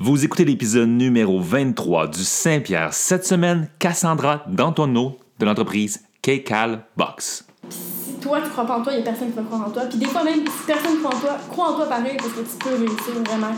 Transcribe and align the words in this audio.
Vous 0.00 0.24
écoutez 0.24 0.44
l'épisode 0.44 0.90
numéro 0.90 1.40
23 1.40 2.06
du 2.06 2.22
Saint-Pierre. 2.22 2.94
Cette 2.94 3.26
semaine, 3.26 3.68
Cassandra 3.80 4.44
Dantonneau 4.46 5.18
de 5.40 5.44
l'entreprise 5.44 6.04
K-Cal 6.22 6.84
Box. 6.96 7.44
Si 7.68 8.12
toi, 8.20 8.40
tu 8.40 8.48
crois 8.50 8.64
pas 8.64 8.78
en 8.78 8.82
toi, 8.84 8.92
il 8.92 9.00
y 9.00 9.02
a 9.02 9.04
personne 9.04 9.30
qui 9.30 9.36
va 9.36 9.42
croire 9.42 9.66
en 9.66 9.70
toi. 9.70 9.82
Puis 9.90 9.98
des 9.98 10.06
fois, 10.06 10.22
même 10.22 10.46
si 10.46 10.66
personne 10.68 10.98
croit 10.98 11.16
en 11.16 11.18
toi, 11.18 11.36
crois 11.50 11.72
en 11.72 11.74
toi 11.74 11.86
pareil 11.86 12.16
parce 12.16 12.32
que 12.32 12.42
tu 12.42 12.58
peux 12.60 12.76
réussir 12.76 13.24
vraiment. 13.26 13.56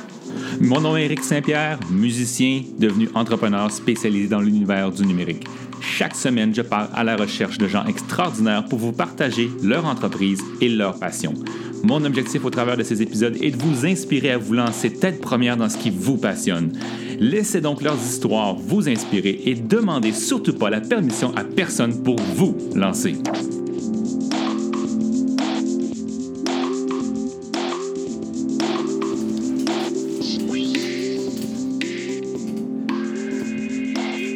Mon 0.63 0.81
nom 0.81 0.97
est 0.97 1.05
Eric 1.05 1.23
Saint-Pierre, 1.23 1.79
musicien 1.91 2.63
devenu 2.79 3.11
entrepreneur 3.15 3.71
spécialisé 3.71 4.29
dans 4.29 4.41
l'univers 4.41 4.91
du 4.91 5.05
numérique. 5.05 5.47
Chaque 5.81 6.15
semaine, 6.15 6.55
je 6.55 6.63
pars 6.63 6.89
à 6.95 7.05
la 7.05 7.17
recherche 7.17 7.59
de 7.59 7.67
gens 7.67 7.85
extraordinaires 7.87 8.65
pour 8.65 8.79
vous 8.79 8.93
partager 8.93 9.51
leur 9.63 9.87
entreprise 9.87 10.41
et 10.61 10.69
leur 10.69 10.99
passion. 10.99 11.35
Mon 11.83 12.05
objectif 12.05 12.45
au 12.45 12.51
travers 12.51 12.77
de 12.77 12.83
ces 12.83 13.01
épisodes 13.01 13.37
est 13.41 13.51
de 13.51 13.57
vous 13.57 13.87
inspirer 13.87 14.33
à 14.33 14.39
vous 14.39 14.53
lancer 14.53 14.93
tête 14.93 15.21
première 15.21 15.57
dans 15.57 15.69
ce 15.69 15.79
qui 15.79 15.91
vous 15.91 16.19
passionne. 16.19 16.73
Laissez 17.19 17.61
donc 17.61 17.83
leurs 17.83 17.97
histoires 17.97 18.55
vous 18.55 18.89
inspirer 18.89 19.41
et 19.47 19.55
demandez 19.55 20.13
surtout 20.13 20.55
pas 20.55 20.71
la 20.71 20.81
permission 20.81 21.35
à 21.37 21.45
personne 21.45 22.03
pour 22.03 22.17
vous 22.17 22.57
lancer. 22.75 23.17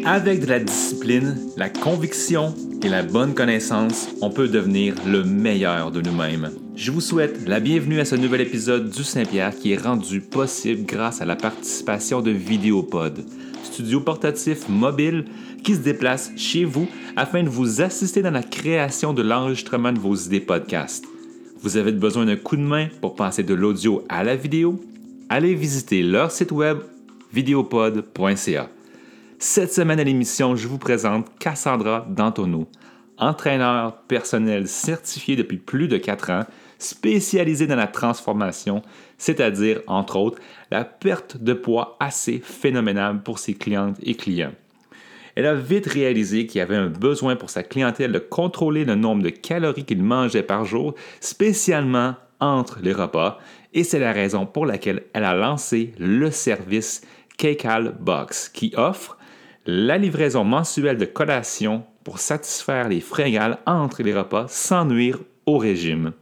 Avec 0.07 0.41
de 0.41 0.47
la 0.47 0.61
discipline, 0.61 1.35
la 1.57 1.71
conviction 1.71 2.55
et 2.83 2.91
la 2.91 3.03
bonne 3.03 3.33
connaissance, 3.33 4.11
on 4.21 4.29
peut 4.29 4.49
devenir 4.49 4.95
le 5.07 5.25
meilleur 5.25 5.91
de 5.91 6.03
nous-mêmes. 6.03 6.51
Je 6.77 6.91
vous 6.91 7.01
souhaite 7.01 7.49
la 7.49 7.59
bienvenue 7.59 8.01
à 8.01 8.05
ce 8.05 8.15
nouvel 8.15 8.43
épisode 8.43 8.91
du 8.91 9.03
Saint-Pierre 9.03 9.57
qui 9.57 9.73
est 9.73 9.83
rendu 9.83 10.21
possible 10.21 10.85
grâce 10.85 11.23
à 11.23 11.25
la 11.25 11.37
participation 11.37 12.21
de 12.21 12.33
Vidéopod, 12.33 13.25
studio 13.63 14.01
portatif 14.01 14.69
mobile 14.69 15.25
qui 15.63 15.75
se 15.75 15.81
déplace 15.81 16.33
chez 16.37 16.67
vous 16.67 16.87
afin 17.17 17.43
de 17.43 17.49
vous 17.49 17.81
assister 17.81 18.21
dans 18.21 18.31
la 18.31 18.43
création 18.43 19.15
de 19.15 19.23
l'enregistrement 19.23 19.93
de 19.93 20.01
vos 20.01 20.15
idées 20.15 20.41
podcast. 20.41 21.07
Vous 21.63 21.79
avez 21.79 21.93
besoin 21.93 22.27
d'un 22.27 22.37
coup 22.37 22.57
de 22.57 22.63
main 22.63 22.89
pour 23.01 23.15
passer 23.15 23.43
de 23.43 23.55
l'audio 23.55 24.05
à 24.11 24.23
la 24.23 24.37
vidéo? 24.37 24.79
Allez 25.31 25.55
visiter 25.55 26.03
leur 26.03 26.31
site 26.31 26.53
web 26.53 26.77
videopod.ca. 27.33 28.69
Cette 29.47 29.75
semaine 29.75 30.01
à 30.01 30.05
l'émission, 30.05 30.57
je 30.57 30.67
vous 30.67 30.79
présente 30.79 31.39
Cassandra 31.39 32.07
Dantonneau, 32.09 32.67
entraîneur 33.19 33.99
personnel 34.09 34.67
certifié 34.67 35.37
depuis 35.37 35.59
plus 35.59 35.87
de 35.87 35.99
4 35.99 36.31
ans, 36.31 36.45
spécialisé 36.79 37.67
dans 37.67 37.77
la 37.77 37.87
transformation, 37.87 38.81
c'est-à-dire, 39.19 39.83
entre 39.87 40.17
autres, 40.17 40.41
la 40.71 40.83
perte 40.87 41.37
de 41.37 41.53
poids 41.53 41.99
assez 42.01 42.39
phénoménale 42.43 43.23
pour 43.23 43.39
ses 43.39 43.53
clientes 43.53 43.99
et 44.03 44.15
clients. 44.15 44.55
Elle 45.35 45.45
a 45.45 45.55
vite 45.55 45.89
réalisé 45.89 46.47
qu'il 46.47 46.61
y 46.61 46.63
avait 46.63 46.75
un 46.75 46.89
besoin 46.89 47.37
pour 47.37 47.51
sa 47.51 47.63
clientèle 47.63 48.13
de 48.13 48.19
contrôler 48.21 48.87
le 48.87 48.95
nombre 48.95 49.23
de 49.23 49.29
calories 49.29 49.85
qu'il 49.85 50.03
mangeait 50.03 50.43
par 50.43 50.65
jour, 50.65 50.95
spécialement 51.21 52.15
entre 52.41 52.79
les 52.83 52.95
repas, 52.95 53.39
et 53.75 53.85
c'est 53.85 53.99
la 53.99 54.13
raison 54.13 54.47
pour 54.47 54.65
laquelle 54.65 55.03
elle 55.13 55.25
a 55.25 55.35
lancé 55.35 55.93
le 55.99 56.31
service 56.31 57.03
Kekal 57.37 57.95
Box, 58.01 58.49
qui 58.49 58.73
offre 58.79 59.19
la 59.67 59.99
livraison 59.99 60.45
mensuelle 60.45 60.99
de 60.99 61.05
collations 61.05 61.85
pour 62.05 62.19
satisfaire 62.19 62.89
les 62.89 63.01
fringales 63.01 63.59
entre 63.67 64.03
les 64.03 64.15
repas 64.15 64.47
sans 64.49 64.85
nuire 64.85 65.19
au 65.47 65.59
régime. 65.59 66.13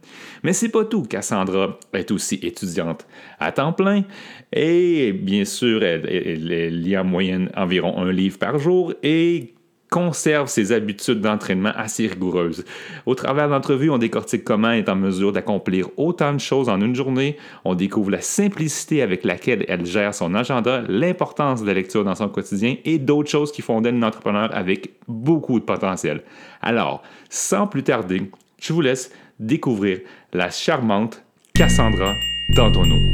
Mais 0.43 0.53
c'est 0.53 0.69
pas 0.69 0.85
tout, 0.85 1.03
Cassandra 1.03 1.77
est 1.93 2.11
aussi 2.11 2.39
étudiante 2.41 3.07
à 3.39 3.51
temps 3.51 3.73
plein 3.73 4.03
et 4.51 5.13
bien 5.13 5.45
sûr, 5.45 5.83
elle, 5.83 6.05
elle 6.09 6.81
lit 6.81 6.97
en 6.97 7.03
moyenne 7.03 7.49
environ 7.55 7.97
un 7.99 8.11
livre 8.11 8.37
par 8.37 8.59
jour 8.59 8.93
et 9.01 9.52
conserve 9.93 10.47
ses 10.47 10.71
habitudes 10.71 11.21
d'entraînement 11.21 11.71
assez 11.75 12.07
rigoureuses. 12.07 12.65
Au 13.05 13.13
travers 13.13 13.45
de 13.45 13.53
l'entrevue, 13.53 13.91
on 13.91 13.99
décortique 13.99 14.43
comment 14.43 14.71
elle 14.71 14.79
est 14.79 14.89
en 14.89 14.95
mesure 14.95 15.31
d'accomplir 15.31 15.87
autant 15.97 16.33
de 16.33 16.39
choses 16.39 16.67
en 16.67 16.81
une 16.81 16.95
journée, 16.95 17.37
on 17.63 17.75
découvre 17.75 18.09
la 18.09 18.21
simplicité 18.21 19.03
avec 19.03 19.23
laquelle 19.23 19.65
elle 19.67 19.85
gère 19.85 20.15
son 20.15 20.33
agenda, 20.33 20.81
l'importance 20.89 21.61
de 21.61 21.67
la 21.67 21.75
lecture 21.75 22.03
dans 22.03 22.15
son 22.15 22.27
quotidien 22.27 22.77
et 22.85 22.97
d'autres 22.97 23.29
choses 23.29 23.51
qui 23.51 23.61
font 23.61 23.81
d'elle 23.81 23.93
une 23.93 24.03
entrepreneur 24.03 24.49
avec 24.51 24.93
beaucoup 25.07 25.59
de 25.59 25.65
potentiel. 25.65 26.23
Alors, 26.63 27.03
sans 27.29 27.67
plus 27.67 27.83
tarder, 27.83 28.31
je 28.59 28.73
vous 28.73 28.81
laisse 28.81 29.11
découvrir 29.39 29.99
la 30.33 30.49
charmante 30.49 31.23
Cassandra 31.53 32.15
Dantonneau. 32.49 33.13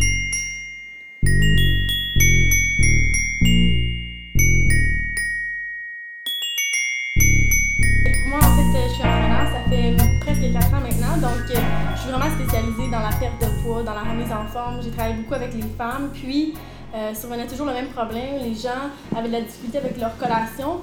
Dans 13.77 13.93
la 13.93 14.01
remise 14.01 14.31
en 14.31 14.45
forme. 14.47 14.81
J'ai 14.81 14.91
travaillé 14.91 15.15
beaucoup 15.15 15.35
avec 15.35 15.53
les 15.53 15.61
femmes, 15.77 16.09
puis 16.13 16.53
euh, 16.95 17.13
survenait 17.13 17.47
toujours 17.47 17.67
le 17.67 17.73
même 17.73 17.87
problème. 17.87 18.41
Les 18.41 18.55
gens 18.55 18.89
avaient 19.15 19.27
de 19.27 19.33
la 19.33 19.41
difficulté 19.41 19.77
avec 19.77 19.99
leur 19.99 20.17
collation. 20.17 20.81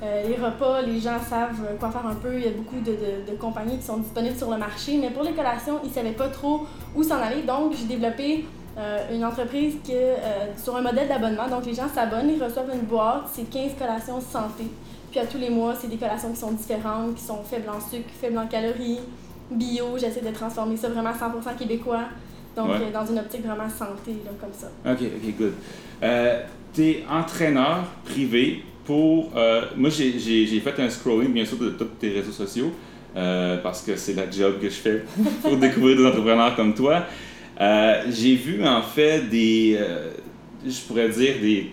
Euh, 0.00 0.28
les 0.28 0.36
repas, 0.36 0.80
les 0.82 1.00
gens 1.00 1.18
savent 1.18 1.76
quoi 1.80 1.90
faire 1.90 2.06
un 2.06 2.14
peu. 2.14 2.36
Il 2.36 2.44
y 2.44 2.48
a 2.48 2.52
beaucoup 2.52 2.80
de, 2.80 3.36
compagnies 3.36 3.78
qui 3.78 3.84
sont 3.84 3.98
disponibles 3.98 4.36
sur 4.36 4.50
le 4.50 4.56
marché, 4.56 4.96
mais 5.00 5.10
pour 5.10 5.24
les 5.24 5.32
collations, 5.32 5.80
ils 5.82 5.88
ne 5.88 5.94
savaient 5.94 6.12
pas 6.12 6.28
trop 6.28 6.66
où 6.94 7.02
s'en 7.02 7.20
aller. 7.20 7.42
Donc, 7.42 7.74
j'ai 7.74 7.86
développé 7.86 8.44
euh, 8.78 9.14
une 9.14 9.24
entreprise 9.24 9.74
que, 9.84 9.92
euh, 9.92 10.56
sur 10.56 10.76
un 10.76 10.82
modèle 10.82 11.08
d'abonnement. 11.08 11.48
Donc, 11.48 11.66
les 11.66 11.74
gens 11.74 11.88
s'abonnent, 11.92 12.30
ils 12.30 12.42
reçoivent 12.42 12.70
une 12.72 12.86
boîte, 12.86 13.24
c'est 13.32 13.50
15 13.50 13.72
collations 13.76 14.20
santé. 14.20 14.64
Puis 15.10 15.18
à 15.18 15.26
tous 15.26 15.38
les 15.38 15.50
mois, 15.50 15.74
c'est 15.74 15.88
des 15.88 15.96
collations 15.96 16.30
qui 16.30 16.36
sont 16.36 16.52
différentes, 16.52 17.14
qui 17.16 17.24
sont 17.24 17.42
faibles 17.42 17.68
en 17.70 17.80
sucre, 17.80 18.10
faibles 18.20 18.38
en 18.38 18.46
calories, 18.46 19.00
bio. 19.50 19.96
J'essaie 19.96 20.20
de 20.20 20.30
transformer 20.30 20.76
ça 20.76 20.88
vraiment 20.90 21.10
100% 21.10 21.56
québécois. 21.56 22.04
Donc, 22.56 22.68
Ouais. 22.70 22.76
euh, 22.88 22.92
dans 22.92 23.06
une 23.06 23.18
optique 23.18 23.44
vraiment 23.44 23.68
santé, 23.68 24.12
là, 24.24 24.30
comme 24.40 24.52
ça. 24.52 24.68
OK, 24.90 24.98
OK, 25.02 25.34
good. 25.38 25.52
Euh, 26.02 26.42
T'es 26.72 27.02
entraîneur 27.10 27.84
privé 28.04 28.62
pour... 28.84 29.32
euh, 29.36 29.62
moi, 29.76 29.90
j'ai- 29.90 30.60
fait 30.60 30.78
un 30.80 30.90
scrolling, 30.90 31.32
bien 31.32 31.44
sûr, 31.44 31.56
de 31.58 31.70
tous 31.70 31.84
tes 31.98 32.10
réseaux 32.10 32.30
sociaux, 32.32 32.70
euh, 33.16 33.56
parce 33.62 33.82
que 33.82 33.96
c'est 33.96 34.14
la 34.14 34.30
job 34.30 34.60
que 34.60 34.68
je 34.68 34.74
fais 34.74 35.02
pour 35.42 35.56
découvrir 35.56 35.96
des 35.96 36.06
entrepreneurs 36.06 36.54
comme 36.54 36.74
toi. 36.74 37.04
J'ai 38.10 38.34
vu, 38.36 38.64
en 38.66 38.82
fait, 38.82 39.22
des... 39.28 39.78
je 40.66 40.80
pourrais 40.86 41.08
dire 41.08 41.34
des 41.40 41.72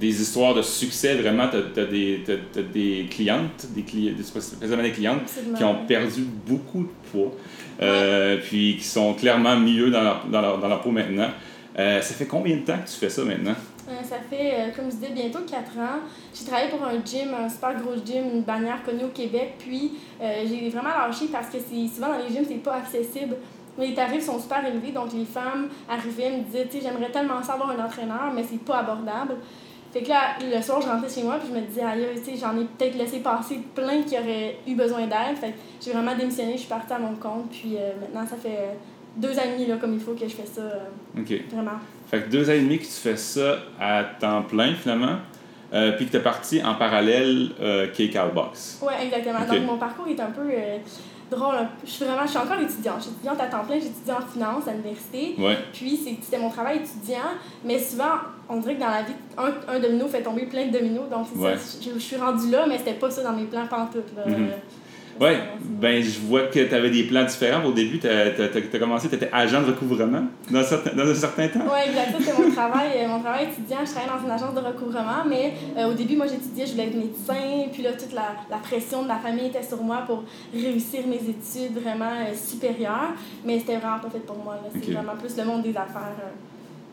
des 0.00 0.22
histoires 0.22 0.54
de 0.54 0.62
succès, 0.62 1.14
vraiment, 1.16 1.48
tu 1.48 1.56
as, 1.56 1.62
t'as 1.74 2.62
des 2.62 3.06
clientes, 3.10 3.66
des, 3.74 3.82
cli- 3.82 4.14
des, 4.14 4.92
clientes 4.92 5.22
Absolument. 5.22 5.56
qui 5.56 5.64
ont 5.64 5.86
perdu 5.86 6.22
beaucoup 6.46 6.82
de 6.82 7.10
poids, 7.10 7.32
euh, 7.82 8.38
puis 8.42 8.76
qui 8.76 8.84
sont 8.84 9.14
clairement 9.14 9.56
mieux 9.56 9.90
dans 9.90 10.02
leur, 10.02 10.26
dans 10.26 10.40
leur, 10.40 10.58
dans 10.58 10.68
leur 10.68 10.80
peau 10.80 10.90
maintenant. 10.90 11.28
Euh, 11.78 12.00
ça 12.00 12.14
fait 12.14 12.26
combien 12.26 12.56
de 12.56 12.62
temps 12.62 12.78
que 12.78 12.88
tu 12.88 12.96
fais 12.96 13.10
ça 13.10 13.22
maintenant? 13.24 13.54
Euh, 13.88 14.02
ça 14.02 14.16
fait, 14.28 14.72
comme 14.76 14.86
je 14.90 14.96
disais, 14.96 15.12
bientôt 15.14 15.38
4 15.48 15.58
ans. 15.78 16.00
J'ai 16.34 16.44
travaillé 16.44 16.68
pour 16.68 16.84
un 16.84 17.02
gym, 17.04 17.28
un 17.34 17.48
super 17.48 17.74
gros 17.80 17.94
gym, 18.04 18.24
une 18.34 18.42
bannière 18.42 18.82
connue 18.84 19.04
au 19.04 19.08
Québec. 19.08 19.54
Puis, 19.58 19.92
euh, 20.20 20.44
j'ai 20.46 20.68
vraiment 20.68 20.90
lâché 20.90 21.26
parce 21.32 21.48
que 21.48 21.58
souvent 21.58 22.08
dans 22.08 22.18
les 22.18 22.34
gyms, 22.34 22.44
c'est 22.46 22.62
pas 22.62 22.74
accessible. 22.76 23.36
Les 23.78 23.94
tarifs 23.94 24.24
sont 24.24 24.40
super 24.40 24.64
élevés, 24.66 24.90
donc 24.90 25.12
les 25.14 25.24
femmes 25.24 25.68
arrivaient, 25.88 26.36
me 26.36 26.42
disaient, 26.42 26.66
tu 26.68 26.78
sais, 26.78 26.84
j'aimerais 26.84 27.10
tellement 27.12 27.40
ça 27.42 27.52
avoir 27.52 27.70
un 27.70 27.84
entraîneur, 27.84 28.32
mais 28.34 28.42
c'est 28.42 28.60
pas 28.60 28.78
abordable. 28.78 29.36
Fait 29.92 30.02
que 30.02 30.08
là, 30.08 30.36
le 30.40 30.60
soir, 30.60 30.80
je 30.82 30.86
rentrais 30.86 31.08
chez 31.08 31.22
moi, 31.22 31.36
puis 31.38 31.48
je 31.48 31.58
me 31.58 31.66
disais, 31.66 31.82
aïe, 31.82 32.04
tu 32.16 32.32
sais, 32.32 32.36
j'en 32.36 32.58
ai 32.60 32.64
peut-être 32.64 32.96
laissé 32.96 33.20
passer 33.20 33.60
plein 33.74 34.02
qui 34.02 34.18
auraient 34.18 34.58
eu 34.66 34.74
besoin 34.74 35.06
d'aide. 35.06 35.36
Fait 35.40 35.48
que 35.48 35.54
j'ai 35.82 35.92
vraiment 35.92 36.14
démissionné, 36.14 36.52
je 36.52 36.58
suis 36.58 36.68
partie 36.68 36.92
à 36.92 36.98
mon 36.98 37.14
compte, 37.14 37.50
puis 37.50 37.76
euh, 37.76 37.92
maintenant, 38.00 38.28
ça 38.28 38.36
fait 38.36 38.58
euh, 38.58 38.72
deux 39.16 39.38
ans 39.38 39.42
et 39.46 39.52
demi, 39.56 39.66
là, 39.66 39.76
comme 39.76 39.94
il 39.94 40.00
faut, 40.00 40.12
que 40.12 40.28
je 40.28 40.34
fais 40.34 40.46
ça, 40.46 40.60
euh, 40.60 41.20
OK. 41.20 41.32
vraiment. 41.50 41.78
Fait 42.10 42.22
que 42.22 42.28
deux 42.28 42.50
ans 42.50 42.52
et 42.52 42.60
demi 42.60 42.78
que 42.78 42.84
tu 42.84 42.90
fais 42.90 43.16
ça 43.16 43.56
à 43.80 44.04
temps 44.04 44.42
plein, 44.42 44.74
finalement, 44.74 45.16
puis 45.70 46.06
que 46.06 46.10
tu 46.10 46.16
es 46.16 46.22
parti 46.22 46.62
en 46.62 46.74
parallèle 46.74 47.50
euh, 47.60 47.88
K-Cal 47.88 48.32
Box. 48.34 48.80
Oui, 48.82 48.92
exactement. 49.02 49.40
Donc, 49.40 49.66
mon 49.66 49.78
parcours 49.78 50.08
est 50.08 50.20
un 50.20 50.30
peu 50.30 50.50
drôle. 51.30 51.54
Je 51.84 51.90
suis 51.90 52.04
vraiment, 52.04 52.22
je 52.24 52.28
suis 52.30 52.38
encore 52.38 52.58
étudiante. 52.60 52.96
Je 52.98 53.02
suis 53.04 53.12
étudiante 53.12 53.40
à 53.40 53.46
temps 53.46 53.64
plein, 53.64 53.76
j'étudie 53.76 54.10
en 54.10 54.20
finance 54.26 54.66
à 54.68 54.72
l'université. 54.72 55.34
Ouais. 55.38 55.56
Puis, 55.72 55.96
c'était 56.22 56.38
mon 56.38 56.50
travail 56.50 56.78
étudiant. 56.78 57.18
Mais 57.64 57.78
souvent, 57.78 58.14
on 58.48 58.56
dirait 58.58 58.76
que 58.76 58.80
dans 58.80 58.90
la 58.90 59.02
vie, 59.02 59.12
un, 59.36 59.74
un 59.74 59.78
domino 59.78 60.06
fait 60.08 60.22
tomber 60.22 60.46
plein 60.46 60.66
de 60.66 60.72
dominos. 60.72 61.08
Donc, 61.10 61.26
c'est 61.32 61.38
Ouais. 61.40 61.56
ça. 61.56 61.78
Je, 61.82 61.90
je 61.94 61.98
suis 61.98 62.16
rendue 62.16 62.50
là, 62.50 62.66
mais 62.66 62.78
c'était 62.78 62.94
pas 62.94 63.10
ça 63.10 63.22
dans 63.22 63.32
mes 63.32 63.44
plans 63.44 63.66
pantoute. 63.66 64.14
Là. 64.16 64.24
Mhm. 64.26 64.34
Euh, 64.34 64.56
C'est- 65.26 65.42
ben 65.80 66.02
je 66.02 66.18
vois 66.20 66.42
que 66.48 66.58
tu 66.60 66.74
avais 66.74 66.90
des 66.90 67.04
plans 67.04 67.24
différents. 67.24 67.64
Au 67.64 67.72
début, 67.72 67.98
tu 67.98 68.08
as, 68.08 68.78
commencé, 68.78 69.08
tu 69.08 69.14
étais 69.14 69.28
agent 69.32 69.60
de 69.62 69.66
recouvrement 69.66 70.22
dans 70.50 70.58
un 70.58 70.62
certain, 70.64 70.90
dans 70.96 71.08
un 71.08 71.14
certain 71.14 71.48
temps. 71.48 71.60
Oui, 71.64 71.80
exact. 71.88 72.12
Ça, 72.12 72.18
c'était 72.18 72.42
mon 72.42 72.50
travail, 72.50 72.88
euh, 72.96 73.08
mon 73.08 73.20
travail 73.20 73.44
étudiant. 73.52 73.78
Je 73.84 73.90
travaillais 73.92 74.12
dans 74.18 74.24
une 74.24 74.30
agence 74.30 74.54
de 74.54 74.60
recouvrement, 74.66 75.24
mais 75.28 75.52
euh, 75.76 75.90
au 75.90 75.94
début, 75.94 76.16
moi, 76.16 76.26
j'étudiais, 76.26 76.66
je 76.66 76.72
voulais 76.72 76.86
être 76.86 76.96
médecin. 76.96 77.68
Puis 77.72 77.82
là, 77.82 77.92
toute 77.92 78.12
la, 78.12 78.34
la 78.50 78.56
pression 78.58 79.02
de 79.02 79.08
la 79.08 79.16
famille 79.16 79.46
était 79.46 79.62
sur 79.62 79.82
moi 79.82 79.98
pour 80.06 80.24
réussir 80.52 81.00
mes 81.06 81.16
études 81.16 81.80
vraiment 81.82 82.06
euh, 82.26 82.34
supérieures. 82.34 83.12
Mais 83.44 83.58
c'était 83.60 83.76
vraiment 83.76 83.98
pas 84.00 84.10
fait 84.10 84.24
pour 84.26 84.36
moi. 84.42 84.56
C'est 84.72 84.92
vraiment 84.92 85.16
plus 85.18 85.36
le 85.36 85.44
monde 85.44 85.62
des 85.62 85.70
affaires. 85.76 86.16
euh. 86.22 86.30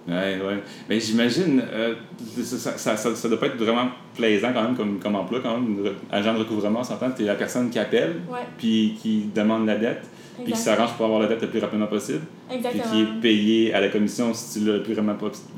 Ouais, 0.07 0.39
ouais. 0.39 0.63
Mais 0.87 0.99
j'imagine, 0.99 1.63
euh, 1.73 1.95
ça, 2.43 2.77
ça, 2.77 2.95
ça, 2.95 3.15
ça, 3.15 3.27
doit 3.29 3.39
pas 3.39 3.47
être 3.47 3.57
vraiment 3.57 3.87
plaisant 4.15 4.49
quand 4.53 4.61
même 4.61 4.75
comme, 4.75 4.99
comme 4.99 5.15
emploi, 5.15 5.39
quand 5.41 5.57
même. 5.57 5.77
Agent 6.11 6.33
de 6.33 6.39
recouvrement, 6.39 6.81
on 6.81 6.83
s'entend, 6.83 7.09
tu 7.11 7.23
es 7.23 7.25
la 7.25 7.35
personne 7.35 7.69
qui 7.69 7.79
appelle, 7.79 8.17
puis 8.57 8.97
qui 9.01 9.29
demande 9.33 9.65
la 9.65 9.77
dette, 9.77 10.03
puis 10.43 10.53
qui 10.53 10.59
s'arrange 10.59 10.93
pour 10.93 11.05
avoir 11.05 11.21
la 11.21 11.27
dette 11.27 11.41
le 11.41 11.49
plus 11.49 11.59
rapidement 11.59 11.87
possible. 11.87 12.21
Exactement. 12.51 12.83
Puis 12.83 12.91
qui 12.91 13.01
est 13.01 13.21
payé 13.21 13.73
à 13.73 13.81
la 13.81 13.89
commission 13.89 14.31
si 14.33 14.59
tu 14.59 14.65
le 14.65 14.83
plus, 14.83 14.95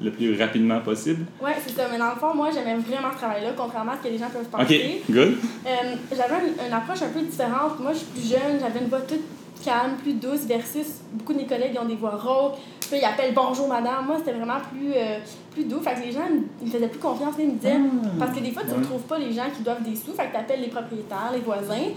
le 0.01 0.11
plus 0.11 0.39
rapidement 0.39 0.79
possible. 0.79 1.25
Oui, 1.41 1.51
c'est 1.65 1.75
ça. 1.75 1.87
Mais 1.91 1.97
dans 1.97 2.11
le 2.11 2.19
fond, 2.19 2.33
moi, 2.33 2.49
j'aimais 2.53 2.75
vraiment 2.75 3.11
ce 3.11 3.17
travail-là, 3.17 3.49
contrairement 3.57 3.91
à 3.91 3.97
ce 3.97 4.07
que 4.07 4.13
les 4.13 4.17
gens 4.17 4.29
peuvent 4.29 4.47
penser. 4.47 5.01
OK, 5.09 5.13
good. 5.13 5.33
Euh, 5.65 5.95
j'avais 6.11 6.47
une, 6.47 6.67
une, 6.67 6.73
approche 6.73 7.01
un 7.01 7.09
peu 7.09 7.21
différente. 7.21 7.79
Moi, 7.81 7.91
je 7.91 7.97
suis 7.97 8.07
plus 8.07 8.29
jeune, 8.29 8.59
j'avais 8.61 8.79
une 8.79 8.87
voix 8.89 9.01
toute 9.01 9.25
calme, 9.63 9.95
plus 10.01 10.13
douce, 10.13 10.45
versus 10.45 10.87
beaucoup 11.13 11.33
de 11.33 11.39
mes 11.39 11.45
collègues 11.45 11.73
qui 11.73 11.79
ont 11.79 11.85
des 11.85 11.95
voix 11.95 12.15
rauques. 12.15 12.55
Puis 12.89 12.99
ils 12.99 13.05
appellent 13.05 13.33
bonjour 13.33 13.67
madame. 13.67 14.05
Moi, 14.05 14.17
c'était 14.19 14.33
vraiment 14.33 14.59
plus, 14.71 14.93
euh, 14.95 15.19
plus 15.51 15.65
doux. 15.65 15.79
Fait 15.81 15.95
que 15.95 16.05
les 16.05 16.11
gens 16.11 16.27
ils 16.61 16.67
me 16.67 16.71
faisaient 16.71 16.87
plus 16.87 16.99
confiance. 16.99 17.35
Ils 17.39 17.47
me 17.47 17.53
disaient. 17.53 17.75
Ah. 17.75 18.07
parce 18.19 18.37
que 18.37 18.43
des 18.43 18.51
fois, 18.51 18.63
tu 18.63 18.69
ne 18.69 18.75
retrouves 18.75 19.03
pas 19.03 19.19
les 19.19 19.33
gens 19.33 19.49
qui 19.55 19.63
doivent 19.63 19.83
des 19.83 19.95
sous. 19.95 20.13
Fait 20.13 20.27
que 20.27 20.31
tu 20.31 20.37
appelles 20.37 20.61
les 20.61 20.69
propriétaires, 20.69 21.31
les 21.33 21.41
voisins. 21.41 21.91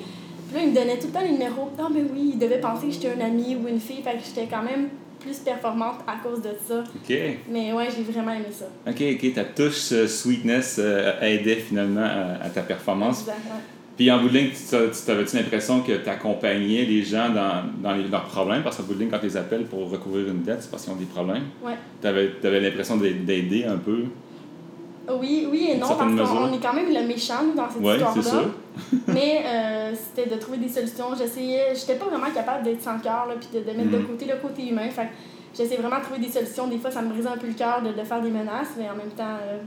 Puis 0.49 0.57
là, 0.57 0.65
ils 0.65 0.71
me 0.71 0.75
donnaient 0.75 0.99
tout 0.99 1.07
le 1.07 1.13
temps 1.13 1.23
les 1.23 1.33
numéros. 1.33 1.71
Non, 1.79 1.89
mais 1.93 2.03
oui, 2.03 2.33
ils 2.35 2.39
devaient 2.39 2.61
penser 2.61 2.89
que 2.89 2.93
j'étais 2.93 3.13
un 3.17 3.25
ami 3.25 3.57
ou 3.57 3.69
une 3.69 3.81
fille. 3.81 4.03
Fait 4.03 4.15
que 4.15 4.25
j'étais 4.25 4.49
quand 4.51 4.63
même 4.63 4.89
plus 5.21 5.39
performante 5.39 6.01
à 6.07 6.17
cause 6.27 6.43
de 6.43 6.51
ça. 6.67 6.81
OK. 6.81 7.17
Mais 7.49 7.73
ouais, 7.73 7.89
j'ai 7.95 8.03
vraiment 8.03 8.33
aimé 8.33 8.47
ça. 8.51 8.67
OK, 8.89 9.03
OK. 9.15 9.35
Ta 9.35 9.45
touche 9.45 10.07
sweetness 10.07 10.77
euh, 10.79 11.21
aidait 11.21 11.57
finalement 11.57 12.09
à, 12.43 12.49
ta 12.49 12.63
performance. 12.63 13.21
Exactement. 13.21 13.61
Puis 14.01 14.11
en 14.11 14.19
bout 14.19 14.31
de 14.31 14.39
ligne, 14.39 14.51
tu 14.51 15.11
avais-tu 15.11 15.37
l'impression 15.37 15.83
que 15.83 15.93
tu 15.93 16.09
accompagnais 16.09 16.87
les 16.87 17.03
gens 17.03 17.29
dans, 17.29 17.65
dans 17.83 17.95
les, 17.95 18.09
leurs 18.09 18.25
problèmes? 18.25 18.63
Parce 18.63 18.79
qu'en 18.79 18.85
bout 18.85 18.95
de 18.95 19.01
ligne, 19.01 19.11
quand 19.11 19.19
tu 19.19 19.27
les 19.27 19.37
appelles 19.37 19.67
pour 19.67 19.91
recouvrir 19.91 20.27
une 20.29 20.41
dette, 20.41 20.63
c'est 20.63 20.71
parce 20.71 20.85
qu'ils 20.85 20.95
ont 20.95 20.97
des 20.97 21.05
problèmes. 21.05 21.43
Ouais. 21.63 21.75
Tu 22.01 22.07
avais, 22.07 22.33
avais 22.43 22.61
l'impression 22.61 22.97
d'aider 22.97 23.67
un 23.69 23.77
peu? 23.77 24.05
Oui, 25.21 25.47
oui 25.51 25.69
et 25.73 25.77
non, 25.77 25.87
parce 25.87 25.99
qu'on 25.99 26.51
est 26.51 26.63
quand 26.63 26.73
même 26.73 26.89
le 26.89 27.07
méchant 27.07 27.45
dans 27.55 27.69
cette 27.69 27.83
ouais, 27.83 27.97
histoire-là. 27.97 28.45
Mais 29.09 29.43
euh, 29.45 29.93
c'était 29.95 30.35
de 30.35 30.41
trouver 30.41 30.57
des 30.57 30.71
solutions. 30.71 31.15
J'essayais, 31.19 31.75
j'étais 31.75 31.97
pas 31.97 32.07
vraiment 32.07 32.31
capable 32.35 32.65
d'être 32.65 32.83
sans 32.83 32.99
cœur, 33.01 33.27
puis 33.39 33.51
de, 33.53 33.71
de 33.71 33.77
mettre 33.77 33.91
de 33.91 33.99
mm. 33.99 34.07
côté 34.07 34.25
le 34.25 34.37
côté 34.41 34.67
humain. 34.67 34.89
Fait 34.89 35.09
j'essayais 35.55 35.77
vraiment 35.77 35.99
de 35.99 36.05
trouver 36.05 36.21
des 36.21 36.33
solutions. 36.33 36.69
Des 36.69 36.79
fois, 36.79 36.91
ça 36.91 37.03
me 37.03 37.11
brisait 37.11 37.29
un 37.29 37.37
peu 37.37 37.49
le 37.49 37.53
cœur 37.53 37.83
de, 37.83 37.93
de, 37.93 38.03
faire 38.03 38.23
des 38.23 38.31
menaces, 38.31 38.73
mais 38.79 38.89
en 38.89 38.97
même 38.97 39.13
temps, 39.15 39.37
euh, 39.43 39.59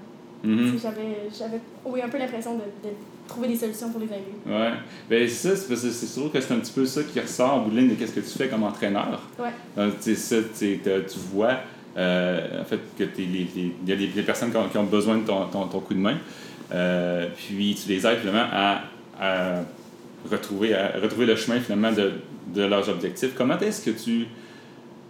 mm-hmm. 0.43 0.81
j'avais, 0.81 1.29
j'avais 1.37 1.61
oui, 1.85 2.01
un 2.01 2.09
peu 2.09 2.17
l'impression 2.17 2.55
de, 2.55 2.63
de 2.89 2.95
trouver 3.27 3.47
des 3.47 3.55
solutions 3.55 3.89
pour 3.89 3.99
les 3.99 4.07
élus. 4.07 4.39
Ouais. 4.45 4.73
Ben, 5.09 5.27
c'est 5.27 5.55
ça, 5.55 5.75
c'est 5.75 5.91
sûr 5.91 6.31
que 6.31 6.39
c'est 6.39 6.53
un 6.53 6.59
petit 6.59 6.73
peu 6.73 6.85
ça 6.85 7.01
qui 7.03 7.19
ressort 7.19 7.53
en 7.53 7.59
bout 7.61 7.71
de 7.71 7.77
ligne 7.77 7.89
de 7.89 7.95
qu'est-ce 7.95 8.13
que 8.13 8.19
tu 8.19 8.37
fais 8.37 8.47
comme 8.47 8.63
entraîneur. 8.63 9.21
Ouais. 9.39 9.89
tu 10.01 10.15
ça, 10.15 10.37
tu 10.57 10.79
vois, 11.31 11.59
euh, 11.97 12.61
en 12.61 12.65
fait, 12.65 12.79
que 12.97 13.03
il 13.17 13.71
y 13.87 13.91
a 13.91 13.95
des, 13.95 14.07
personnes 14.23 14.51
qui 14.51 14.77
ont, 14.77 14.83
besoin 14.83 15.17
de 15.17 15.25
ton, 15.25 15.45
ton, 15.45 15.67
ton 15.67 15.79
coup 15.79 15.93
de 15.93 15.99
main. 15.99 16.17
Euh, 16.73 17.27
puis 17.35 17.75
tu 17.75 17.89
les 17.89 18.05
aides 18.05 18.19
finalement 18.19 18.47
à, 18.51 18.81
à, 19.19 19.61
retrouver, 20.29 20.73
à 20.73 20.99
retrouver 21.01 21.25
le 21.25 21.35
chemin 21.35 21.59
finalement 21.59 21.91
de, 21.91 22.13
de 22.53 22.63
leurs 22.63 22.89
objectifs. 22.89 23.33
Comment 23.35 23.59
est-ce 23.59 23.85
que 23.85 23.91
tu. 23.91 24.25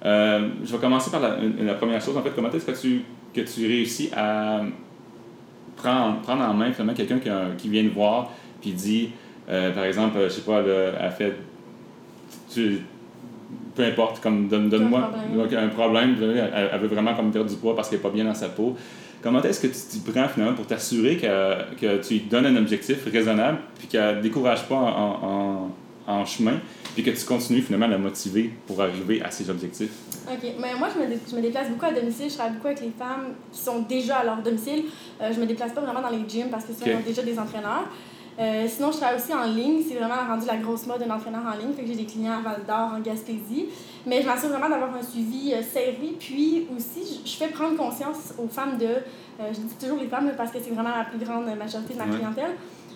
Euh, 0.06 0.50
je 0.66 0.72
vais 0.74 0.80
commencer 0.80 1.10
par 1.10 1.22
la, 1.22 1.38
la, 1.62 1.74
première 1.76 2.02
chose. 2.02 2.18
En 2.18 2.22
fait, 2.22 2.32
comment 2.36 2.52
est-ce 2.52 2.66
que 2.66 2.80
tu, 2.80 3.04
que 3.34 3.42
tu 3.42 3.66
réussis 3.66 4.10
à 4.14 4.64
prendre, 5.76 6.22
prendre 6.22 6.44
en 6.44 6.54
main 6.54 6.72
finalement 6.72 6.94
quelqu'un 6.94 7.20
qui, 7.20 7.30
qui, 7.58 7.70
vient 7.70 7.84
te 7.84 7.94
voir 7.94 8.32
puis 8.62 8.72
dit, 8.72 9.10
euh, 9.50 9.72
par 9.72 9.84
exemple, 9.84 10.18
je 10.24 10.30
sais 10.30 10.42
pas, 10.42 10.62
elle, 10.62 11.12
fait. 11.12 11.34
Tu, 12.52 12.80
peu 13.76 13.84
importe, 13.84 14.22
comme 14.22 14.48
donne-moi 14.48 15.12
un 15.58 15.68
problème, 15.68 16.16
elle, 16.22 16.80
veut 16.80 16.88
vraiment 16.88 17.14
comme 17.14 17.32
perdre 17.32 17.50
du 17.50 17.56
poids 17.56 17.76
parce 17.76 17.90
qu'elle 17.90 18.00
n'est 18.00 18.04
pas 18.04 18.10
bien 18.10 18.26
dans 18.26 18.34
sa 18.34 18.50
peau. 18.50 18.76
Comment 19.22 19.42
est-ce 19.42 19.62
que 19.62 19.68
tu 19.68 19.74
t'y 19.74 20.12
prends 20.12 20.28
finalement 20.28 20.54
pour 20.54 20.68
t'assurer 20.68 21.18
que, 21.18 21.76
que 21.80 22.02
tu 22.06 22.16
lui 22.16 22.20
donnes 22.22 22.46
un 22.46 22.58
objectif 22.58 23.06
raisonnable 23.12 23.60
puis 23.80 23.88
qu'elle 23.88 24.18
ne 24.18 24.22
décourage 24.22 24.68
pas 24.68 24.76
en, 24.76 25.72
en, 26.08 26.12
en, 26.14 26.26
chemin? 26.26 26.60
Puis 26.94 27.04
que 27.04 27.12
tu 27.12 27.26
continues 27.26 27.62
finalement 27.62 27.86
à 27.86 27.90
la 27.90 27.98
motiver 27.98 28.52
pour 28.68 28.82
arriver 28.82 29.22
à 29.22 29.32
ses 29.32 29.50
objectifs? 29.50 29.92
OK. 30.32 30.52
Mais 30.60 30.76
moi, 30.76 30.90
je 30.94 31.00
me, 31.00 31.20
je 31.30 31.36
me 31.36 31.42
déplace 31.42 31.70
beaucoup 31.70 31.86
à 31.86 31.92
domicile. 31.92 32.30
Je 32.30 32.36
travaille 32.36 32.54
beaucoup 32.54 32.68
avec 32.68 32.82
les 32.82 32.92
femmes 32.98 33.34
qui 33.52 33.60
sont 33.60 33.82
déjà 33.82 34.18
à 34.18 34.24
leur 34.24 34.42
domicile. 34.42 34.86
Euh, 35.22 35.32
je 35.34 35.40
me 35.40 35.46
déplace 35.46 35.74
pas 35.74 35.82
vraiment 35.82 36.02
dans 36.02 36.16
les 36.16 36.28
gyms 36.28 36.50
parce 36.50 36.66
que 36.66 36.74
ça, 36.74 36.86
ont 36.90 37.02
déjà 37.06 37.24
des 37.24 37.38
entraîneurs. 37.38 37.88
Euh, 38.40 38.66
sinon, 38.68 38.92
je 38.92 38.98
travaille 38.98 39.18
aussi 39.18 39.34
en 39.34 39.46
ligne. 39.46 39.82
C'est 39.88 39.96
vraiment 39.96 40.28
rendu 40.28 40.46
la 40.48 40.58
grosse 40.58 40.86
mode 40.88 41.00
d'un 41.00 41.14
entraîneur 41.14 41.42
en 41.46 41.58
ligne. 41.58 41.74
Fait 41.76 41.84
que 41.84 41.88
j'ai 41.88 41.96
des 41.96 42.06
clients 42.06 42.40
à 42.40 42.42
Val 42.42 42.62
d'Or, 42.66 42.94
en 42.96 43.00
Gaspésie. 43.00 43.68
Mais 44.06 44.22
je 44.22 44.28
m'assure 44.28 44.50
vraiment 44.50 44.70
d'avoir 44.70 44.94
un 44.96 45.04
suivi 45.04 45.54
euh, 45.54 45.62
serré. 45.62 46.16
Puis 46.20 46.68
aussi, 46.76 47.22
je, 47.26 47.32
fais 47.32 47.48
prendre 47.48 47.78
conscience 47.78 48.34
aux 48.38 48.48
femmes 48.48 48.78
de. 48.78 48.86
Euh, 48.86 49.52
je 49.52 49.60
dis 49.60 49.76
toujours 49.80 49.98
les 49.98 50.08
femmes 50.08 50.32
parce 50.36 50.52
que 50.52 50.58
c'est 50.64 50.72
vraiment 50.72 50.96
la 50.96 51.06
plus 51.06 51.20
grande 51.20 51.46
majorité 51.58 51.94
de 51.94 52.00
ma 52.00 52.06
clientèle. 52.06 52.52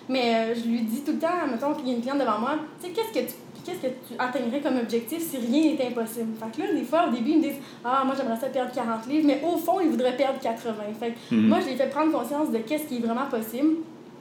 Mais 0.08 0.54
je 0.54 0.66
lui 0.66 0.80
dis 0.82 1.02
tout 1.02 1.12
le 1.12 1.18
temps, 1.18 1.46
mettons 1.50 1.74
qu'il 1.74 1.88
y 1.88 1.90
a 1.90 1.94
une 1.94 2.00
cliente 2.00 2.18
devant 2.18 2.38
moi, 2.38 2.54
tu 2.80 2.86
sais, 2.86 2.92
qu'est-ce 2.94 3.12
que 3.12 3.26
tu 3.26 3.34
qu'est-ce 3.68 3.88
que 3.88 3.94
tu 4.08 4.14
atteindrais 4.18 4.60
comme 4.60 4.78
objectif 4.78 5.20
si 5.20 5.36
rien 5.36 5.74
n'est 5.74 5.86
impossible? 5.86 6.32
Fait 6.38 6.62
que 6.62 6.66
là, 6.66 6.72
des 6.72 6.84
fois, 6.84 7.08
au 7.08 7.10
début, 7.10 7.30
ils 7.30 7.38
me 7.38 7.42
disent 7.42 7.60
Ah, 7.84 8.02
moi, 8.04 8.14
j'aimerais 8.16 8.36
ça 8.36 8.48
perdre 8.48 8.72
40 8.72 9.06
livres, 9.06 9.26
mais 9.26 9.40
au 9.44 9.56
fond, 9.56 9.80
ils 9.80 9.88
voudraient 9.88 10.16
perdre 10.16 10.38
80. 10.40 10.74
Fait 10.98 11.10
que 11.10 11.34
mhm. 11.34 11.48
moi, 11.48 11.58
je 11.60 11.66
les 11.66 11.76
fais 11.76 11.88
prendre 11.88 12.12
conscience 12.12 12.50
de 12.50 12.58
qu'est-ce 12.58 12.84
qui 12.84 12.96
est 12.96 13.00
vraiment 13.00 13.26
possible. 13.26 13.76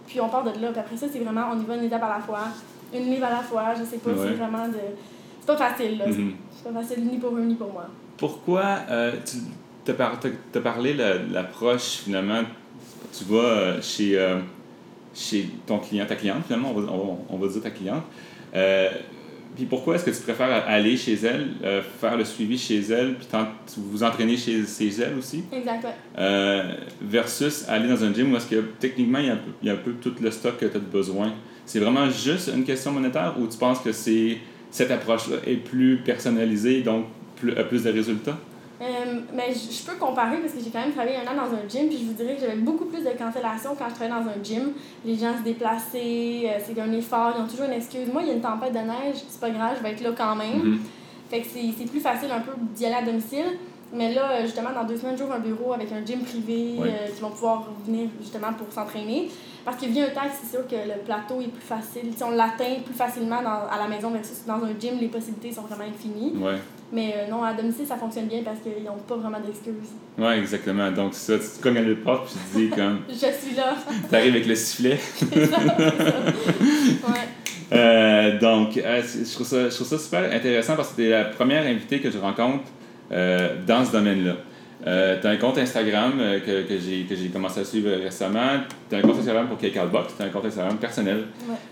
Puis 0.06 0.20
on 0.22 0.30
part 0.30 0.44
de 0.44 0.50
là. 0.62 0.72
Puis 0.72 0.80
après 0.80 0.98
ça, 0.98 1.08
c'est 1.12 1.20
vraiment, 1.20 1.50
on 1.54 1.60
y 1.60 1.66
va 1.66 1.76
une 1.76 1.84
étape 1.84 2.04
à 2.04 2.18
la 2.18 2.20
fois, 2.20 2.48
une 2.94 3.10
livre 3.10 3.26
à 3.26 3.30
la 3.30 3.42
fois. 3.42 3.74
Je 3.78 3.84
sais 3.84 3.98
pas, 3.98 4.12
c'est 4.16 4.34
vraiment 4.34 4.68
de. 4.68 4.80
C'est 5.40 5.48
pas 5.48 5.58
facile, 5.70 5.98
là. 5.98 6.08
Mm-hmm. 6.08 6.32
C'est 6.52 6.74
pas 6.74 6.82
facile 6.82 7.06
ni 7.06 7.18
pour 7.18 7.36
eux 7.36 7.42
ni 7.42 7.56
pour 7.56 7.72
moi. 7.72 7.86
Pourquoi 8.18 8.80
euh, 8.90 9.14
tu 9.86 9.92
as, 9.92 10.62
parlé 10.62 10.94
de 10.94 11.34
l'approche, 11.34 12.00
finalement, 12.04 12.42
tu 13.18 13.24
vas 13.26 13.38
euh, 13.38 13.82
chez, 13.82 14.18
euh, 14.18 14.40
chez 15.14 15.50
ton 15.66 15.80
client, 15.80 16.06
ta 16.06 16.16
cliente, 16.16 16.44
finalement, 16.46 16.72
on 16.76 16.82
va, 16.82 16.92
on 17.30 17.38
va, 17.38 17.48
dire 17.48 17.62
ta 17.62 17.70
cliente. 17.70 18.04
Euh, 18.56 18.90
puis 19.58 19.66
pourquoi 19.66 19.96
est-ce 19.96 20.06
que 20.06 20.12
tu 20.12 20.22
préfères 20.22 20.64
aller 20.68 20.96
chez 20.96 21.16
elle, 21.16 21.48
euh, 21.64 21.82
faire 22.00 22.16
le 22.16 22.24
suivi 22.24 22.60
chez 22.60 22.80
elle, 22.92 23.16
puis 23.16 23.28
vous 23.78 24.04
entraîner 24.04 24.38
chez, 24.38 24.64
chez 24.66 24.90
elle 25.02 25.18
aussi? 25.18 25.44
Exact, 25.52 25.88
euh, 26.18 26.74
versus 27.02 27.66
aller 27.68 27.90
dans 27.90 28.04
un 28.04 28.14
gym 28.14 28.32
où 28.32 28.38
est-ce 28.38 28.46
que 28.46 28.64
techniquement, 28.80 29.18
il 29.18 29.26
y, 29.26 29.30
a 29.30 29.34
un 29.34 29.38
peu, 29.38 29.52
il 29.64 29.68
y 29.68 29.72
a 29.72 29.74
un 29.74 29.78
peu 29.78 29.94
tout 29.94 30.14
le 30.22 30.30
stock 30.30 30.58
que 30.60 30.68
tu 30.68 30.78
as 30.78 30.80
besoin. 30.80 31.34
C'est 31.66 31.80
vraiment 31.80 32.08
juste 32.08 32.52
une 32.56 32.66
question 32.66 32.92
monétaire 32.92 33.34
ou 33.40 33.48
tu 33.48 33.58
penses 33.58 33.80
que 33.80 33.92
c'est 33.92 34.38
cette 34.70 34.92
approche-là 34.92 35.38
est 35.48 35.56
plus 35.56 35.98
personnalisée, 35.98 36.82
donc 36.82 37.06
plus, 37.36 37.58
a 37.58 37.64
plus 37.64 37.84
de 37.84 37.90
résultats? 37.90 38.38
Euh, 38.80 39.22
mais 39.34 39.54
je 39.54 39.84
peux 39.90 39.98
comparer 39.98 40.38
parce 40.38 40.54
que 40.54 40.60
j'ai 40.64 40.70
quand 40.70 40.82
même 40.82 40.92
travaillé 40.92 41.18
un 41.18 41.32
an 41.32 41.36
dans 41.36 41.56
un 41.56 41.68
gym, 41.68 41.88
puis 41.88 41.98
je 41.98 42.06
vous 42.06 42.14
dirais 42.14 42.36
que 42.36 42.42
j'avais 42.42 42.58
beaucoup 42.58 42.86
plus 42.86 43.04
de 43.04 43.10
cancellations 43.18 43.76
quand 43.78 43.90
je 43.90 43.96
travaillais 43.96 44.24
dans 44.24 44.30
un 44.30 44.44
gym. 44.44 44.74
Les 45.04 45.16
gens 45.16 45.36
se 45.38 45.44
déplaçaient, 45.44 46.44
euh, 46.46 46.60
c'est 46.64 46.80
un 46.80 46.92
effort, 46.92 47.34
ils 47.36 47.42
ont 47.42 47.48
toujours 47.48 47.66
une 47.66 47.74
excuse. 47.74 48.08
Moi, 48.12 48.22
il 48.22 48.28
y 48.28 48.32
a 48.32 48.34
une 48.36 48.42
tempête 48.42 48.74
de 48.74 48.80
neige, 48.80 49.18
c'est 49.28 49.40
pas 49.40 49.50
grave, 49.50 49.76
je 49.78 49.84
vais 49.84 49.94
être 49.94 50.02
là 50.02 50.12
quand 50.16 50.36
même. 50.36 50.62
Mm-hmm. 50.62 50.78
Fait 51.30 51.42
que 51.42 51.48
c'est 51.48 51.90
plus 51.90 52.00
facile 52.00 52.30
un 52.32 52.40
peu 52.40 52.52
d'y 52.76 52.86
aller 52.86 52.96
à 52.96 53.02
domicile. 53.02 53.58
Mais 53.94 54.14
là, 54.14 54.32
euh, 54.32 54.42
justement, 54.44 54.70
dans 54.76 54.84
deux 54.84 54.98
semaines, 54.98 55.18
j'ouvre 55.18 55.34
un 55.34 55.40
bureau 55.40 55.74
avec 55.74 55.92
un 55.92 56.06
gym 56.06 56.20
privé 56.20 56.76
qui 57.16 57.22
vont 57.22 57.30
pouvoir 57.30 57.68
venir 57.86 58.10
justement 58.22 58.54
pour 58.54 58.72
s'entraîner. 58.72 59.30
Parce 59.66 59.78
qu'il 59.78 59.90
vient 59.90 60.06
un 60.06 60.10
temps 60.10 60.22
c'est 60.32 60.50
sûr 60.50 60.66
que 60.68 60.76
le 60.76 61.04
plateau 61.04 61.42
est 61.42 61.48
plus 61.48 61.66
facile. 61.66 62.14
Si 62.16 62.24
on 62.24 62.32
l'atteint 62.32 62.76
plus 62.86 62.94
facilement 62.94 63.42
dans, 63.42 63.68
à 63.70 63.78
la 63.78 63.88
maison 63.90 64.12
versus 64.12 64.46
dans 64.46 64.64
un 64.64 64.80
gym, 64.80 64.98
les 65.00 65.08
possibilités 65.08 65.52
sont 65.52 65.64
vraiment 65.64 65.84
infinies. 65.84 66.36
Ouais. 66.38 66.58
Mais 66.92 67.14
euh, 67.18 67.30
non, 67.30 67.44
à 67.44 67.54
domicile, 67.54 67.86
ça 67.86 67.98
fonctionne 67.98 68.28
bien 68.28 68.42
parce 68.44 68.60
qu'ils 68.60 68.84
n'ont 68.84 68.98
pas 69.08 69.16
vraiment 69.16 69.40
d'excuses. 69.40 69.92
Oui, 70.18 70.34
exactement. 70.40 70.90
Donc, 70.92 71.14
ça, 71.14 71.38
tu 71.38 71.46
te 71.46 71.62
cognes 71.62 71.78
à 71.78 71.82
le 71.82 71.98
porte 71.98 72.28
puis 72.28 72.38
tu 72.38 72.54
te 72.54 72.58
dis 72.58 72.70
comme. 72.70 73.00
Je 73.10 73.16
suis 73.16 73.56
là. 73.56 73.76
tu 74.10 74.16
arrives 74.16 74.36
avec 74.36 74.48
le 74.48 74.56
sifflet. 74.56 74.98
c'est 75.16 75.46
ça, 75.48 75.58
Ouais. 75.60 77.28
Euh, 77.74 78.40
donc, 78.40 78.78
euh, 78.78 79.02
je, 79.02 79.34
trouve 79.34 79.46
ça, 79.46 79.70
je 79.70 79.76
trouve 79.76 79.88
ça 79.88 79.98
super 79.98 80.32
intéressant 80.32 80.78
parce 80.78 80.92
que 80.92 80.96
tu 80.96 81.08
es 81.08 81.10
la 81.10 81.26
première 81.26 81.66
invitée 81.66 82.00
que 82.00 82.10
je 82.10 82.18
rencontre 82.18 82.64
dans 83.10 83.86
ce 83.86 83.92
domaine-là. 83.92 84.36
tu 85.22 85.28
as 85.28 85.30
un 85.30 85.38
compte 85.38 85.58
Instagram 85.58 86.14
que, 86.46 86.64
que 86.64 86.78
j'ai 86.80 87.28
commencé 87.28 87.60
à 87.60 87.66
suivre 87.66 87.90
récemment. 87.90 88.62
Tu 88.90 88.96
as 88.96 89.00
un 89.00 89.02
compte 89.02 89.20
Instagram 89.20 89.48
pour 89.48 89.58
Box. 89.58 90.14
Tu 90.16 90.24
as 90.24 90.28
un 90.28 90.30
compte 90.30 90.46
Instagram 90.46 90.78
personnel 90.78 91.26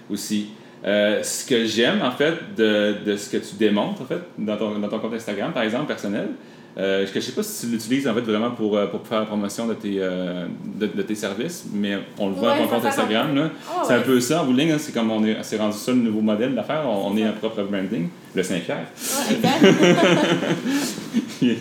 aussi. 0.09 0.49
Euh, 0.85 1.23
ce 1.23 1.45
que 1.45 1.65
j'aime, 1.65 2.01
en 2.03 2.11
fait, 2.11 2.33
de, 2.55 2.95
de, 3.05 3.17
ce 3.17 3.29
que 3.29 3.37
tu 3.37 3.55
démontres, 3.55 4.01
en 4.01 4.05
fait, 4.05 4.21
dans 4.37 4.57
ton, 4.57 4.77
dans 4.77 4.87
ton 4.87 4.99
compte 4.99 5.13
Instagram, 5.13 5.51
par 5.51 5.63
exemple, 5.63 5.87
personnel, 5.87 6.29
euh, 6.77 7.05
je 7.07 7.15
ne 7.15 7.21
sais 7.21 7.31
pas 7.31 7.41
si 7.41 7.65
tu 7.65 7.71
l'utilises, 7.71 8.05
en 8.07 8.13
fait, 8.13 8.21
vraiment 8.21 8.51
pour, 8.51 8.75
euh, 8.75 8.87
pour 8.87 9.07
faire 9.07 9.21
la 9.21 9.25
promotion 9.25 9.65
de 9.65 9.75
tes, 9.75 9.95
euh, 9.99 10.45
de, 10.75 10.87
de, 10.87 11.01
tes 11.03 11.15
services, 11.15 11.65
mais 11.73 11.99
on 12.19 12.27
le 12.27 12.35
voit 12.35 12.57
dans 12.57 12.63
ton 12.63 12.75
compte 12.75 12.85
Instagram, 12.85 13.33
là. 13.33 13.49
Ah, 13.69 13.83
c'est 13.87 13.93
un 13.93 14.01
peu 14.01 14.19
ça, 14.19 14.41
en 14.41 14.45
bout 14.45 14.59
hein, 14.59 14.75
c'est 14.77 14.93
comme 14.93 15.09
on 15.09 15.25
est, 15.25 15.37
c'est 15.43 15.55
rendu 15.57 15.77
ça 15.77 15.93
le 15.93 15.99
nouveau 15.99 16.19
modèle 16.19 16.53
d'affaires, 16.53 16.83
on, 16.85 17.11
on 17.11 17.17
est 17.17 17.23
un 17.23 17.31
propre 17.31 17.63
branding, 17.63 18.09
le 18.35 18.43
Saint-Pierre. 18.43 18.87
Ouais, 21.41 21.47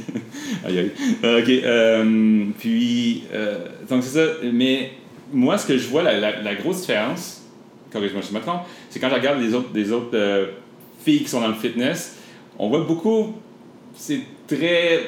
aïe, 0.67 0.79
aïe. 0.79 0.91
OK, 1.23 2.55
puis, 2.59 3.23
donc 3.89 4.03
c'est 4.03 4.19
ça, 4.19 4.27
mais 4.53 4.95
moi, 5.33 5.57
ce 5.59 5.67
que 5.67 5.79
je 5.79 5.87
vois, 5.87 6.03
la, 6.03 6.19
la, 6.19 6.43
la 6.43 6.55
grosse 6.57 6.81
différence, 6.81 7.43
corrige-moi 7.93 8.21
si 8.21 8.31
je 8.31 8.35
me 8.35 8.41
trompe, 8.41 8.63
c'est 8.95 9.01
quand 9.01 9.11
je 9.11 9.17
regarde 9.17 9.41
les 9.41 9.53
autres, 9.55 9.71
les 9.75 9.91
autres 9.91 10.15
euh, 10.15 10.47
filles 11.01 11.25
qui 11.25 11.29
sont 11.29 11.41
dans 11.41 11.49
le 11.49 11.55
fitness, 11.55 12.17
on 12.57 12.69
voit 12.69 12.85
beaucoup, 12.85 13.35
c'est 13.93 14.21
très 14.47 15.01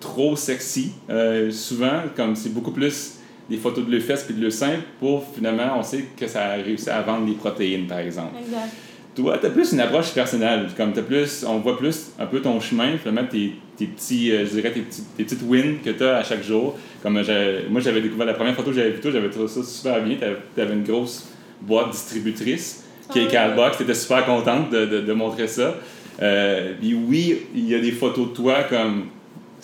trop 0.00 0.34
sexy. 0.36 0.92
Euh, 1.10 1.50
souvent, 1.50 2.00
comme 2.16 2.34
c'est 2.34 2.48
beaucoup 2.48 2.70
plus 2.70 3.18
des 3.50 3.58
photos 3.58 3.84
de 3.84 3.90
le 3.90 4.00
fesses 4.00 4.24
puis 4.24 4.34
de 4.34 4.40
le 4.40 4.48
sein 4.48 4.76
pour 4.98 5.22
finalement, 5.34 5.78
on 5.78 5.82
sait 5.82 6.06
que 6.16 6.26
ça 6.26 6.46
a 6.46 6.54
réussi 6.54 6.88
à 6.88 7.02
vendre 7.02 7.26
des 7.26 7.34
protéines, 7.34 7.86
par 7.86 7.98
exemple. 7.98 8.36
Exact. 8.40 8.72
Toi, 9.14 9.36
tu 9.36 9.46
as 9.46 9.50
plus 9.50 9.70
une 9.72 9.80
approche 9.80 10.14
personnelle. 10.14 10.68
Comme 10.74 10.94
t'as 10.94 11.02
plus, 11.02 11.44
on 11.46 11.58
voit 11.58 11.76
plus 11.76 12.12
un 12.18 12.24
peu 12.24 12.40
ton 12.40 12.58
chemin, 12.58 12.96
finalement, 12.96 13.28
tes, 13.30 13.52
tes 13.76 13.84
petits, 13.84 14.32
euh, 14.32 14.46
je 14.46 14.52
dirais, 14.52 14.72
tes, 14.72 14.80
petits, 14.80 15.02
tes 15.14 15.24
petites 15.24 15.42
wins 15.42 15.76
que 15.84 15.90
tu 15.90 16.04
as 16.04 16.16
à 16.16 16.24
chaque 16.24 16.42
jour. 16.42 16.78
Comme 17.02 17.22
moi, 17.68 17.80
j'avais 17.82 18.00
découvert 18.00 18.26
la 18.26 18.32
première 18.32 18.54
photo 18.54 18.70
que 18.70 18.76
j'avais 18.76 18.92
vue, 18.92 19.00
toi, 19.00 19.10
j'avais 19.10 19.28
trouvé 19.28 19.46
ça 19.46 19.62
super 19.62 20.02
bien. 20.02 20.16
Tu 20.54 20.60
avais 20.62 20.72
une 20.72 20.84
grosse 20.84 21.28
boîte 21.60 21.90
distributrice 21.90 22.84
qui 23.12 23.20
est. 23.20 23.28
Tu 23.76 23.82
étais 23.82 23.94
super 23.94 24.24
contente 24.26 24.70
de, 24.70 24.86
de, 24.86 25.00
de 25.00 25.12
montrer 25.12 25.48
ça. 25.48 25.74
Euh, 26.22 26.72
puis 26.80 26.94
oui, 26.94 27.46
il 27.54 27.68
y 27.68 27.74
a 27.74 27.78
des 27.78 27.92
photos 27.92 28.28
de 28.30 28.34
toi 28.34 28.62
comme, 28.68 29.06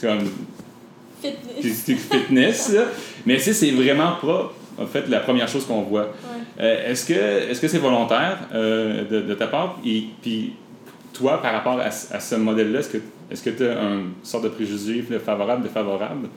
comme 0.01 0.29
Fitness. 1.23 1.85
fitness, 2.11 2.73
là. 2.73 2.83
mais 3.25 3.37
tu 3.37 3.43
sais, 3.43 3.53
c'est 3.53 3.71
vraiment 3.71 4.13
pas 4.21 4.53
en 4.79 4.87
fait 4.87 5.09
la 5.09 5.21
première 5.21 5.47
chose 5.49 5.65
qu'on 5.67 5.83
voit. 5.83 6.03
Ouais. 6.03 6.09
Euh, 6.61 6.91
est-ce 6.91 7.07
que 7.07 7.15
est-ce 7.15 7.61
que 7.61 7.69
c'est 7.69 7.79
volontaire 7.79 8.39
euh, 8.55 9.05
de, 9.09 9.21
de 9.21 9.35
ta 9.35 9.47
part? 9.47 9.79
Et 9.87 10.05
puis 10.21 10.55
toi 11.13 11.41
par 11.41 11.53
rapport 11.53 11.79
à, 11.79 11.91
ce- 11.91 12.13
à 12.13 12.19
ce 12.21 12.35
modèle-là, 12.35 12.81
est-ce 12.81 12.89
que 12.91 12.99
est-ce 13.31 13.43
que 13.43 13.51
tu 13.51 13.65
as 13.67 13.73
une 13.81 14.11
sorte 14.23 14.45
de 14.45 14.49
préjugé 14.51 15.03
favorable, 15.25 15.63
défavorable? 15.63 16.29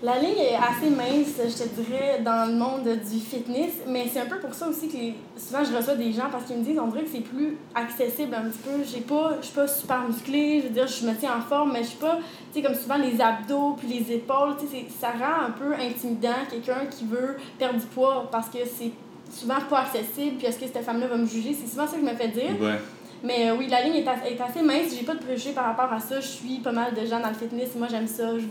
La 0.00 0.16
ligne 0.20 0.38
est 0.38 0.54
assez 0.54 0.90
mince, 0.90 1.34
je 1.38 1.64
te 1.64 1.68
dirais, 1.80 2.20
dans 2.24 2.46
le 2.48 2.54
monde 2.54 2.84
du 2.84 3.18
fitness, 3.18 3.72
mais 3.88 4.06
c'est 4.12 4.20
un 4.20 4.26
peu 4.26 4.38
pour 4.38 4.54
ça 4.54 4.68
aussi 4.68 4.86
que 4.88 4.96
les- 4.96 5.14
souvent 5.36 5.64
je 5.64 5.76
reçois 5.76 5.96
des 5.96 6.12
gens 6.12 6.26
parce 6.30 6.44
qu'ils 6.44 6.56
me 6.56 6.62
disent 6.62 6.78
on 6.78 6.86
dirait 6.86 7.02
que 7.02 7.10
c'est 7.10 7.20
plus 7.20 7.56
accessible 7.74 8.32
un 8.36 8.48
petit 8.48 8.58
peu. 8.58 8.84
J'ai 8.84 9.00
pas, 9.00 9.38
je 9.40 9.46
suis 9.46 9.54
pas 9.56 9.66
super 9.66 10.02
musclée, 10.06 10.60
je 10.60 10.68
veux 10.68 10.72
dire, 10.72 10.86
je 10.86 11.04
me 11.04 11.14
tiens 11.16 11.32
en 11.38 11.40
forme, 11.40 11.72
mais 11.72 11.82
je 11.82 11.88
suis 11.88 11.98
pas, 11.98 12.18
tu 12.52 12.60
sais, 12.60 12.62
comme 12.64 12.76
souvent 12.76 12.96
les 12.96 13.20
abdos 13.20 13.74
puis 13.76 13.88
les 13.88 14.14
épaules, 14.14 14.54
tu 14.60 14.68
sais, 14.68 14.84
ça 15.00 15.08
rend 15.08 15.46
un 15.46 15.50
peu 15.50 15.74
intimidant 15.74 16.46
quelqu'un 16.48 16.86
qui 16.88 17.04
veut 17.04 17.36
perdre 17.58 17.80
du 17.80 17.86
poids 17.86 18.28
parce 18.30 18.48
que 18.50 18.58
c'est 18.64 18.92
souvent 19.32 19.58
pas 19.68 19.80
accessible, 19.80 20.36
puis 20.38 20.46
est-ce 20.46 20.60
que 20.60 20.66
cette 20.66 20.84
femme-là 20.84 21.08
va 21.08 21.16
me 21.16 21.26
juger? 21.26 21.56
C'est 21.60 21.68
souvent 21.68 21.88
ça 21.88 21.96
que 21.96 22.06
je 22.06 22.08
me 22.08 22.14
fais 22.16 22.28
dire. 22.28 22.54
Ouais. 22.60 22.78
Mais 23.24 23.50
euh, 23.50 23.56
oui, 23.58 23.66
la 23.68 23.82
ligne 23.82 23.96
est, 23.96 24.06
as- 24.06 24.28
est 24.30 24.40
assez 24.40 24.62
mince. 24.62 24.94
J'ai 24.96 25.04
pas 25.04 25.14
de 25.14 25.18
préjugés 25.24 25.50
par 25.50 25.64
rapport 25.64 25.92
à 25.92 25.98
ça. 25.98 26.20
Je 26.20 26.26
suis 26.28 26.58
pas 26.60 26.70
mal 26.70 26.94
de 26.94 27.04
gens 27.04 27.18
dans 27.18 27.28
le 27.30 27.34
fitness. 27.34 27.70
Moi, 27.76 27.88
j'aime 27.90 28.06
ça. 28.06 28.38
Je, 28.38 28.42
sais, 28.44 28.48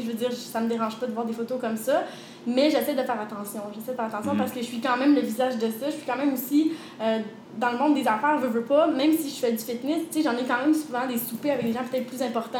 je 0.00 0.06
veux 0.06 0.14
dire, 0.14 0.32
ça 0.32 0.60
me 0.60 0.68
dérange 0.68 0.96
pas 0.96 1.06
de 1.06 1.12
voir 1.12 1.26
des 1.26 1.32
photos 1.32 1.60
comme 1.60 1.76
ça. 1.76 2.02
Mais 2.46 2.70
j'essaie 2.70 2.94
de 2.94 3.02
faire 3.02 3.20
attention. 3.20 3.60
J'essaie 3.74 3.92
de 3.92 3.96
faire 3.96 4.06
attention 4.06 4.32
Mhm. 4.32 4.38
parce 4.38 4.52
que 4.52 4.60
je 4.60 4.64
suis 4.66 4.80
quand 4.80 4.96
même 4.96 5.14
le 5.14 5.20
visage 5.20 5.56
de 5.58 5.68
ça. 5.68 5.86
Je 5.86 5.92
suis 5.96 6.06
quand 6.06 6.16
même 6.16 6.32
aussi 6.32 6.72
euh, 7.00 7.18
dans 7.58 7.72
le 7.72 7.78
monde 7.78 7.94
des 7.94 8.06
affaires, 8.06 8.38
veux, 8.38 8.48
veux 8.48 8.62
pas. 8.62 8.86
Même 8.88 9.12
si 9.12 9.28
je 9.30 9.34
fais 9.36 9.52
du 9.52 9.58
fitness, 9.58 9.98
tu 10.10 10.18
sais, 10.18 10.22
j'en 10.22 10.32
ai 10.36 10.44
quand 10.46 10.58
même 10.64 10.74
souvent 10.74 11.06
des 11.06 11.18
soupers 11.18 11.52
avec 11.52 11.66
des 11.66 11.72
gens 11.72 11.80
peut-être 11.90 12.06
plus 12.06 12.22
importants. 12.22 12.58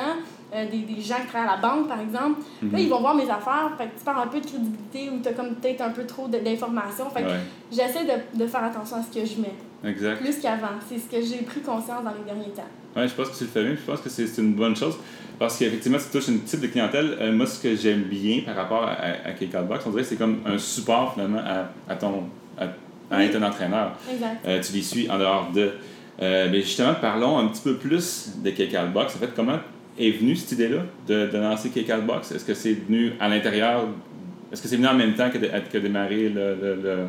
euh, 0.52 0.68
des, 0.68 0.78
des 0.78 1.00
gens 1.00 1.14
qui 1.20 1.28
travaillent 1.28 1.48
à 1.48 1.54
la 1.56 1.62
banque, 1.62 1.86
par 1.86 2.00
exemple. 2.00 2.40
Mhm. 2.60 2.72
Là, 2.72 2.78
ils 2.80 2.88
vont 2.88 2.98
voir 3.00 3.14
mes 3.14 3.22
affaires. 3.30 3.70
Fait 3.78 3.84
que 3.84 3.96
tu 3.98 4.04
perds 4.04 4.18
un 4.18 4.26
peu 4.26 4.40
de 4.40 4.46
crédibilité 4.46 5.08
ou 5.10 5.20
tu 5.22 5.28
as 5.28 5.32
comme 5.32 5.54
peut-être 5.54 5.80
un 5.82 5.90
peu 5.90 6.04
trop 6.04 6.26
d'informations. 6.26 7.08
Fait 7.10 7.22
que 7.22 7.26
Ouais, 7.28 7.40
j'essaie 7.70 8.04
de, 8.04 8.38
de 8.38 8.46
faire 8.48 8.64
attention 8.64 8.96
à 8.96 9.02
ce 9.02 9.16
que 9.16 9.24
je 9.24 9.40
mets. 9.40 9.54
exact. 9.88 10.20
Plus 10.20 10.38
qu'avant. 10.40 10.74
C'est 10.88 10.98
ce 10.98 11.04
que 11.08 11.22
j'ai 11.24 11.42
pris 11.44 11.60
conscience 11.60 12.02
dans 12.02 12.10
les 12.10 12.24
derniers 12.26 12.50
temps. 12.50 12.64
Ouais, 12.96 13.06
je 13.06 13.14
pense 13.14 13.28
que 13.30 13.38
tu 13.38 13.44
le 13.44 13.50
fais 13.50 13.62
bien. 13.62 13.76
Je 13.76 13.88
pense 13.88 14.00
que 14.00 14.08
c'est 14.10 14.26
une 14.38 14.54
bonne 14.54 14.74
chose 14.74 14.96
parce 15.38 15.56
qu'effectivement, 15.56 15.98
tu 15.98 16.10
touches 16.18 16.26
une 16.28 16.40
type 16.40 16.60
de 16.62 16.66
clientèle. 16.66 17.16
Euh, 17.20 17.32
moi, 17.32 17.46
ce 17.46 17.62
que 17.62 17.76
j'aime 17.76 18.02
bien 18.02 18.40
par 18.44 18.56
rapport 18.56 18.82
à, 18.82 18.90
à, 18.94 19.28
à 19.28 19.32
K-Cardbox, 19.32 19.84
on 19.86 19.90
dirait 19.90 20.02
que 20.02 20.08
c'est 20.08 20.16
comme 20.16 20.40
un 20.44 20.58
support 20.58 21.14
finalement 21.14 21.38
à, 21.46 21.68
à 21.92 21.94
ton 21.94 22.24
à, 22.58 22.66
Oui. 23.18 23.24
être 23.24 23.36
un 23.36 23.42
entraîneur. 23.42 23.92
Exact. 24.10 24.38
Euh, 24.46 24.60
tu 24.62 24.72
les 24.72 24.82
suis 24.82 25.10
en 25.10 25.18
dehors 25.18 25.50
de. 25.54 25.72
Euh, 26.22 26.48
mais 26.50 26.60
justement, 26.60 26.94
parlons 27.00 27.38
un 27.38 27.48
petit 27.48 27.62
peu 27.62 27.76
plus 27.76 28.30
de 28.44 28.50
K-Cardbox. 28.50 29.16
En 29.16 29.18
fait, 29.18 29.30
comment 29.34 29.58
est 29.98 30.10
venue 30.10 30.36
cette 30.36 30.52
idée-là 30.52 30.82
de, 31.08 31.26
de 31.26 31.38
lancer 31.38 31.70
K-Cardbox? 31.70 32.32
Est-ce 32.32 32.44
que 32.44 32.54
c'est 32.54 32.72
venu 32.74 33.12
à 33.18 33.28
l'intérieur? 33.28 33.86
Est-ce 34.52 34.62
que 34.62 34.68
c'est 34.68 34.76
venu 34.76 34.88
en 34.88 34.94
même 34.94 35.14
temps 35.14 35.30
que, 35.30 35.38
de, 35.38 35.48
que 35.72 35.78
démarrer 35.78 36.28
le, 36.28 36.56
le, 36.60 36.74
le- 36.82 37.06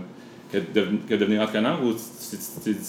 que, 0.51 0.57
de, 0.57 0.87
que 1.09 1.15
devenir 1.15 1.41
entraîneur? 1.41 1.79
Ou 1.83 1.91
tu 1.93 2.37
t'es 2.63 2.73
dit 2.73 2.79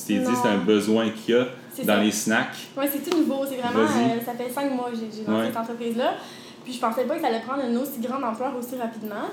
c'est 0.42 0.48
un 0.48 0.58
besoin 0.58 1.08
qu'il 1.10 1.34
y 1.34 1.38
a 1.38 1.46
dans 1.84 1.94
ça. 1.96 2.02
les 2.02 2.10
snacks? 2.10 2.68
Ouais, 2.76 2.88
c'est 2.92 3.08
tout 3.10 3.16
nouveau. 3.18 3.44
C'est 3.48 3.56
vraiment. 3.56 3.80
Euh, 3.88 4.20
ça 4.24 4.32
fait 4.34 4.50
cinq 4.50 4.70
mois 4.72 4.90
que 4.90 4.96
j'ai 4.96 5.08
j'ai 5.16 5.24
lancé 5.28 5.40
Ouais. 5.42 5.46
cette 5.48 5.56
entreprise-là. 5.56 6.14
Puis 6.64 6.74
je 6.74 6.78
pensais 6.78 7.04
pas 7.04 7.16
que 7.16 7.20
ça 7.20 7.26
allait 7.28 7.40
prendre 7.40 7.64
une 7.68 7.76
aussi 7.78 7.98
grande 8.00 8.22
ampleur 8.22 8.54
aussi 8.56 8.76
rapidement. 8.76 9.26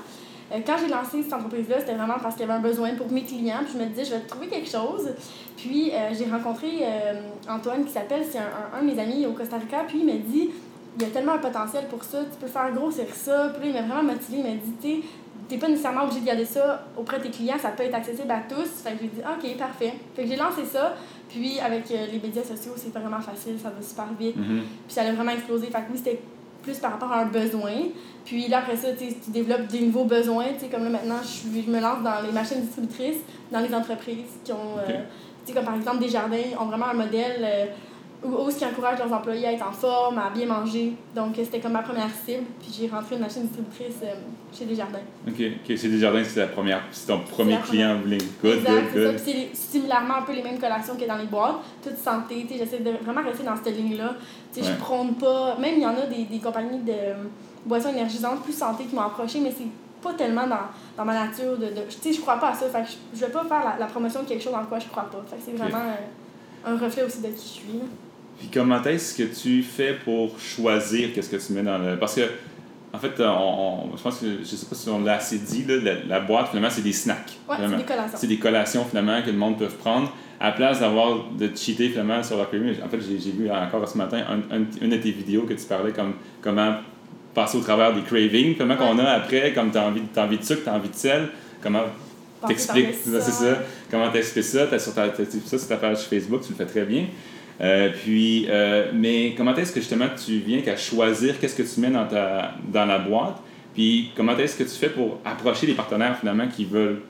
Euh, 0.52 0.60
quand 0.66 0.76
j'ai 0.80 0.88
lancé 0.88 1.24
cette 1.24 1.34
entreprise-là, 1.34 1.80
c'était 1.80 1.96
vraiment 1.96 2.20
parce 2.22 2.36
qu'il 2.36 2.46
y 2.46 2.50
avait 2.50 2.60
un 2.60 2.62
besoin 2.62 2.94
pour 2.96 3.12
mes 3.12 3.24
clients. 3.24 3.60
Puis 3.64 3.74
je 3.74 3.84
me 3.84 3.86
disais, 3.86 4.06
je 4.06 4.12
vais 4.12 4.22
trouver 4.22 4.48
quelque 4.48 4.70
chose. 4.70 5.10
Puis 5.58 5.92
euh, 5.92 6.10
j'ai 6.18 6.30
rencontré 6.30 6.68
euh, 6.82 7.22
Antoine 7.50 7.86
qui 7.86 7.92
s'appelle, 7.92 8.24
c'est 8.30 8.40
un, 8.40 8.44
un, 8.44 8.80
un 8.80 8.82
de 8.82 8.94
mes 8.94 9.00
amis 9.00 9.26
au 9.26 9.34
Costa 9.34 9.58
Rica. 9.58 9.84
Puis 9.88 10.00
il 10.00 10.06
m'a 10.06 10.14
dit, 10.14 10.50
il 10.98 11.04
y 11.04 11.06
a 11.06 11.10
tellement 11.10 11.34
un 11.34 11.40
potentiel 11.40 11.86
pour 11.88 12.04
ça, 12.04 12.20
tu 12.24 12.38
peux 12.40 12.48
faire 12.48 12.72
grossir 12.74 13.06
ça. 13.14 13.54
Puis 13.54 13.72
là, 13.72 13.80
il 13.80 13.88
m'a 13.88 13.94
vraiment 13.94 14.14
motivé. 14.14 14.40
Il 14.40 14.44
m'a 14.44 14.56
dit, 14.56 14.74
tu 14.82 15.04
t'es 15.50 15.58
pas 15.58 15.68
nécessairement 15.68 16.04
obligé 16.04 16.22
de 16.22 16.26
garder 16.26 16.46
ça 16.46 16.86
auprès 16.96 17.18
de 17.18 17.24
tes 17.24 17.32
clients, 17.32 17.58
ça 17.60 17.70
peut 17.70 17.84
être 17.84 17.96
accessible 17.96 18.30
à 18.30 18.42
tous. 18.48 18.70
Fait 18.84 18.92
que 18.92 18.98
j'ai 19.02 19.08
dit, 19.08 19.22
ok, 19.22 19.58
parfait. 19.58 19.94
Fait 20.16 20.24
que 20.24 20.28
j'ai 20.30 20.36
lancé 20.36 20.64
ça. 20.64 20.96
Puis 21.28 21.60
avec 21.60 21.90
euh, 21.92 22.06
les 22.12 22.20
médias 22.20 22.44
sociaux, 22.44 22.74
c'est 22.76 22.94
vraiment 22.94 23.20
facile, 23.20 23.58
ça 23.62 23.70
va 23.70 23.82
super 23.82 24.08
vite. 24.20 24.38
Mhm. 24.38 24.62
Puis 24.88 24.94
ça 24.96 25.02
a 25.02 25.12
vraiment 25.12 25.32
explosé. 25.32 25.68
Fait 25.68 25.80
que 25.80 25.92
oui, 25.92 25.98
c'était 25.98 26.20
plus 26.62 26.78
par 26.78 26.92
rapport 26.92 27.12
à 27.12 27.22
un 27.22 27.26
besoin. 27.26 27.74
Puis 28.26 28.48
là, 28.48 28.60
après 28.60 28.76
ça, 28.76 28.92
tu 28.92 29.10
sais, 29.10 29.18
tu 29.24 29.32
développes 29.32 29.68
des 29.68 29.82
nouveaux 29.82 30.06
besoins. 30.06 30.46
Tu 30.54 30.66
sais, 30.66 30.68
comme 30.68 30.84
là, 30.84 30.90
maintenant, 30.90 31.20
je, 31.24 31.70
me 31.70 31.80
lance 31.80 32.04
dans 32.04 32.22
les 32.26 32.32
machines 32.32 32.62
distributrices, 32.62 33.22
dans 33.52 33.60
les 33.60 33.74
entreprises 33.74 34.40
qui 34.44 34.52
ont, 34.52 34.78
euh, 34.78 34.88
Ok. 34.88 34.96
tu 35.46 35.48
sais, 35.48 35.54
comme 35.54 35.66
par 35.66 35.76
exemple 35.76 36.00
Desjardins, 36.00 36.58
ont 36.60 36.66
vraiment 36.66 36.88
un 36.88 36.94
modèle 36.94 37.70
euh, 38.24 38.28
où, 38.28 38.48
où 38.48 38.50
qui 38.50 38.66
encourage 38.66 39.00
leurs 39.00 39.12
employés 39.14 39.48
à 39.48 39.52
être 39.54 39.68
en 39.68 39.72
forme, 39.72 40.18
à 40.18 40.30
bien 40.30 40.46
manger. 40.46 40.94
Donc, 41.16 41.38
euh, 41.38 41.42
c'était 41.44 41.60
comme 41.60 41.72
ma 41.74 41.82
première 41.82 42.10
cible. 42.26 42.44
Puis 42.62 42.70
j'ai 42.78 42.88
rentré 42.88 43.16
une 43.16 43.22
machine 43.22 43.44
distributrice 43.44 43.98
euh, 44.04 44.14
chez 44.54 44.66
Desjardins. 44.66 45.00
Ok, 45.28 45.36
ok, 45.40 45.78
c'est 45.78 45.88
Desjardins, 45.90 46.24
c'est 46.24 46.40
la 46.40 46.48
première, 46.48 46.82
c'est 46.92 47.08
ton 47.08 47.20
premier 47.20 47.58
client 47.60 47.98
en 48.04 48.06
ligne. 48.08 48.20
Good, 48.44 48.58
exact, 48.58 48.94
good, 48.94 49.04
good. 49.12 49.20
C'est 49.20 49.50
similairement 49.54 50.16
un 50.18 50.22
peu 50.24 50.34
les 50.34 50.44
mêmes 50.44 50.60
collations 50.60 50.96
que 50.96 51.06
dans 51.08 51.18
les 51.18 51.26
boîtes. 51.28 51.56
Toute 51.84 51.98
santé, 51.98 52.46
tu 52.48 52.54
sais, 52.54 52.60
j'essaie 52.66 52.80
de 52.80 52.92
vraiment 53.04 53.22
rester 53.24 53.44
dans 53.44 53.56
cette 53.56 53.76
ligne-là. 53.76 54.16
Tu 54.54 54.62
sais, 54.62 54.68
Ouais. 54.68 54.74
je 54.76 54.80
prône 54.82 55.14
pas. 55.16 55.56
Même 55.60 55.76
il 55.78 55.82
y 55.84 55.86
en 55.86 55.96
a 55.98 56.06
des, 56.08 56.26
des 56.26 56.40
compagnies 56.40 56.80
de 56.80 56.92
euh, 56.92 57.14
boissons 57.66 57.90
énergisantes 57.90 58.44
plus 58.44 58.54
santé 58.58 58.86
qui 58.86 58.96
m'ont 58.96 59.02
approché, 59.02 59.40
mais 59.40 59.54
c'est 59.56 59.68
pas 60.02 60.14
tellement 60.14 60.48
dans, 60.48 60.56
dans 60.98 61.06
ma 61.06 61.14
nature 61.14 61.58
de. 61.58 61.66
de 61.68 61.82
tu 61.90 61.98
sais, 62.02 62.14
je 62.14 62.22
crois 62.22 62.38
pas 62.38 62.50
à 62.50 62.54
ça. 62.54 62.68
Fait 62.70 62.82
que 62.84 62.88
je, 62.90 63.20
je 63.20 63.26
vais 63.26 63.32
pas 63.32 63.44
faire 63.46 63.64
la, 63.64 63.76
la 63.80 63.86
promotion 63.86 64.24
de 64.24 64.28
quelque 64.28 64.42
chose 64.44 64.54
dans 64.54 64.64
quoi 64.66 64.80
je 64.80 64.88
crois 64.88 65.04
pas. 65.04 65.24
Fait 65.30 65.36
que 65.38 65.42
c'est 65.46 65.52
vraiment 65.58 65.78
euh, 65.86 66.74
un 66.74 66.78
reflet 66.78 67.04
aussi 67.04 67.22
de 67.22 67.28
qui 67.28 67.34
je 67.34 67.54
suis. 67.60 67.80
Puis 68.40 68.50
comment 68.54 68.82
est-ce 68.84 69.16
que 69.18 69.24
tu 69.24 69.62
fais 69.64 69.94
pour 70.04 70.40
choisir 70.40 71.14
qu'est-ce 71.14 71.30
que 71.30 71.36
tu 71.38 71.54
mets 71.54 71.62
dans 71.64 71.78
le... 71.78 71.98
Parce 71.98 72.16
que, 72.16 72.22
en 72.94 72.98
fait, 72.98 73.12
on, 73.20 73.24
on- 73.94 73.98
je 73.98 74.02
pense 74.02 74.18
que, 74.20 74.26
je 74.40 74.46
sais 74.56 74.66
pas 74.66 74.76
si 74.76 74.90
on 74.90 75.02
l'a 75.04 75.16
assez 75.16 75.38
dit, 75.38 75.66
là, 75.68 75.76
la, 75.78 75.94
la 76.08 76.20
boîte, 76.22 76.48
finalement, 76.50 76.70
c'est 76.72 76.82
des 76.82 76.94
snacks. 76.94 77.38
Ouais, 77.50 77.58
c'est 77.60 77.78
des 77.78 77.84
collations. 77.84 78.18
C'est 78.18 78.28
des 78.28 78.38
collations, 78.40 78.86
finalement, 78.86 79.22
que 79.22 79.30
le 79.30 79.38
monde 79.38 79.58
peut 79.60 79.68
prendre. 79.68 80.12
À 80.40 80.48
la 80.48 80.52
place 80.54 80.80
d'avoir 80.80 81.26
de 81.38 81.50
cheater, 81.54 81.90
finalement, 81.90 82.24
sur 82.24 82.38
leur 82.38 82.50
craving. 82.50 82.76
En 82.84 82.88
fait, 82.88 83.00
j'ai 83.02 83.32
vu 83.32 83.52
encore 83.52 83.88
ce 83.88 83.98
matin 83.98 84.24
un- 84.30 84.56
un- 84.56 84.66
une 84.82 84.90
de 84.90 84.96
tes 84.98 85.12
vidéos 85.12 85.42
que 85.44 85.54
tu 85.54 85.66
parlais 85.66 85.92
comme 85.92 86.14
comment 86.42 86.76
passer 87.36 87.58
au 87.58 87.62
travers 87.62 87.94
des 87.94 88.02
cravings, 88.04 88.56
comment 88.58 88.78
qu'on 88.78 88.98
a 89.00 89.04
après, 89.12 89.54
comme 89.54 89.70
tu 89.72 89.78
as 89.78 89.86
envie, 89.86 90.02
t'as 90.14 90.24
envie 90.26 90.38
de 90.38 90.44
sucre, 90.44 90.64
tu 90.64 90.70
as 90.70 90.74
envie 90.74 90.90
de 90.90 90.96
sel, 90.96 91.28
comment 91.62 91.84
t'expliques, 92.48 92.86
c'est 93.22 93.32
ça, 93.32 93.58
comment 93.92 94.10
t'expliques 94.10 94.46
ça, 94.46 94.66
t'as 94.68 94.80
sur 94.80 94.94
ta, 94.96 95.10
t'as- 95.10 95.26
ça 95.46 95.58
sur 95.60 95.68
ta 95.68 95.76
page 95.78 96.00
Facebook, 96.04 96.42
tu 96.42 96.54
le 96.54 96.56
fais 96.56 96.66
très 96.66 96.86
bien. 96.86 97.06
Euh, 97.62 97.90
puis, 98.04 98.48
euh, 98.50 98.92
mais 98.94 99.34
comment 99.36 99.56
est-ce 99.56 99.74
que 99.74 99.82
justement 99.82 100.08
tu 100.24 100.40
viens 100.40 100.62
qu'à 100.62 100.78
choisir 100.78 101.40
qu'est-ce 101.40 101.56
que 101.56 101.64
tu 101.64 101.80
mets 101.82 101.90
dans, 101.92 102.08
ta, 102.08 102.54
dans 102.72 102.86
la 102.86 103.00
boîte? 103.00 103.38
Puis 103.74 104.12
comment 104.16 104.38
est-ce 104.38 104.58
que 104.58 104.64
tu 104.64 104.70
fais 104.70 104.90
pour 104.90 105.20
approcher 105.26 105.68
les 105.68 105.74
partenaires 105.74 106.18
finalement 106.18 106.48
qui 106.48 106.66
veulent 106.66 107.02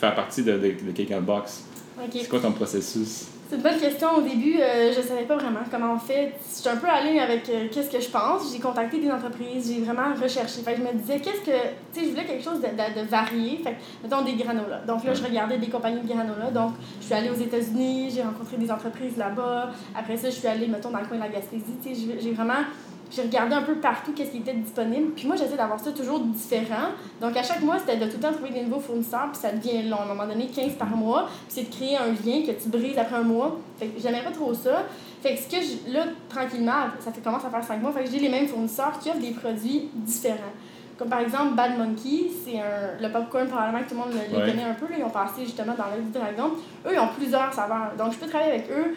faire 0.00 0.14
partie 0.14 0.42
de, 0.42 0.52
de, 0.52 0.74
de 0.86 0.92
Cake 0.94 1.18
Box? 1.22 1.64
C'est 2.12 2.28
quoi 2.28 2.40
ton 2.40 2.52
processus? 2.52 3.26
C'est 3.48 3.54
une 3.56 3.62
bonne 3.62 3.78
question. 3.78 4.08
Au 4.16 4.22
début, 4.22 4.58
euh, 4.60 4.92
je 4.92 5.00
savais 5.00 5.22
pas 5.22 5.36
vraiment 5.36 5.60
comment 5.70 5.94
on 5.94 5.98
fait. 5.98 6.32
J'étais 6.56 6.68
un 6.68 6.76
peu 6.76 6.88
ligne 7.04 7.20
avec 7.20 7.48
euh, 7.48 7.68
qu'est-ce 7.70 7.88
que 7.88 8.00
je 8.00 8.08
pense. 8.08 8.52
J'ai 8.52 8.58
contacté 8.58 8.98
des 8.98 9.08
entreprises, 9.08 9.72
j'ai 9.72 9.82
vraiment 9.82 10.14
recherché. 10.20 10.62
Je 10.66 10.82
me 10.82 10.98
disais, 10.98 11.20
qu'est-ce 11.20 11.42
que. 11.42 11.56
Tu 11.92 12.00
sais, 12.00 12.06
je 12.06 12.10
voulais 12.10 12.24
quelque 12.24 12.42
chose 12.42 12.60
de, 12.60 12.66
de, 12.66 13.06
varié. 13.06 13.58
Fait 13.62 13.72
que, 13.72 13.76
mettons 14.02 14.22
des 14.22 14.34
granolas. 14.34 14.80
Donc 14.84 15.04
là, 15.04 15.14
je 15.14 15.22
regardais 15.22 15.58
des 15.58 15.68
compagnies 15.68 16.00
de 16.00 16.08
granolas. 16.08 16.50
Donc, 16.50 16.72
je 17.00 17.06
suis 17.06 17.14
allée 17.14 17.30
aux 17.30 17.34
États-Unis, 17.34 18.10
j'ai 18.16 18.22
rencontré 18.22 18.56
des 18.56 18.70
entreprises 18.70 19.16
là-bas. 19.16 19.70
Après 19.96 20.16
ça, 20.16 20.28
je 20.28 20.34
suis 20.34 20.48
allée, 20.48 20.66
mettons, 20.66 20.90
dans 20.90 21.00
le 21.00 21.06
coin 21.06 21.16
de 21.16 21.22
la 21.22 21.28
Gaspésie. 21.28 22.16
J'ai 22.20 22.32
vraiment. 22.32 22.64
J'ai 23.10 23.22
regardé 23.22 23.54
un 23.54 23.62
peu 23.62 23.74
partout 23.76 24.12
qu'est-ce 24.12 24.30
qui 24.32 24.38
était 24.38 24.52
disponible. 24.54 25.12
Puis 25.14 25.26
moi, 25.26 25.36
j'essaie 25.36 25.56
d'avoir 25.56 25.78
ça 25.78 25.92
toujours 25.92 26.20
différent. 26.20 26.88
Donc 27.20 27.36
à 27.36 27.42
chaque 27.42 27.60
mois, 27.62 27.78
c'était 27.78 27.96
de 27.96 28.06
tout 28.06 28.16
le 28.16 28.22
temps 28.22 28.32
trouver 28.32 28.50
des 28.50 28.62
nouveaux 28.62 28.80
fournisseurs. 28.80 29.28
Puis 29.32 29.40
ça 29.40 29.52
devient 29.52 29.88
long. 29.88 29.98
À 29.98 30.02
un 30.02 30.06
moment 30.06 30.26
donné, 30.26 30.46
15 30.48 30.72
par 30.74 30.88
mois. 30.88 31.28
Puis 31.46 31.46
c'est 31.48 31.70
de 31.70 31.74
créer 31.74 31.96
un 31.96 32.06
lien 32.08 32.44
que 32.44 32.52
tu 32.60 32.68
brises 32.68 32.98
après 32.98 33.16
un 33.16 33.22
mois. 33.22 33.56
Fait 33.78 33.86
que 33.86 34.00
j'aimais 34.00 34.22
pas 34.22 34.32
trop 34.32 34.52
ça. 34.52 34.82
Fait 35.22 35.34
que 35.34 35.40
ce 35.40 35.48
que 35.48 35.56
je, 35.62 35.92
là, 35.92 36.00
tranquillement, 36.28 36.72
ça 37.00 37.12
fait, 37.12 37.20
commence 37.20 37.44
à 37.44 37.50
faire 37.50 37.62
5 37.64 37.80
mois. 37.80 37.92
Fait 37.92 38.04
que 38.04 38.10
j'ai 38.10 38.18
les 38.18 38.28
mêmes 38.28 38.48
fournisseurs 38.48 38.98
qui 38.98 39.08
offrent 39.08 39.20
des 39.20 39.30
produits 39.30 39.88
différents. 39.94 40.52
Comme 40.98 41.08
par 41.08 41.20
exemple 41.20 41.54
Bad 41.54 41.76
Monkey, 41.78 42.30
c'est 42.44 42.58
un, 42.58 43.00
le 43.00 43.12
popcorn, 43.12 43.46
probablement 43.46 43.84
que 43.84 43.88
tout 43.90 43.94
le 43.94 44.00
monde 44.00 44.10
le- 44.12 44.38
Ouais. 44.38 44.50
connaît 44.50 44.64
un 44.64 44.74
peu. 44.74 44.86
Là, 44.88 44.96
ils 44.98 45.04
ont 45.04 45.10
passé 45.10 45.44
justement 45.44 45.74
dans 45.76 45.84
l'œil 45.94 46.02
du 46.04 46.10
dragon. 46.10 46.52
Eux, 46.86 46.90
ils 46.94 46.98
ont 46.98 47.08
plusieurs 47.16 47.52
saveurs. 47.52 47.92
Donc 47.98 48.12
je 48.14 48.18
peux 48.18 48.26
travailler 48.26 48.52
avec 48.52 48.70
eux 48.70 48.94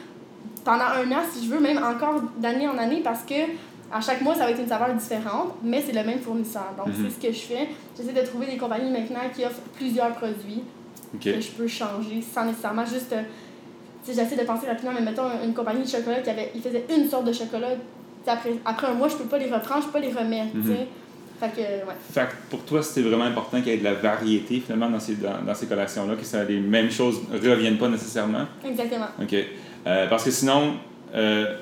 pendant 0.63 0.85
un 0.85 1.11
an 1.11 1.21
si 1.31 1.45
je 1.45 1.51
veux, 1.53 1.59
même 1.59 1.77
encore 1.77 2.21
d'année 2.37 2.67
en 2.67 2.77
année 2.77 3.01
parce 3.03 3.23
que 3.23 3.33
À 3.91 3.99
chaque 4.01 4.21
mois, 4.21 4.35
ça 4.35 4.45
va 4.45 4.51
être 4.51 4.59
une 4.59 4.67
saveur 4.67 4.93
différente, 4.93 5.53
mais 5.63 5.81
c'est 5.85 5.93
le 5.93 6.03
même 6.03 6.19
fournisseur. 6.19 6.65
Donc, 6.77 6.87
Mhm. 6.87 6.93
c'est 7.05 7.15
ce 7.15 7.27
que 7.27 7.33
je 7.33 7.41
fais. 7.41 7.67
J'essaie 7.97 8.13
de 8.13 8.25
trouver 8.27 8.45
des 8.47 8.57
compagnies 8.57 8.91
maintenant 8.91 9.21
qui 9.35 9.43
offrent 9.43 9.61
plusieurs 9.75 10.11
produits 10.13 10.61
que 11.23 11.41
je 11.41 11.51
peux 11.51 11.67
changer 11.67 12.21
sans 12.21 12.45
nécessairement 12.45 12.85
juste. 12.85 13.11
euh, 13.13 13.21
sais, 14.03 14.13
j'essaie 14.13 14.35
de 14.35 14.45
penser 14.45 14.67
rapidement, 14.67 14.91
mais 14.93 15.01
mettons 15.01 15.23
une 15.43 15.53
compagnie 15.53 15.83
de 15.83 15.87
chocolat 15.89 16.19
qui 16.21 16.29
avait, 16.29 16.51
ils 16.55 16.61
faisaient 16.61 16.85
une 16.95 17.09
sorte 17.09 17.25
de 17.25 17.33
chocolat. 17.33 17.69
Après, 18.27 18.51
après 18.63 18.87
un 18.87 18.93
mois, 18.93 19.07
je 19.07 19.15
peux 19.15 19.23
pas 19.25 19.37
les 19.39 19.49
reprendre, 19.51 19.81
je 19.81 19.87
peux 19.87 19.93
pas 19.93 19.99
les 19.99 20.11
remettre. 20.13 20.51
sais. 20.53 20.57
Mhm. 20.57 20.75
Fait 21.39 21.49
que, 21.55 21.61
ouais. 21.61 21.95
Fait 22.11 22.27
que 22.27 22.33
pour 22.49 22.63
toi, 22.65 22.83
c'était 22.83 23.07
vraiment 23.07 23.23
important 23.25 23.57
qu'il 23.59 23.69
y 23.71 23.75
ait 23.75 23.77
de 23.77 23.83
la 23.83 23.93
variété 23.93 24.59
finalement 24.59 24.89
dans 24.89 24.99
ces, 24.99 25.15
dans, 25.15 25.41
dans 25.45 25.55
ces 25.55 25.67
collations-là, 25.67 26.15
que 26.15 26.25
ça, 26.25 26.43
les 26.43 26.59
mêmes 26.59 26.91
choses 26.91 27.21
ne 27.31 27.37
reviennent 27.49 27.77
pas 27.77 27.87
nécessairement? 27.87 28.45
Exactement. 28.63 29.07
OK. 29.21 29.33
Euh, 29.87 30.07
parce 30.09 30.25
que 30.25 30.31
sinon, 30.31 30.73
euh, 31.15 31.55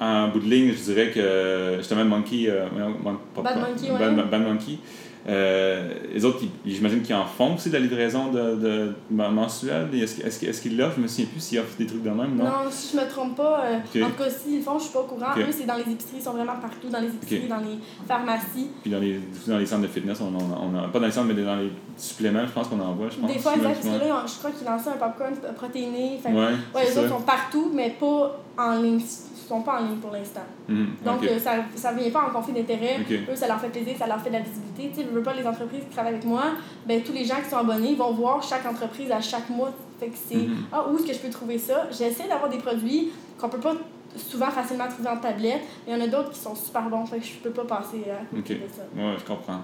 en 0.00 0.28
bout 0.28 0.40
de 0.40 0.46
ligne, 0.50 0.72
je 0.72 0.82
dirais 0.92 1.10
que 1.10 1.74
justement 1.78 2.04
Monkey. 2.04 2.46
euh, 2.48 2.66
mon- 3.02 3.14
pas- 3.34 3.42
Bad 3.42 3.54
pas- 3.54 3.68
Monkey, 3.68 3.90
ouais. 3.90 3.98
Bad, 3.98 4.30
Bad 4.30 4.42
Monkey. 4.42 4.78
euh, 5.26 5.88
les 6.12 6.22
autres, 6.24 6.40
j'imagine 6.66 7.00
qu'ils 7.00 7.14
en 7.14 7.24
font 7.24 7.54
aussi 7.54 7.68
de 7.70 7.74
la 7.74 7.80
livraison 7.80 8.30
de, 8.30 8.56
de, 8.56 8.92
mensuelle. 9.10 9.88
Est-ce 9.94 10.16
qu'ils 10.38 10.48
est 10.48 10.50
est 10.50 10.60
qu'ils 10.62 10.76
l'offrent? 10.76 10.96
Je 10.96 11.02
me 11.02 11.06
souviens 11.08 11.26
plus 11.26 11.40
s'ils 11.40 11.58
offrent 11.60 11.76
des 11.78 11.86
trucs 11.86 12.02
de 12.02 12.10
même, 12.10 12.36
non? 12.36 12.44
Non, 12.44 12.50
si 12.70 12.94
je 12.94 13.00
me 13.00 13.08
trompe 13.08 13.36
pas, 13.36 13.64
euh, 13.64 13.78
Ok. 13.78 14.02
en 14.02 14.10
tout 14.10 14.22
cas, 14.24 14.28
s'ils 14.30 14.58
le 14.58 14.62
font, 14.62 14.78
je 14.78 14.84
suis 14.84 14.92
pas 14.92 15.00
au 15.00 15.04
courant. 15.04 15.28
Ok. 15.34 15.40
Eux, 15.48 15.52
c'est 15.52 15.64
dans 15.66 15.76
les 15.76 15.82
épiceries, 15.92 16.16
ils 16.18 16.22
sont 16.22 16.32
vraiment 16.32 16.56
partout, 16.60 16.88
dans 16.90 17.00
les 17.00 17.06
épiceries, 17.08 17.48
dans 17.48 17.56
les 17.60 17.78
pharmacies. 18.06 18.68
Puis 18.82 18.90
dans 18.90 18.98
les, 18.98 19.18
dans 19.46 19.58
les 19.58 19.64
centres 19.66 19.82
de 19.82 19.86
fitness, 19.88 20.20
on, 20.20 20.26
on, 20.26 20.74
on 20.76 20.84
a, 20.84 20.88
pas 20.88 20.98
dans 20.98 21.06
les 21.06 21.12
centres, 21.12 21.28
mais 21.34 21.42
dans 21.42 21.56
les 21.56 21.70
suppléments, 21.96 22.46
je 22.46 22.52
pense 22.52 22.68
qu'on 22.68 22.80
en 22.80 22.92
voit. 22.92 23.08
Je 23.08 23.16
pense, 23.16 23.32
Des 23.32 23.38
fois, 23.38 23.54
exact, 23.54 23.80
parce 23.82 23.96
que 23.96 24.04
là, 24.06 24.24
je 24.26 24.38
crois 24.40 24.50
qu'ils 24.50 24.66
lançaient 24.66 24.90
un 24.90 24.92
popcorn 25.08 25.32
protéiné. 25.56 26.18
Fait 26.22 26.28
Ouais, 26.30 26.36
ouais, 26.74 26.84
les 26.84 26.90
ça. 26.90 27.00
autres 27.00 27.08
sont 27.10 27.22
partout, 27.22 27.70
mais 27.72 27.96
pas 27.98 28.40
en 28.58 28.76
ligne. 28.82 29.00
Sont 29.46 29.60
pas 29.60 29.80
en 29.80 29.84
ligne 29.86 29.96
pour 29.96 30.10
l'instant. 30.10 30.40
Mhm, 30.68 30.86
Donc, 31.04 31.22
euh, 31.24 31.38
ça 31.38 31.52
ça 31.74 31.92
vient 31.92 32.10
pas 32.10 32.26
en 32.28 32.30
conflit 32.30 32.54
d'intérêt. 32.54 32.96
Eux, 33.30 33.36
ça 33.36 33.46
leur 33.46 33.60
fait 33.60 33.68
plaisir, 33.68 33.94
ça 33.98 34.06
leur 34.06 34.20
fait 34.20 34.30
de 34.30 34.34
la 34.36 34.40
visibilité. 34.40 34.88
Tu 34.90 35.00
sais, 35.02 35.06
je 35.10 35.14
veux 35.14 35.22
pas 35.22 35.34
les 35.34 35.46
entreprises 35.46 35.80
qui 35.88 35.94
travaillent 35.94 36.14
avec 36.14 36.24
moi, 36.24 36.44
ben, 36.86 37.02
tous 37.02 37.12
les 37.12 37.24
gens 37.24 37.36
qui 37.44 37.50
sont 37.50 37.58
abonnés 37.58 37.94
vont 37.94 38.12
voir 38.12 38.42
chaque 38.42 38.64
entreprise 38.64 39.10
à 39.10 39.20
chaque 39.20 39.50
mois. 39.50 39.70
Fait 40.00 40.08
que 40.08 40.16
c'est 40.28 40.36
Mhm. 40.36 40.64
Ah, 40.72 40.86
où 40.90 40.96
est-ce 40.96 41.06
que 41.06 41.12
je 41.12 41.18
peux 41.18 41.30
trouver 41.30 41.58
ça? 41.58 41.86
J'essaie 41.90 42.26
d'avoir 42.28 42.48
des 42.48 42.58
produits 42.58 43.10
qu'on 43.38 43.48
peut 43.48 43.58
pas 43.60 43.74
souvent 44.16 44.46
facilement 44.50 44.86
trouver 44.88 45.08
en 45.08 45.16
tablette, 45.18 45.62
mais 45.86 45.92
il 45.92 45.98
y 45.98 46.00
en 46.00 46.04
a 46.04 46.08
d'autres 46.08 46.30
qui 46.30 46.38
sont 46.38 46.54
super 46.54 46.88
bons, 46.88 47.04
fait 47.04 47.18
que 47.18 47.24
je 47.26 47.34
peux 47.42 47.50
pas 47.50 47.64
passer 47.64 48.04
à 48.10 48.24
côté 48.34 48.54
de 48.54 48.60
ça. 48.72 48.82
Ouais, 48.96 49.14
je 49.18 49.24
comprends. 49.24 49.60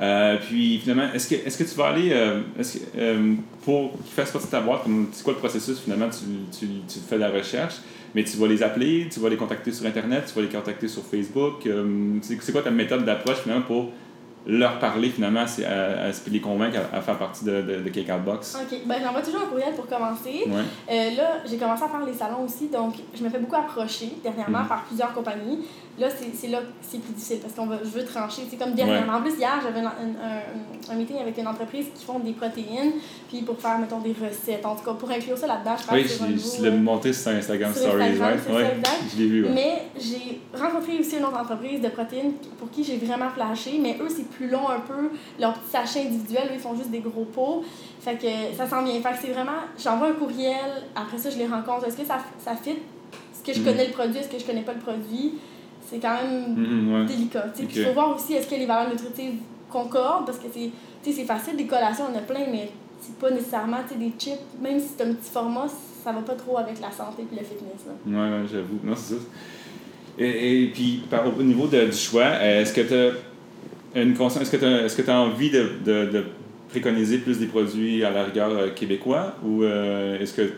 Euh, 0.00 0.36
puis 0.40 0.78
finalement, 0.78 1.12
est-ce 1.12 1.28
que, 1.28 1.34
est 1.34 1.58
que 1.58 1.64
tu 1.68 1.74
vas 1.76 1.88
aller, 1.88 2.10
euh, 2.12 2.40
est-ce 2.58 2.78
que, 2.78 2.84
euh, 2.96 3.34
pour 3.64 3.92
qu'ils 3.92 4.14
fassent 4.14 4.30
partie 4.30 4.46
de 4.46 4.52
ta 4.52 4.60
boîte, 4.62 4.84
comme- 4.84 5.08
c'est 5.12 5.22
quoi 5.22 5.34
le 5.34 5.38
processus 5.38 5.78
finalement, 5.78 6.08
tu, 6.08 6.24
tu, 6.58 6.66
tu 6.88 6.98
fais 7.00 7.16
de 7.16 7.20
la 7.20 7.30
recherche, 7.30 7.74
mais 8.14 8.24
tu 8.24 8.38
vas 8.38 8.46
les 8.46 8.62
appeler, 8.62 9.08
tu 9.12 9.20
vas 9.20 9.28
les 9.28 9.36
contacter 9.36 9.72
sur 9.72 9.84
Internet, 9.86 10.24
tu 10.26 10.34
vas 10.34 10.40
les 10.42 10.48
contacter 10.48 10.88
sur 10.88 11.02
Facebook, 11.02 11.68
c'est 12.22 12.40
c'est 12.40 12.52
quoi 12.52 12.62
ta 12.62 12.70
méthode 12.70 13.04
d'approche 13.04 13.38
finalement 13.42 13.64
pour 13.66 13.90
leur 14.46 14.78
parler 14.78 15.10
finalement, 15.10 15.46
c'est 15.46 15.66
à, 15.66 16.06
à, 16.06 16.10
les 16.30 16.40
convaincre 16.40 16.78
à, 16.94 16.96
à 16.96 17.00
faire 17.02 17.18
partie 17.18 17.44
de, 17.44 17.60
de, 17.60 17.80
de 17.82 17.88
Cake 17.90 18.10
Box? 18.24 18.56
Ok, 18.58 18.78
ben 18.86 18.96
j'envoie 19.04 19.20
toujours 19.20 19.42
un 19.42 19.50
courriel 19.50 19.74
pour 19.74 19.86
commencer. 19.86 20.44
Ouais. 20.46 20.62
Euh, 20.90 21.14
là, 21.14 21.42
j'ai 21.48 21.58
commencé 21.58 21.82
à 21.84 21.88
faire 21.88 22.06
les 22.06 22.14
salons 22.14 22.44
aussi, 22.46 22.68
donc 22.68 22.94
je 23.14 23.22
me 23.22 23.28
fais 23.28 23.38
beaucoup 23.38 23.56
approcher 23.56 24.08
dernièrement 24.22 24.60
Mhm. 24.62 24.68
par 24.68 24.84
plusieurs 24.84 25.12
compagnies. 25.12 25.58
Là, 25.98 26.06
c'est 26.08 26.34
c'est 26.34 26.46
là 26.48 26.60
que 26.60 26.66
c'est 26.80 26.98
plus 26.98 27.12
difficile 27.12 27.40
parce 27.42 27.52
qu'on 27.52 27.66
va, 27.66 27.78
je 27.84 27.90
veux 27.90 28.04
trancher. 28.04 28.42
C'est 28.48 28.56
comme 28.56 28.72
dernièrement. 28.72 29.14
En 29.18 29.20
plus, 29.20 29.36
hier, 29.36 29.52
j'avais 29.62 29.80
un, 29.80 29.86
un, 29.88 30.92
un 30.92 30.94
meeting 30.94 31.18
avec 31.18 31.36
une 31.36 31.46
entreprise 31.48 31.86
qui 31.94 32.04
font 32.06 32.18
des 32.20 32.32
protéines, 32.32 32.92
puis 33.28 33.42
pour 33.42 33.58
faire, 33.60 33.78
mettons, 33.78 33.98
des 34.00 34.12
recettes. 34.14 34.64
En 34.64 34.76
tout 34.76 34.84
cas, 34.84 34.94
pour 34.94 35.10
inclure 35.10 35.36
ça 35.36 35.46
là-dedans, 35.46 35.72
je 35.76 35.82
Oui, 35.94 36.04
travaille 36.04 36.08
sur 36.08 36.24
un 36.24 36.58
je, 36.58 36.62
l'ai 36.62 36.70
monté 36.78 37.12
sur 37.12 37.32
Instagram 37.32 37.72
sur 37.74 37.82
Stories, 37.82 38.02
Instagram, 38.02 38.32
ouais. 38.32 38.38
c'est 38.42 38.50
ça, 38.50 38.56
ouais. 38.56 38.74
exact. 38.78 39.02
Je 39.12 39.18
l'ai 39.18 39.26
vu, 39.26 39.44
ouais. 39.44 39.50
Mais 39.52 39.82
j'ai 39.98 40.40
rencontré 40.58 40.98
aussi 40.98 41.16
une 41.18 41.24
autre 41.24 41.38
entreprise 41.38 41.80
de 41.82 41.88
protéines 41.88 42.32
pour 42.58 42.70
qui 42.70 42.82
j'ai 42.82 42.96
vraiment 42.96 43.28
flashé, 43.28 43.78
mais 43.78 43.98
eux, 44.00 44.08
c'est 44.08 44.28
plus 44.30 44.48
long 44.48 44.68
un 44.70 44.80
peu. 44.80 45.10
Leurs 45.38 45.52
petits 45.54 45.70
sachets 45.70 46.06
individuels, 46.06 46.46
eux, 46.50 46.54
ils 46.54 46.60
font 46.60 46.74
juste 46.76 46.90
des 46.90 47.00
gros 47.00 47.24
pots. 47.24 47.62
Fait 48.00 48.14
que 48.16 48.56
ça 48.56 48.66
s'en 48.66 48.82
vient. 48.84 48.94
Fait 49.02 49.10
que 49.10 49.18
c'est 49.20 49.32
vraiment, 49.32 49.60
j'envoie 49.78 50.08
un 50.08 50.12
courriel, 50.12 50.54
après 50.96 51.18
ça, 51.18 51.28
je 51.28 51.36
les 51.36 51.46
rencontre. 51.46 51.86
Est-ce 51.86 51.96
que 51.98 52.06
ça, 52.06 52.18
ça 52.42 52.54
fit? 52.56 52.70
Est-ce 52.70 53.42
que 53.44 53.52
je 53.52 53.58
Mhm. 53.60 53.66
connais 53.66 53.86
le 53.88 53.92
produit? 53.92 54.18
Est-ce 54.18 54.28
que 54.28 54.38
je 54.38 54.44
connais 54.46 54.62
pas 54.62 54.72
le 54.72 54.80
produit? 54.80 55.34
C'est 55.90 55.98
quand 55.98 56.14
même 56.22 56.54
Mhm, 56.56 56.94
ouais. 56.94 57.06
délicat. 57.06 57.46
il 57.58 57.68
faut 57.84 57.92
voir 57.92 58.14
aussi 58.16 58.34
est-ce 58.34 58.46
que 58.48 58.54
les 58.54 58.66
valeurs 58.66 58.90
nutritives 58.90 59.34
concordent, 59.68 60.26
parce 60.26 60.38
que 60.38 60.46
c'est 60.52 61.24
facile, 61.24 61.56
des 61.56 61.66
collations, 61.66 62.04
on 62.10 62.14
en 62.14 62.18
a 62.18 62.22
plein, 62.22 62.46
mais 62.50 62.70
c'est 63.00 63.16
pas 63.18 63.30
nécessairement 63.30 63.78
des 63.98 64.12
chips, 64.18 64.38
même 64.62 64.78
si 64.78 64.88
c'est 64.96 65.04
un 65.04 65.14
petit 65.14 65.30
format, 65.30 65.66
ça 66.04 66.12
va 66.12 66.20
pas 66.20 66.34
trop 66.34 66.58
avec 66.58 66.80
la 66.80 66.90
santé 66.90 67.22
et 67.30 67.34
le 67.34 67.42
fitness. 67.44 67.86
Là. 67.86 67.92
Ouais, 68.06 68.30
ouais, 68.42 68.46
j'avoue. 68.50 68.78
Non, 68.84 68.94
c'est 68.94 69.14
ça. 69.14 69.20
Et, 70.18 70.64
et 70.64 70.66
puis, 70.68 71.02
par, 71.10 71.22
au 71.26 71.42
niveau 71.42 71.66
de- 71.66 71.86
du 71.86 71.92
choix, 71.96 72.22
euh, 72.24 72.62
est-ce 72.62 72.72
que 72.74 72.80
tu 72.82 72.94
as 73.98 74.02
une 74.02 74.12
est-ce 74.12 74.50
que 74.50 75.02
tu 75.02 75.10
as, 75.10 75.14
as 75.16 75.18
envie 75.20 75.50
de, 75.50 75.70
de, 75.84 76.06
de 76.10 76.24
préconiser 76.68 77.18
plus 77.18 77.38
des 77.38 77.46
produits 77.46 78.04
à 78.04 78.10
la 78.10 78.24
rigueur 78.24 78.50
euh, 78.50 78.70
québécois 78.70 79.34
ou 79.44 79.62
euh, 79.64 80.18
est-ce 80.20 80.34
que 80.34 80.52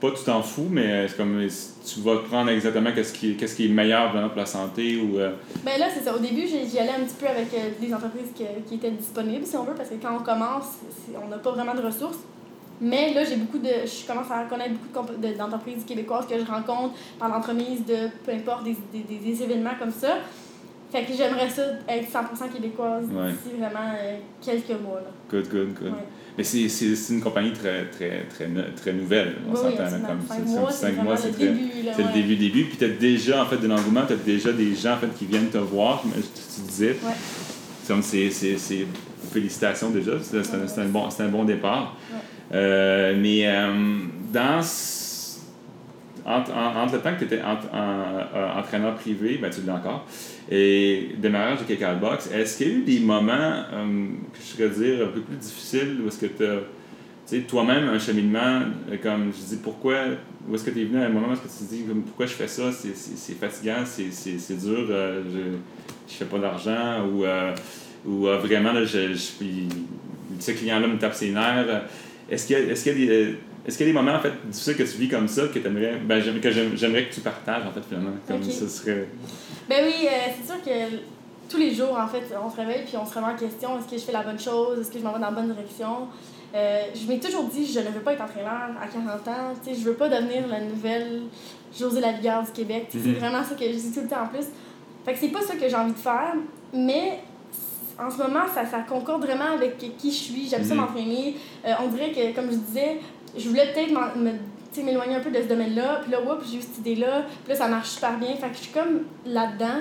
pas 0.00 0.10
tu 0.12 0.22
t'en 0.24 0.42
fous, 0.42 0.68
mais 0.70 1.04
est-ce 1.04 1.16
comme 1.16 1.40
est-ce 1.40 1.70
que 1.94 1.94
tu 1.94 2.00
vas 2.00 2.18
prendre 2.18 2.50
exactement 2.50 2.90
qu'est-ce 2.94 3.12
qui, 3.12 3.36
qu'est-ce 3.36 3.56
qui 3.56 3.66
est 3.66 3.68
meilleur 3.68 4.12
vraiment 4.12 4.28
pour 4.28 4.38
la 4.38 4.46
santé 4.46 5.00
ou 5.00 5.18
euh, 5.18 5.32
Ben 5.64 5.78
là, 5.78 5.86
c'est 5.92 6.04
ça. 6.04 6.14
Au 6.14 6.18
début, 6.18 6.46
j'y 6.46 6.78
allais 6.78 6.90
un 6.92 7.04
petit 7.04 7.16
peu 7.18 7.26
avec 7.26 7.52
euh, 7.54 7.70
des 7.80 7.92
entreprises 7.92 8.30
que- 8.38 8.68
qui 8.68 8.76
étaient 8.76 8.90
disponibles, 8.92 9.44
si 9.44 9.56
on 9.56 9.64
veut, 9.64 9.74
parce 9.74 9.88
que 9.88 9.94
quand 10.00 10.14
on 10.18 10.22
commence, 10.22 10.66
c'est- 11.04 11.16
on 11.22 11.28
n'a 11.28 11.38
pas 11.38 11.50
vraiment 11.50 11.74
de 11.74 11.82
ressources. 11.82 12.18
Mais 12.80 13.12
là, 13.12 13.24
j'ai 13.24 13.34
beaucoup 13.34 13.58
de. 13.58 13.68
Je 13.84 14.06
commence 14.06 14.30
à 14.30 14.44
connaître 14.44 14.74
beaucoup 14.74 15.04
d'entreprises 15.36 15.84
québécoises 15.84 16.26
que 16.28 16.38
je 16.38 16.44
rencontre 16.44 16.94
par 17.18 17.28
l'entremise 17.28 17.84
de 17.84 18.08
peu 18.24 18.30
importe 18.30 18.62
des, 18.62 18.76
des, 18.92 19.02
des, 19.18 19.42
événements 19.42 19.74
comme 19.80 19.90
ça. 19.90 20.18
Fait 20.92 21.02
que 21.04 21.12
j'aimerais 21.12 21.50
ça 21.50 21.62
être 21.88 22.08
100% 22.08 22.48
québécoise 22.54 23.04
Ouais. 23.12 23.32
d'ici 23.32 23.56
vraiment 23.58 23.90
euh, 24.00 24.18
quelques 24.40 24.80
mois. 24.80 25.00
Là. 25.00 25.10
good, 25.28 25.48
good, 25.50 25.74
good. 25.74 25.88
Ouais. 25.88 26.04
Mais 26.38 26.44
c'est, 26.44 26.68
c'est, 26.68 26.94
c'est 26.94 27.12
une 27.14 27.20
compagnie 27.20 27.52
très, 27.52 27.86
très, 27.86 28.24
très, 28.30 28.48
très 28.80 28.92
nouvelle. 28.92 29.34
On 29.48 29.50
Oui, 29.50 29.56
s'entend 29.56 29.76
comme 30.06 30.70
Cinq 30.70 31.02
mois, 31.02 31.16
c'est- 31.16 31.28
le 31.28 31.34
très- 31.34 31.46
début. 31.48 31.60
C'est 31.96 32.02
ouais. 32.02 32.08
le 32.08 32.12
début, 32.14 32.36
début. 32.36 32.64
Puis 32.64 32.76
tu 32.78 32.84
as 32.84 32.88
déjà, 32.88 33.42
en 33.42 33.46
fait, 33.46 33.56
de 33.56 33.66
l'engouement, 33.66 34.02
tu 34.06 34.12
as 34.12 34.16
déjà 34.16 34.52
des 34.52 34.74
gens, 34.74 34.94
en 34.94 34.98
fait, 34.98 35.08
qui 35.18 35.26
viennent 35.26 35.48
te 35.50 35.58
voir, 35.58 36.00
comme 36.02 36.12
tu 36.12 36.60
disais. 36.68 36.90
Ouais. 37.04 37.12
C'est 37.82 37.92
comme 37.92 38.02
c'est, 38.02 38.30
c'est, 38.30 38.56
c'est- 38.56 38.86
Félicitations 39.32 39.90
déjà, 39.90 40.12
c'est, 40.22 40.38
un, 40.38 40.66
c'est 40.68 40.80
un 40.80 40.84
bon, 40.86 41.10
c'est 41.10 41.24
un 41.24 41.28
bon 41.28 41.44
départ. 41.44 41.96
Ouais. 42.12 42.18
Euh, 42.54 43.14
mais 43.20 43.40
euh, 43.46 43.72
dans... 44.32 44.62
ce- 44.62 44.97
Entre, 46.28 46.52
en- 46.52 46.84
le 46.92 46.98
temps 47.00 47.14
que 47.14 47.24
tu 47.24 47.24
étais 47.24 47.40
entraîneur 47.42 48.94
privé, 48.96 49.38
ben, 49.40 49.50
tu 49.50 49.62
l'es 49.62 49.72
encore, 49.72 50.06
et 50.50 51.10
démarrage 51.16 51.60
de 51.60 51.64
Cake 51.74 52.00
Box, 52.00 52.30
est-ce 52.32 52.58
qu'il 52.58 52.68
y 52.68 52.70
a 52.70 52.74
eu 52.74 52.82
des 52.82 53.00
moments, 53.00 53.32
euh, 53.72 54.08
que 54.32 54.38
je 54.40 54.44
serais 54.44 54.68
dire, 54.68 55.06
un 55.06 55.10
peu 55.10 55.20
plus 55.20 55.36
difficiles, 55.36 55.98
où 56.04 56.08
est-ce 56.08 56.18
que 56.18 56.26
tu 56.26 56.44
as 56.44 56.56
tu 57.26 57.36
sais, 57.36 57.42
toi-même, 57.42 57.88
un 57.90 57.98
cheminement, 57.98 58.62
euh, 58.90 58.96
comme 59.02 59.26
je 59.26 59.54
dis, 59.54 59.60
pourquoi, 59.62 59.96
où 60.48 60.54
est-ce 60.54 60.64
que 60.64 60.70
tu 60.70 60.80
es 60.80 60.84
venu 60.84 60.98
à 61.02 61.06
un 61.06 61.08
moment 61.10 61.28
où 61.28 61.32
est-ce 61.32 61.42
que 61.42 61.48
tu 61.48 61.64
te 61.68 61.74
dis, 61.74 61.82
comme, 61.84 62.00
pourquoi 62.02 62.24
je 62.26 62.32
fais 62.32 62.48
ça, 62.48 62.72
c'est, 62.72 63.34
fatigant, 63.34 63.84
c'est, 63.84 64.58
dur, 64.58 64.86
euh, 64.90 65.22
je, 65.30 66.10
je 66.10 66.14
fais 66.16 66.24
pas 66.24 66.38
d'argent, 66.38 67.06
ou, 67.06 67.24
euh, 67.24 67.54
euh, 68.08 68.38
vraiment, 68.38 68.72
là, 68.72 68.80
ce 68.86 70.50
client-là 70.52 70.86
me 70.86 70.98
tape 70.98 71.14
ses 71.14 71.30
nerfs. 71.30 71.66
euh, 71.68 71.80
Est-ce 72.30 72.46
qu'il 72.46 72.56
y 72.56 72.60
a, 72.60 72.94
des, 72.94 73.10
euh, 73.10 73.32
est-ce 73.68 73.76
qu'il 73.76 73.86
y 73.86 73.90
a 73.90 73.92
des 73.92 73.98
moments 73.98 74.16
en 74.16 74.20
fait 74.20 74.32
difficiles 74.46 74.76
que 74.76 74.82
tu 74.82 74.96
vis 74.98 75.08
comme 75.08 75.28
ça 75.28 75.42
que 75.46 75.58
t'aimerais, 75.58 75.96
ben, 76.02 76.20
j'aimerais, 76.22 76.40
que 76.40 76.50
j'aime- 76.50 76.72
j'aimerais 76.74 77.04
que 77.06 77.14
tu 77.14 77.20
partages 77.20 77.64
en 77.66 77.70
fait 77.70 77.82
finalement 77.86 78.12
comme 78.26 78.38
Ok. 78.42 78.50
ce 78.50 78.66
serait 78.66 79.06
Ben 79.68 79.84
oui, 79.84 80.06
euh, 80.06 80.10
c'est 80.40 80.46
sûr 80.52 80.62
que 80.64 80.96
tous 81.50 81.58
les 81.58 81.74
jours, 81.74 81.96
en 81.98 82.08
fait, 82.08 82.22
on 82.44 82.50
se 82.50 82.56
réveille 82.56 82.84
puis 82.86 82.96
on 82.96 83.04
se 83.06 83.14
remet 83.14 83.32
en 83.32 83.36
question 83.36 83.78
est-ce 83.78 83.86
que 83.88 83.96
je 83.98 84.02
fais 84.04 84.12
la 84.12 84.22
bonne 84.22 84.38
chose 84.40 84.80
Est-ce 84.80 84.90
que 84.90 84.98
je 84.98 85.04
m'en 85.04 85.12
vais 85.12 85.20
dans 85.20 85.26
la 85.26 85.32
bonne 85.32 85.52
direction? 85.52 86.08
Euh, 86.54 86.82
Je 86.94 87.06
m'ai 87.06 87.20
toujours 87.20 87.44
dit 87.44 87.66
je 87.70 87.80
ne 87.80 87.88
veux 87.90 88.00
pas 88.00 88.14
être 88.14 88.22
entraîneur 88.22 88.70
à 88.82 88.86
40 88.86 89.28
ans. 89.28 89.54
Tu 89.62 89.74
sais, 89.74 89.80
je 89.80 89.84
veux 89.84 89.94
pas 89.94 90.08
devenir 90.08 90.46
la 90.48 90.60
nouvelle 90.60 91.22
José 91.78 92.00
Lavigueur 92.00 92.42
du 92.42 92.52
Québec. 92.52 92.86
Sais, 92.90 92.98
Mhm. 92.98 93.04
C'est 93.04 93.20
vraiment 93.20 93.44
ça 93.44 93.54
que 93.54 93.64
je 93.66 93.76
dis 93.76 93.92
tout 93.92 94.00
le 94.00 94.08
temps 94.08 94.22
en 94.22 94.28
plus. 94.28 94.46
Fait 95.04 95.12
que 95.12 95.18
c'est 95.18 95.28
pas 95.28 95.42
ça 95.42 95.54
que 95.56 95.68
j'ai 95.68 95.74
envie 95.76 95.92
de 95.92 95.98
faire, 95.98 96.34
mais 96.72 97.20
en 97.98 98.10
ce 98.10 98.16
moment, 98.18 98.46
ça, 98.54 98.64
ça 98.64 98.78
concorde 98.88 99.22
vraiment 99.24 99.52
avec 99.54 99.76
qui 99.98 100.10
je 100.10 100.16
suis. 100.16 100.48
J'aime 100.48 100.64
ça 100.64 100.74
Mhm. 100.74 100.80
m'entraîner. 100.80 101.36
Euh, 101.66 101.72
on 101.84 101.88
dirait 101.88 102.12
que, 102.12 102.34
comme 102.34 102.50
je 102.50 102.56
disais, 102.56 102.98
je 103.36 103.48
voulais 103.48 103.72
peut-être 103.72 103.92
m'éloigner 104.82 105.16
un 105.16 105.20
peu 105.20 105.30
de 105.30 105.42
ce 105.42 105.48
domaine-là. 105.48 106.00
Puis 106.02 106.12
là, 106.12 106.18
oups, 106.22 106.48
j'ai 106.50 106.58
eu 106.58 106.60
cette 106.62 106.78
idée-là. 106.78 107.22
Puis 107.44 107.52
là, 107.52 107.54
ça 107.56 107.68
marche 107.68 107.88
super 107.88 108.16
bien. 108.18 108.34
Fait 108.36 108.48
que 108.48 108.54
je 108.56 108.62
suis 108.62 108.72
comme 108.72 109.00
là-dedans, 109.26 109.80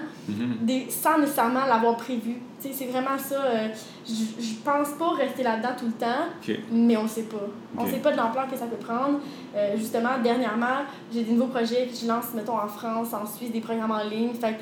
des, 0.61 0.87
sans 0.89 1.19
nécessairement 1.19 1.65
l'avoir 1.67 1.97
prévu. 1.97 2.37
C'est 2.59 2.85
vraiment 2.87 3.17
ça. 3.17 3.35
euh, 3.35 3.67
je, 4.07 4.53
pense 4.65 4.89
pas 4.97 5.11
rester 5.11 5.43
là-dedans 5.43 5.69
tout 5.77 5.85
le 5.85 5.91
temps, 5.91 6.25
mais 6.71 6.97
on 6.97 7.07
sait 7.07 7.23
pas. 7.23 7.37
On 7.77 7.83
Ok. 7.83 7.89
sait 7.91 7.97
pas 7.99 8.11
de 8.11 8.17
l'ampleur 8.17 8.49
que 8.49 8.57
ça 8.57 8.65
peut 8.65 8.77
prendre. 8.77 9.19
Euh, 9.55 9.75
justement, 9.77 10.17
dernièrement, 10.23 10.83
j'ai 11.13 11.23
des 11.23 11.31
nouveaux 11.33 11.47
projets 11.51 11.87
que 11.87 11.95
je 11.95 12.07
lance, 12.07 12.25
mettons, 12.33 12.57
en 12.57 12.67
France, 12.67 13.13
en 13.13 13.25
Suisse, 13.25 13.51
des 13.51 13.61
programmes 13.61 13.91
en 13.91 14.03
ligne. 14.03 14.33
Fait 14.33 14.53
que, 14.53 14.59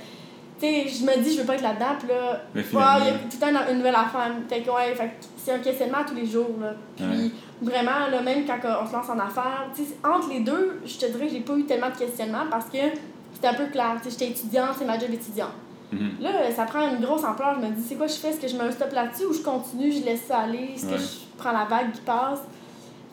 tu 0.59 0.65
sais, 0.67 0.87
je 0.99 1.05
me 1.05 1.23
dis, 1.23 1.33
je 1.35 1.39
veux 1.41 1.47
pas 1.47 1.55
être 1.55 1.63
là-dedans. 1.63 1.95
Puis 1.97 2.09
là, 2.09 2.41
il 2.99 3.05
y 3.05 3.09
a 3.09 3.13
tout 3.13 3.19
le 3.33 3.39
temps 3.39 3.71
une 3.71 3.77
nouvelle 3.77 3.95
affaire. 3.95 4.31
Fait 4.49 4.61
que, 4.61 4.69
ouais, 4.69 4.93
fait 4.95 5.07
que 5.07 5.25
c'est 5.45 5.51
un 5.53 5.59
questionnement 5.59 5.99
tous 6.07 6.15
les 6.15 6.25
jours. 6.25 6.55
Là. 6.59 6.73
Puis 6.95 7.05
Ouais. 7.05 7.31
vraiment, 7.61 8.07
là, 8.11 8.21
même 8.21 8.45
quand 8.45 8.57
on 8.83 8.87
se 8.87 8.93
lance 8.93 9.09
en 9.09 9.19
affaires, 9.19 9.67
entre 10.03 10.29
les 10.29 10.39
deux, 10.39 10.79
je 10.85 10.97
te 10.97 11.05
dirais 11.05 11.27
que 11.27 11.33
j'ai 11.33 11.39
pas 11.41 11.53
eu 11.55 11.63
tellement 11.65 11.89
de 11.91 11.97
questionnements 11.97 12.45
parce 12.49 12.65
que 12.65 12.77
c'était 13.33 13.47
un 13.47 13.53
peu 13.53 13.67
clair. 13.67 13.97
J'étais 14.03 14.29
étudiante, 14.29 14.71
c'est 14.79 14.85
ma 14.85 14.97
job 14.97 15.09
étudiante. 15.13 15.51
Mhm. 15.91 16.13
Là, 16.21 16.31
ça 16.55 16.63
prend 16.65 16.89
une 16.89 16.99
grosse 17.03 17.23
ampleur. 17.23 17.57
Je 17.61 17.67
me 17.67 17.71
dis, 17.73 17.83
c'est 17.87 17.95
quoi 17.95 18.07
je 18.07 18.13
fais? 18.13 18.29
Est-ce 18.29 18.39
que 18.39 18.47
je 18.47 18.55
mets 18.55 18.63
un 18.63 18.71
stop 18.71 18.91
là-dessus 18.91 19.25
ou 19.25 19.33
je 19.33 19.41
continue, 19.41 19.91
je 19.91 20.03
laisse 20.03 20.23
ça 20.27 20.39
aller? 20.39 20.71
Est-ce 20.75 20.85
Ouais. 20.87 20.93
que 20.93 20.97
je 20.99 21.05
prends 21.37 21.51
la 21.51 21.65
vague 21.65 21.91
qui 21.93 22.01
passe? 22.01 22.39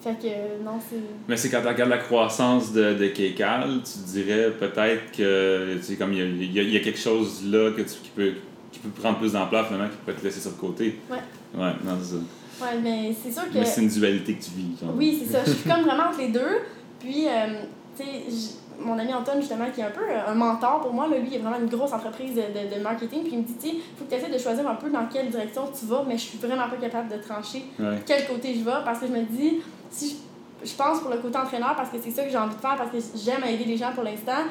Fait 0.02 0.14
que 0.20 0.26
euh, 0.26 0.58
non, 0.64 0.80
c'est. 0.90 0.96
Mais 1.28 1.36
c'est 1.36 1.48
quand 1.50 1.60
tu 1.60 1.68
regardes 1.68 1.90
la 1.90 1.98
croissance 1.98 2.72
de, 2.72 2.94
de 2.94 3.06
Kekal, 3.08 3.80
tu 3.84 3.98
dirais 4.10 4.50
peut-être 4.58 5.12
que 5.16 5.76
tu 5.76 5.82
sais, 5.82 5.94
comme 5.96 6.12
il 6.12 6.18
y 6.18 6.22
a, 6.22 6.24
y 6.24 6.58
a- 6.58 6.62
il 6.68 6.72
y 6.72 6.76
a 6.76 6.80
quelque 6.80 6.98
chose 6.98 7.44
là 7.46 7.70
que 7.70 7.82
tu, 7.82 7.94
qui, 8.02 8.10
peut, 8.16 8.32
qui 8.72 8.80
peut 8.80 8.88
prendre 8.88 9.18
plus 9.18 9.34
d'ampleur 9.34 9.66
finalement 9.66 9.88
qui 9.88 9.96
pourrait 9.98 10.16
te 10.16 10.24
laisser 10.24 10.40
sur 10.40 10.50
le 10.50 10.56
côté. 10.56 10.98
Ouais. 11.08 11.18
Ouais, 11.54 11.72
non, 11.84 11.92
c'est 12.00 12.14
ça. 12.16 12.64
Ouais, 12.64 12.78
mais 12.82 13.14
c'est 13.22 13.32
sûr 13.32 13.44
que. 13.50 13.58
Mais 13.58 13.64
c'est 13.64 13.82
une 13.82 13.88
dualité 13.88 14.34
que 14.34 14.42
tu 14.44 14.50
vis. 14.52 14.78
genre. 14.80 14.94
Oui, 14.96 15.22
c'est 15.24 15.32
ça. 15.32 15.44
Je 15.44 15.50
suis 15.52 15.68
comme 15.68 15.82
vraiment 15.86 16.08
entre 16.10 16.18
les 16.18 16.28
deux. 16.28 16.60
Puis, 17.00 17.26
euh, 17.26 17.62
tu 17.96 18.04
sais, 18.04 18.54
mon 18.78 18.98
ami 18.98 19.12
Anton, 19.12 19.32
justement, 19.40 19.66
qui 19.74 19.80
est 19.80 19.84
un 19.84 19.90
peu 19.90 20.00
euh, 20.02 20.28
un 20.30 20.34
mentor 20.34 20.80
pour 20.80 20.92
moi, 20.92 21.06
là, 21.08 21.18
lui, 21.18 21.28
il 21.30 21.36
a 21.36 21.40
vraiment 21.40 21.58
une 21.58 21.68
grosse 21.68 21.92
entreprise 21.92 22.34
de, 22.34 22.40
de, 22.42 22.76
de 22.76 22.82
marketing. 22.82 23.22
Puis, 23.22 23.32
il 23.32 23.38
me 23.38 23.44
dit, 23.44 23.54
tu 23.60 23.68
sais, 23.68 23.74
faut 23.96 24.04
que 24.04 24.10
tu 24.10 24.16
essaies 24.16 24.30
de 24.32 24.38
choisir 24.38 24.68
un 24.68 24.74
peu 24.76 24.88
dans 24.90 25.06
quelle 25.06 25.28
direction 25.30 25.62
tu 25.78 25.86
vas, 25.86 26.04
mais 26.06 26.16
je 26.16 26.22
suis 26.22 26.38
vraiment 26.38 26.68
pas 26.68 26.76
capable 26.76 27.08
de 27.10 27.16
trancher 27.22 27.64
Ouais. 27.78 27.98
quel 28.06 28.26
côté 28.26 28.54
je 28.54 28.64
vais 28.64 28.70
parce 28.84 29.00
que 29.00 29.06
je 29.08 29.12
me 29.12 29.22
dis, 29.24 29.60
si 29.90 30.16
je, 30.62 30.68
je 30.70 30.74
pense 30.74 31.00
pour 31.00 31.10
le 31.10 31.18
côté 31.18 31.36
entraîneur, 31.36 31.74
parce 31.76 31.90
que 31.90 31.96
c'est 32.02 32.10
ça 32.10 32.22
que 32.24 32.30
j'ai 32.30 32.38
envie 32.38 32.54
de 32.54 32.60
faire, 32.60 32.76
parce 32.76 32.90
que 32.90 32.98
j'aime 33.22 33.42
aider 33.44 33.64
les 33.64 33.76
gens 33.76 33.92
pour 33.92 34.04
l'instant. 34.04 34.44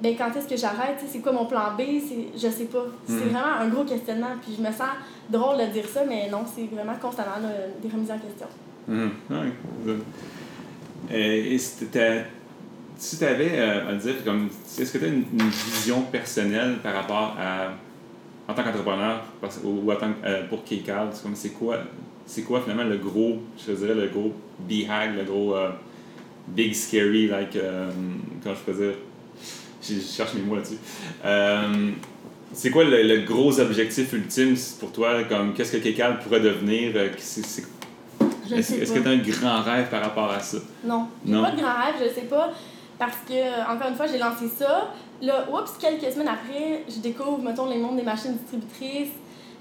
Ben, 0.00 0.16
quand 0.16 0.30
est-ce 0.36 0.48
que 0.48 0.56
j'arrête? 0.56 0.98
C'est 1.06 1.20
quoi 1.20 1.32
mon 1.32 1.46
plan 1.46 1.74
B? 1.78 1.82
C'est- 2.06 2.36
Je 2.36 2.52
sais 2.52 2.64
pas. 2.64 2.84
C'est 3.06 3.12
Mhm. 3.14 3.20
vraiment 3.28 3.54
un 3.60 3.68
gros 3.68 3.84
questionnement. 3.84 4.34
Puis 4.42 4.54
je 4.56 4.60
me 4.62 4.72
sens 4.72 4.88
drôle 5.30 5.58
de 5.58 5.66
dire 5.72 5.86
ça, 5.86 6.00
mais 6.08 6.28
non, 6.28 6.44
c'est 6.52 6.64
vraiment 6.74 6.94
constamment 7.00 7.38
là, 7.40 7.48
des 7.82 7.88
remises 7.88 8.10
en 8.10 8.18
question. 8.18 8.46
Mhm. 8.88 9.10
Ouais. 9.30 9.96
Euh, 11.12 11.44
et 11.52 11.58
si 11.58 11.86
tu 11.88 13.24
avais 13.24 13.58
à 13.60 13.94
dire, 13.94 14.24
comme, 14.24 14.48
est-ce 14.78 14.92
que 14.92 14.98
tu 14.98 15.04
as 15.04 15.08
une, 15.08 15.24
une 15.32 15.48
vision 15.48 16.02
personnelle 16.02 16.78
par 16.82 16.94
rapport 16.94 17.36
à, 17.38 17.68
en 18.50 18.54
tant 18.54 18.62
qu'entrepreneur 18.64 19.22
ou, 19.64 19.68
ou 19.84 19.92
en 19.92 19.96
tant 19.96 20.08
que- 20.12 20.26
euh, 20.26 20.46
pour 20.48 20.64
Kekal, 20.64 21.08
c'est 21.12 21.22
comme 21.22 21.34
c'est 21.36 21.50
quoi, 21.50 21.78
c'est 22.26 22.42
quoi 22.42 22.60
finalement 22.60 22.84
le 22.84 22.96
gros, 22.98 23.38
je 23.64 23.72
dirais 23.72 23.94
le 23.94 24.08
gros 24.08 24.32
BHAG, 24.60 25.16
le 25.16 25.24
gros 25.24 25.54
euh, 25.54 25.70
big 26.48 26.74
scary, 26.74 27.28
like, 27.28 27.54
euh, 27.56 27.90
comment 28.42 28.54
je 28.54 28.60
peux 28.72 28.72
dire, 28.84 28.94
je, 29.82 30.00
cherche 30.00 30.34
mes 30.34 30.42
mots 30.42 30.56
là-dessus. 30.56 30.78
Euh, 31.24 31.90
c'est 32.52 32.70
quoi 32.70 32.84
le, 32.84 33.02
le 33.02 33.22
gros 33.22 33.58
objectif 33.60 34.12
ultime 34.12 34.54
pour 34.78 34.92
toi, 34.92 35.24
comme 35.24 35.54
qu'est-ce 35.54 35.72
que 35.72 35.78
Kekal 35.78 36.18
pourrait 36.18 36.40
devenir, 36.40 36.92
euh, 36.96 37.08
est-ce 37.16 38.74
est-ce 38.74 38.92
pas. 38.92 38.98
que 38.98 39.02
tu 39.04 39.08
as 39.08 39.12
un 39.12 39.16
grand 39.18 39.62
rêve 39.62 39.88
par 39.88 40.02
rapport 40.02 40.30
à 40.30 40.40
ça? 40.40 40.58
Non, 40.84 41.06
Non? 41.24 41.42
pas 41.42 41.50
de 41.52 41.60
grand 41.60 41.74
rêve, 41.74 41.94
je 42.00 42.14
sais 42.14 42.26
pas. 42.26 42.50
Parce 42.98 43.16
que, 43.26 43.72
encore 43.72 43.88
une 43.88 43.96
fois, 43.96 44.06
j'ai 44.06 44.18
lancé 44.18 44.46
ça. 44.56 44.92
Là, 45.22 45.46
oups, 45.50 45.72
quelques 45.80 46.12
semaines 46.12 46.28
après, 46.28 46.84
je 46.88 47.00
découvre, 47.00 47.38
mettons, 47.38 47.68
les 47.68 47.78
mondes 47.78 47.96
des 47.96 48.02
machines 48.02 48.36
distributrices. 48.36 49.12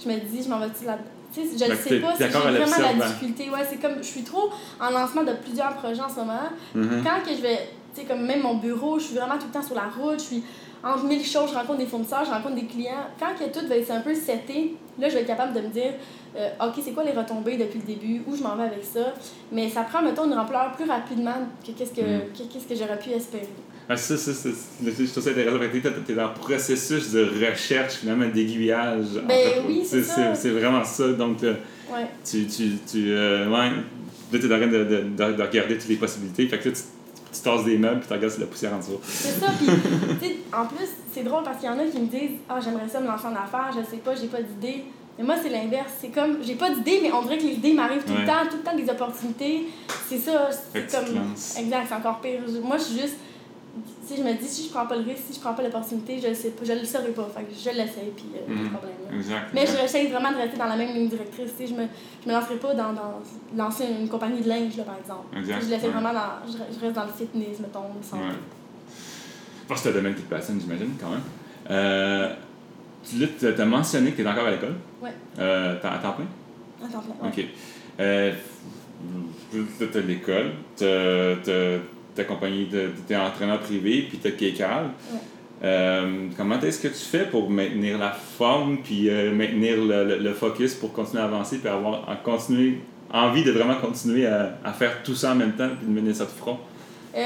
Je 0.03 0.09
me 0.09 0.15
dis, 0.19 0.43
je 0.43 0.49
m'en 0.49 0.59
vais-tu 0.59 0.85
là 0.85 0.97
Tu 1.33 1.41
sais, 1.41 1.65
je 1.65 1.71
ne 1.71 1.75
sais 1.75 1.99
pas 1.99 2.15
si 2.15 2.23
j'ai 2.23 2.27
vraiment 2.29 2.97
la 2.99 3.07
difficulté. 3.07 3.49
Ouais, 3.49 3.65
c'est 3.69 3.79
comme, 3.79 3.97
je 3.99 4.07
suis 4.07 4.23
trop 4.23 4.49
en 4.79 4.89
lancement 4.89 5.23
de 5.23 5.33
plusieurs 5.43 5.73
projets 5.75 6.01
en 6.01 6.09
ce 6.09 6.15
moment. 6.15 6.49
Mhm. 6.75 7.03
Quand 7.03 7.23
que 7.23 7.35
je 7.35 7.41
vais, 7.41 7.69
tu 7.93 8.01
sais, 8.01 8.07
comme 8.07 8.25
même 8.25 8.41
mon 8.41 8.55
bureau, 8.55 8.99
je 8.99 9.05
suis 9.05 9.15
vraiment 9.15 9.37
tout 9.37 9.47
le 9.47 9.53
temps 9.53 9.65
sur 9.65 9.75
la 9.75 9.89
route, 9.89 10.19
je 10.19 10.23
suis 10.25 10.43
entre 10.83 11.03
mille 11.05 11.23
choses, 11.23 11.49
je 11.51 11.55
rencontre 11.55 11.79
des 11.79 11.85
fournisseurs, 11.85 12.25
je 12.25 12.31
rencontre 12.31 12.55
des 12.55 12.65
clients. 12.65 13.05
Quand 13.19 13.33
que 13.37 13.51
tout 13.51 13.67
va 13.67 13.75
être 13.77 13.91
un 13.91 14.01
peu 14.01 14.15
seté, 14.15 14.75
là, 14.99 15.09
je 15.09 15.13
vais 15.15 15.21
être 15.21 15.27
capable 15.27 15.53
de 15.53 15.61
me 15.61 15.67
dire, 15.69 15.93
euh, 16.35 16.49
OK, 16.59 16.81
c'est 16.83 16.91
quoi 16.93 17.03
les 17.03 17.11
retombées 17.11 17.57
depuis 17.57 17.79
le 17.79 17.85
début, 17.93 18.21
où 18.27 18.35
je 18.35 18.41
m'en 18.41 18.55
vais 18.55 18.63
avec 18.63 18.83
ça? 18.83 19.13
Mais 19.51 19.69
ça 19.69 19.81
prend, 19.83 20.01
mettons, 20.01 20.25
une 20.25 20.33
ampleur 20.37 20.71
plus 20.71 20.85
rapidement 20.89 21.35
que 21.65 21.71
qu'est-ce 21.73 21.91
que, 21.91 22.01
Mm. 22.01 22.21
que- 22.35 22.51
qu'est-ce 22.51 22.65
que 22.67 22.75
j'aurais 22.75 22.97
pu 22.97 23.09
espérer. 23.11 23.47
Ah, 23.89 23.97
ça, 23.97 24.15
ça, 24.17 24.33
ça, 24.33 24.49
je 24.49 24.89
trouve 25.11 25.23
ça 25.23 25.29
intéressant. 25.31 25.59
Tu 26.05 26.11
es 26.13 26.15
dans 26.15 26.27
le 26.29 26.33
processus 26.33 27.11
de 27.11 27.25
recherche, 27.45 27.95
finalement, 27.95 28.25
d'aiguillage. 28.33 29.05
Ben 29.27 29.37
oui, 29.67 29.81
c'est 29.83 30.01
c'est 30.01 30.03
ça. 30.13 30.33
C'est 30.35 30.49
vraiment 30.51 30.83
ça. 30.83 31.09
Donc, 31.09 31.43
euh, 31.43 31.55
Ouais. 31.91 32.07
tu, 32.23 32.45
tu, 32.47 32.71
tu, 32.89 33.11
euh, 33.11 33.49
ouais, 33.49 33.69
là, 33.69 33.75
tu 34.31 34.37
es 34.37 34.45
en 34.45 34.57
train 34.57 34.67
de, 34.67 34.83
de, 34.85 35.01
de, 35.09 35.33
de 35.33 35.43
regarder 35.43 35.77
toutes 35.77 35.89
les 35.89 35.95
possibilités. 35.97 36.47
Fait 36.47 36.57
que 36.59 36.69
là, 36.69 36.75
tu, 36.75 36.81
tu 37.41 37.49
tasses 37.49 37.63
des 37.65 37.77
meubles 37.77 37.99
puis 37.99 38.07
tu 38.07 38.13
regardes 38.13 38.33
si 38.33 38.39
la 38.39 38.45
poussière 38.47 38.73
en 38.73 38.77
dessous. 38.79 38.99
C'est 39.03 39.39
ça, 39.39 39.47
puis, 39.57 39.67
tu 39.67 40.25
sais, 40.25 40.35
en 40.53 40.65
plus, 40.65 40.87
c'est 41.13 41.23
drôle 41.23 41.43
parce 41.43 41.57
qu'il 41.57 41.67
y 41.67 41.71
en 41.71 41.79
a 41.79 41.83
qui 41.85 41.99
me 41.99 42.07
disent 42.07 42.37
Ah, 42.49 42.59
j'aimerais 42.63 42.87
ça 42.89 42.99
me 42.99 43.07
lancer 43.07 43.25
en 43.27 43.31
affaires, 43.35 43.71
je 43.75 43.83
sais 43.89 43.97
pas, 43.97 44.15
j'ai 44.15 44.27
pas 44.27 44.41
d'idée. 44.41 44.83
Mais 45.17 45.25
moi, 45.25 45.35
c'est 45.41 45.49
l'inverse. 45.49 45.91
C'est 45.99 46.07
comme, 46.07 46.37
j'ai 46.41 46.55
pas 46.55 46.69
d'idée, 46.69 46.99
mais 47.03 47.11
on 47.11 47.21
dirait 47.23 47.37
que 47.37 47.43
les 47.43 47.53
idées 47.53 47.73
m'arrivent 47.73 48.03
tout 48.05 48.13
Ouais. 48.13 48.21
le 48.21 48.25
temps, 48.25 48.45
tout 48.49 48.57
le 48.57 48.63
temps 48.63 48.75
des 48.75 48.89
opportunités. 48.89 49.67
C'est 50.07 50.17
ça, 50.19 50.49
c'est 50.51 50.89
comme. 50.91 51.15
Exact, 51.59 51.85
c'est 51.89 51.95
encore 51.95 52.19
pire. 52.21 52.39
Moi, 52.63 52.77
je 52.77 52.83
suis 52.83 52.99
juste. 53.01 53.15
Si 54.11 54.17
je 54.17 54.23
me 54.23 54.33
dis, 54.33 54.45
si 54.45 54.67
je 54.67 54.69
prends 54.73 54.85
pas 54.85 54.97
le 54.97 55.03
risque, 55.03 55.23
si 55.29 55.35
je 55.35 55.39
prends 55.39 55.53
pas 55.53 55.63
l'opportunité, 55.63 56.19
je 56.21 56.27
le 56.27 56.33
sais 56.33 56.49
pas, 56.49 56.65
je 56.65 56.73
le 56.73 56.83
saurais 56.83 57.11
pas. 57.11 57.29
Fait 57.33 57.43
que 57.43 57.53
je 57.53 57.69
l'essaye, 57.69 58.11
puis 58.13 58.25
euh, 58.35 58.45
pas 58.45 58.63
de 58.63 58.67
problème. 58.69 59.19
Exact. 59.19 59.45
Mais 59.53 59.65
je 59.65 59.71
j'essaie 59.71 60.07
vraiment 60.07 60.31
de 60.33 60.35
rester 60.37 60.57
dans 60.57 60.65
la 60.65 60.75
même 60.75 60.93
ligne 60.93 61.07
directrice. 61.07 61.51
tu 61.57 61.65
sais, 61.65 61.73
Je 61.73 61.79
me, 61.79 61.87
je 62.21 62.27
me 62.27 62.33
lancerai 62.33 62.55
pas 62.55 62.73
dans, 62.73 62.91
dans 62.91 63.21
lancer 63.55 63.85
une 63.85 64.09
compagnie 64.09 64.41
de 64.41 64.49
linge, 64.49 64.75
là, 64.75 64.83
par 64.83 64.97
exemple. 64.97 65.37
Exact, 65.37 65.61
Je 65.63 65.69
l'essaie 65.69 65.85
ouais. 65.85 65.93
vraiment 65.93 66.11
dans. 66.13 66.45
Je, 66.45 66.57
je 66.75 66.79
reste 66.81 66.93
dans 66.95 67.05
le 67.05 67.11
fitness, 67.17 67.59
mettons, 67.61 67.83
santé. 68.01 68.23
Ouais. 68.23 68.29
Pense 69.69 69.77
que 69.77 69.83
c'est 69.83 69.89
un 69.91 69.93
domaine 69.93 70.15
qui 70.15 70.23
te 70.23 70.29
passionne, 70.29 70.59
j'imagine, 70.59 70.91
quand 70.99 71.11
même. 71.11 71.21
Euh, 71.69 72.33
tu 73.09 73.61
as 73.61 73.65
mentionné 73.65 74.11
que 74.11 74.17
tu 74.17 74.23
es 74.23 74.27
encore 74.27 74.45
à 74.45 74.51
l'école. 74.51 74.75
Ouais. 75.01 75.13
Euh, 75.39 75.77
à 75.81 75.97
temps 75.99 76.11
plein? 76.11 76.27
À 76.83 76.91
temps 76.91 76.99
plein, 76.99 77.29
ouais. 77.29 77.29
OK. 77.29 77.45
Euh, 78.01 78.33
tu 79.51 79.97
as 79.97 80.01
l'école, 80.01 80.51
tu 80.75 80.83
as 82.19 82.23
compagnie, 82.25 82.67
tu 82.69 83.13
es 83.13 83.15
entraîneur 83.17 83.59
privé, 83.59 84.05
puis 84.09 84.17
tu 84.17 84.27
as 84.27 84.31
Kekal. 84.31 84.85
Ouais. 85.11 85.19
Euh, 85.63 86.27
comment 86.35 86.59
est-ce 86.59 86.81
que 86.81 86.87
tu 86.87 86.95
fais 86.95 87.25
pour 87.25 87.49
maintenir 87.49 87.97
la 87.99 88.11
forme, 88.11 88.79
puis 88.83 89.09
euh, 89.09 89.31
maintenir 89.33 89.77
le, 89.77 90.03
le- 90.05 90.17
le 90.17 90.33
focus 90.33 90.73
pour 90.73 90.91
continuer 90.91 91.21
à 91.21 91.25
avancer, 91.25 91.59
puis 91.59 91.69
avoir 91.69 92.01
continuer, 92.23 92.79
envie 93.13 93.43
de 93.43 93.51
vraiment 93.51 93.75
continuer 93.75 94.25
à, 94.25 94.57
à 94.63 94.73
faire 94.73 95.03
tout 95.03 95.13
ça 95.15 95.33
en 95.33 95.35
même 95.35 95.53
temps, 95.53 95.69
puis 95.77 95.85
de 95.87 95.91
mener 95.91 96.13
ça 96.15 96.25
de 96.25 96.29
front? 96.31 96.57
Euh, 97.15 97.19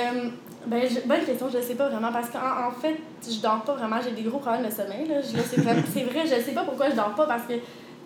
ben, 0.68 0.82
je- 0.84 1.08
bonne 1.08 1.24
question, 1.26 1.48
je 1.54 1.60
sais 1.62 1.76
pas 1.76 1.88
vraiment 1.88 2.12
parce 2.12 2.30
qu'en 2.30 2.40
en 2.68 2.72
fait, 2.72 2.98
je 3.24 3.40
dors 3.42 3.62
pas 3.64 3.76
vraiment, 3.76 3.98
j'ai 4.04 4.12
des 4.22 4.28
gros 4.28 4.40
problèmes 4.40 4.66
de 4.66 4.72
sommeil. 4.72 5.08
Là. 5.08 5.22
Je- 5.22 5.38
là, 5.38 5.44
c'est, 5.50 5.62
vrai, 5.62 5.76
c'est 5.94 6.04
vrai, 6.04 6.24
je 6.26 6.42
sais 6.44 6.54
pas 6.54 6.64
pourquoi 6.64 6.90
je 6.90 6.96
dors 6.96 7.16
pas 7.16 7.26
parce 7.28 7.44
que 7.44 7.54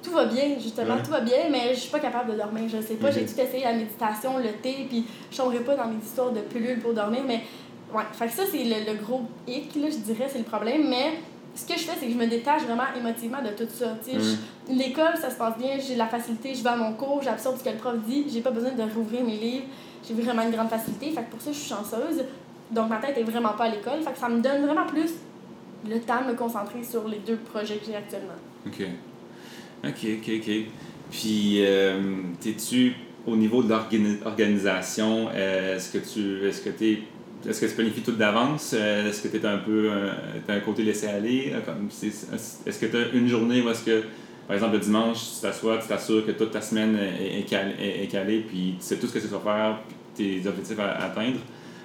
tout 0.09 0.15
va 0.15 0.25
bien, 0.25 0.55
justement, 0.59 0.95
Ouais. 0.95 1.03
tout 1.03 1.11
va 1.11 1.21
bien, 1.21 1.49
mais 1.51 1.73
je 1.73 1.79
suis 1.81 1.89
pas 1.91 1.99
capable 1.99 2.31
de 2.33 2.37
dormir. 2.37 2.63
Je 2.67 2.81
sais 2.81 2.95
pas, 2.95 3.11
j'ai 3.11 3.25
tout 3.25 3.39
essayé 3.39 3.63
la 3.63 3.73
méditation, 3.73 4.37
le 4.37 4.51
thé, 4.61 4.85
puis 4.89 5.05
je 5.31 5.37
tomberai 5.37 5.59
pas 5.59 5.75
dans 5.75 5.87
mes 5.87 6.03
histoires 6.03 6.31
de 6.31 6.39
pilules 6.41 6.79
pour 6.79 6.93
dormir, 6.93 7.21
mais 7.25 7.41
ouais, 7.93 8.03
fait 8.13 8.27
que 8.27 8.33
ça, 8.33 8.43
c'est 8.51 8.63
le, 8.63 8.91
le 8.91 8.97
gros 9.03 9.21
hic, 9.47 9.75
là, 9.75 9.87
je 9.89 9.97
dirais, 9.97 10.27
c'est 10.31 10.39
le 10.39 10.43
problème, 10.45 10.87
mais 10.89 11.13
ce 11.55 11.65
que 11.65 11.73
je 11.73 11.83
fais, 11.85 11.93
c'est 11.99 12.05
que 12.07 12.13
je 12.13 12.17
me 12.17 12.27
détache 12.27 12.61
vraiment 12.63 12.83
émotivement 12.97 13.41
de 13.41 13.49
tout 13.49 13.69
ça. 13.73 13.97
Je- 14.07 14.73
L'école, 14.73 15.17
ça 15.19 15.29
se 15.31 15.35
passe 15.35 15.57
bien, 15.57 15.77
j'ai 15.79 15.95
la 15.95 16.05
facilité, 16.05 16.53
je 16.53 16.61
vais 16.63 16.69
à 16.69 16.75
mon 16.75 16.93
cours, 16.93 17.21
j'absorbe 17.23 17.57
ce 17.57 17.63
que 17.63 17.69
le 17.69 17.77
prof 17.77 17.95
dit, 18.07 18.25
j'ai 18.31 18.41
pas 18.41 18.51
besoin 18.51 18.71
de 18.71 18.83
rouvrir 18.83 19.23
mes 19.23 19.37
livres, 19.37 19.65
j'ai 20.07 20.13
vraiment 20.13 20.43
une 20.43 20.51
grande 20.51 20.69
facilité, 20.69 21.09
fait 21.11 21.23
que 21.23 21.31
pour 21.31 21.41
ça, 21.41 21.51
je 21.51 21.57
suis 21.57 21.69
chanceuse. 21.69 22.23
Donc 22.71 22.87
ma 22.87 22.97
tête 22.97 23.17
est 23.17 23.23
vraiment 23.23 23.53
pas 23.53 23.63
à 23.65 23.69
l'école, 23.69 24.01
fait 24.03 24.11
que 24.11 24.17
ça 24.19 24.29
me 24.29 24.39
donne 24.41 24.63
vraiment 24.63 24.85
plus 24.85 25.11
le 25.89 25.99
temps 26.01 26.21
de 26.23 26.31
me 26.31 26.35
concentrer 26.35 26.83
sur 26.83 27.07
les 27.07 27.17
deux 27.17 27.37
projets 27.37 27.77
que 27.77 27.85
j'ai 27.87 27.95
actuellement. 27.95 28.33
OK. 28.67 28.83
OK, 29.83 30.05
OK, 30.19 30.31
OK. 30.39 30.51
Puis, 31.11 31.55
euh, 31.65 31.99
t'es-tu 32.41 32.93
au 33.25 33.35
niveau 33.35 33.63
de 33.63 33.69
l'organisation, 33.69 35.29
est-ce 35.31 35.91
que 35.91 35.97
tu 35.99 36.47
est-ce 36.47 36.61
que 36.61 36.69
t'es 36.69 36.99
est-ce 37.47 37.61
que 37.61 37.65
tu 37.67 37.73
planifies 37.73 38.01
tout 38.01 38.11
d'avance? 38.11 38.73
Euh, 38.77 39.09
Est-ce 39.09 39.21
que 39.21 39.29
tu 39.29 39.37
es 39.37 39.45
un 39.45 39.59
peu 39.59 39.89
euh, 39.89 40.11
t'as 40.45 40.55
un 40.55 40.59
côté 40.59 40.83
laissé 40.83 41.07
aller? 41.07 41.53
Euh, 41.53 41.59
Est-ce 42.65 42.79
que 42.79 42.85
tu 42.85 42.97
as 42.97 43.07
une 43.13 43.27
journée 43.29 43.61
où 43.61 43.69
est-ce 43.69 43.83
que, 43.85 44.03
par 44.45 44.55
exemple, 44.57 44.73
le 44.73 44.79
dimanche, 44.79 45.19
tu 45.35 45.41
t'assois, 45.41 45.77
tu 45.77 45.87
t'assures 45.87 46.25
que 46.25 46.31
toute 46.31 46.51
ta 46.51 46.59
semaine 46.61 46.97
est, 46.97 47.47
calée, 47.49 47.75
est- 47.79 48.07
calée, 48.11 48.39
puis 48.45 48.75
tu 48.77 48.85
sais 48.85 48.97
tout 48.97 49.07
ce 49.07 49.13
que 49.13 49.19
tu 49.19 49.27
vas 49.27 49.39
faire, 49.39 49.79
puis 50.17 50.41
tes 50.41 50.47
objectifs 50.49 50.79
à, 50.79 50.89
à 50.91 51.05
atteindre? 51.05 51.39